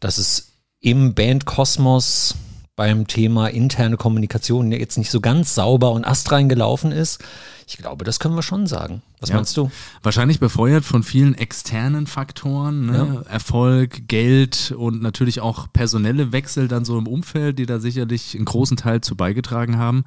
dass 0.00 0.16
es 0.16 0.55
im 0.86 1.14
Bandkosmos 1.14 2.36
beim 2.76 3.08
Thema 3.08 3.48
interne 3.48 3.96
Kommunikation 3.96 4.70
jetzt 4.70 4.98
nicht 4.98 5.10
so 5.10 5.20
ganz 5.20 5.52
sauber 5.52 5.90
und 5.90 6.04
astrein 6.04 6.48
gelaufen 6.48 6.92
ist. 6.92 7.20
Ich 7.66 7.76
glaube, 7.76 8.04
das 8.04 8.20
können 8.20 8.36
wir 8.36 8.44
schon 8.44 8.68
sagen. 8.68 9.02
Was 9.20 9.30
Ja. 9.30 9.36
meinst 9.36 9.56
du? 9.56 9.70
Wahrscheinlich 10.02 10.40
befeuert 10.40 10.84
von 10.84 11.02
vielen 11.02 11.34
externen 11.34 12.06
Faktoren, 12.06 12.86
ne? 12.86 13.24
Erfolg, 13.30 14.08
Geld 14.08 14.74
und 14.76 15.00
natürlich 15.00 15.40
auch 15.40 15.72
personelle 15.72 16.32
Wechsel 16.32 16.68
dann 16.68 16.84
so 16.84 16.98
im 16.98 17.06
Umfeld, 17.06 17.58
die 17.58 17.64
da 17.66 17.78
sicherlich 17.78 18.34
einen 18.34 18.44
großen 18.44 18.76
Teil 18.76 19.00
zu 19.00 19.16
beigetragen 19.16 19.78
haben. 19.78 20.04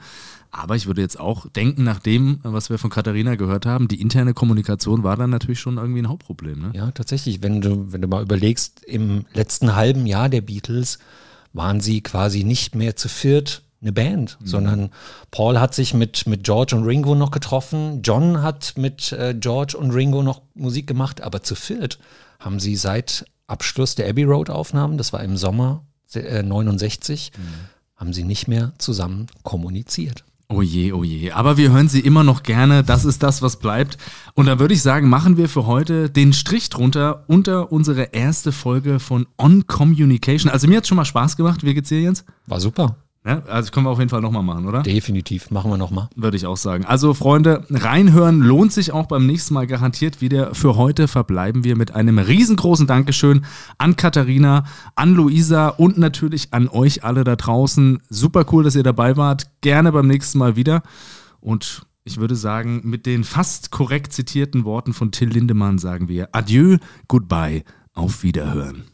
Aber 0.52 0.76
ich 0.76 0.88
würde 0.88 1.02
jetzt 1.02 1.20
auch 1.20 1.48
denken, 1.48 1.84
nach 1.84 2.00
dem, 2.00 2.40
was 2.44 2.70
wir 2.70 2.78
von 2.78 2.90
Katharina 2.90 3.36
gehört 3.36 3.66
haben, 3.66 3.88
die 3.88 4.02
interne 4.02 4.34
Kommunikation 4.34 5.04
war 5.04 5.16
dann 5.18 5.30
natürlich 5.30 5.60
schon 5.60 5.78
irgendwie 5.78 6.02
ein 6.02 6.10
Hauptproblem. 6.10 6.60
Ne? 6.60 6.72
Ja, 6.74 6.92
tatsächlich, 6.92 7.42
wenn 7.44 7.62
du, 7.62 7.92
wenn 7.92 8.02
du 8.02 8.08
mal 8.08 8.22
überlegst, 8.24 8.84
im 8.86 9.26
letzten 9.34 9.76
halben 9.76 10.06
Jahr 10.08 10.30
der 10.30 10.42
Beatles 10.42 11.00
waren 11.54 11.82
sie 11.82 12.02
quasi 12.02 12.44
nicht 12.44 12.76
mehr 12.76 12.96
zu 12.96 13.10
viert 13.10 13.64
eine 13.82 13.94
Band, 13.94 14.38
sondern 14.44 14.90
Paul 15.32 15.60
hat 15.60 15.74
sich 15.74 15.94
mit, 15.94 16.28
mit 16.28 16.44
George 16.44 16.76
und 16.76 16.84
Ringo 16.84 17.16
noch 17.16 17.32
getroffen, 17.32 18.02
John 18.04 18.42
hat 18.42 18.74
mit 18.76 19.12
äh, 19.14 19.34
George 19.34 19.78
und 19.78 19.92
Ringo 19.92 20.22
noch 20.22 20.42
Musik 20.54 20.88
gemacht, 20.88 21.22
aber 21.22 21.44
zu 21.44 21.56
viert 21.56 22.00
haben 22.40 22.60
sie 22.60 22.76
seit 22.76 23.26
Abschluss 23.48 23.96
der 23.96 24.10
Abbey 24.10 24.24
Road 24.24 24.50
Aufnahmen, 24.50 24.98
das 24.98 25.14
war 25.14 25.24
im 25.24 25.38
Sommer 25.38 25.86
äh, 26.14 26.44
69, 26.44 27.32
haben 27.96 28.14
sie 28.14 28.24
nicht 28.24 28.48
mehr 28.48 28.74
zusammen 28.78 29.28
kommuniziert. 29.44 30.24
Oh 30.52 30.64
je, 30.64 30.94
oh 30.94 31.04
je. 31.04 31.32
Aber 31.32 31.58
wir 31.58 31.72
hören 31.72 31.90
sie 31.90 32.00
immer 32.00 32.24
noch 32.24 32.42
gerne. 32.42 32.84
Das 32.84 33.06
ist 33.06 33.22
das, 33.22 33.44
was 33.44 33.58
bleibt. 33.58 34.00
Und 34.34 34.48
da 34.48 34.58
würde 34.58 34.74
ich 34.74 34.82
sagen, 34.82 35.08
machen 35.08 35.38
wir 35.38 35.48
für 35.48 35.68
heute 35.68 36.10
den 36.10 36.34
Strich 36.34 36.70
drunter 36.70 37.24
unter 37.28 37.72
unsere 37.72 38.14
erste 38.14 38.52
Folge 38.52 39.00
von 39.00 39.28
On 39.38 39.68
Communication. 39.68 40.52
Also 40.52 40.68
mir 40.68 40.78
hat 40.78 40.88
schon 40.88 40.96
mal 40.96 41.06
Spaß 41.06 41.38
gemacht. 41.38 41.64
Wie 41.64 41.76
geht's 41.76 41.90
dir, 41.90 42.02
Jens? 42.02 42.26
War 42.48 42.60
super. 42.60 42.96
Ja, 43.30 43.44
also 43.46 43.70
können 43.72 43.86
wir 43.86 43.92
auf 43.92 44.00
jeden 44.00 44.10
Fall 44.10 44.22
nochmal 44.22 44.42
machen, 44.42 44.66
oder? 44.66 44.82
Definitiv. 44.82 45.52
Machen 45.52 45.70
wir 45.70 45.78
nochmal. 45.78 46.10
Würde 46.16 46.36
ich 46.36 46.48
auch 46.48 46.58
sagen. 46.58 46.84
Also, 46.86 47.14
Freunde, 47.14 47.64
reinhören 47.70 48.40
lohnt 48.40 48.74
sich 48.74 48.92
auch 48.92 49.06
beim 49.06 49.28
nächsten 49.28 49.54
Mal 49.54 49.68
garantiert 49.68 50.20
wieder. 50.20 50.56
Für 50.56 50.78
heute 50.78 51.08
verbleiben 51.08 51.64
wir 51.64 51.76
mit 51.76 51.94
einem 51.94 52.18
riesengroßen 52.18 52.88
Dankeschön 52.88 53.46
an 53.78 53.96
Katharina, 53.96 54.64
an 54.96 55.14
Luisa 55.14 55.68
und 55.68 56.00
natürlich 56.00 56.54
an 56.56 56.70
euch 56.70 57.04
alle 57.04 57.24
da 57.24 57.36
draußen. 57.36 58.02
Super 58.10 58.46
cool, 58.52 58.64
dass 58.64 58.76
ihr 58.76 58.82
dabei 58.82 59.16
wart. 59.16 59.48
Gerne 59.62 59.92
beim 59.92 60.08
nächsten 60.08 60.40
Mal 60.40 60.56
wieder. 60.56 60.82
Und 61.40 61.84
ich 62.06 62.18
würde 62.18 62.36
sagen, 62.36 62.82
mit 62.84 63.06
den 63.06 63.24
fast 63.24 63.70
korrekt 63.70 64.12
zitierten 64.12 64.66
Worten 64.66 64.94
von 64.94 65.12
Till 65.12 65.30
Lindemann 65.30 65.78
sagen 65.78 66.08
wir 66.08 66.30
Adieu, 66.32 66.78
goodbye, 67.08 67.64
auf 67.94 68.24
Wiederhören. 68.24 68.86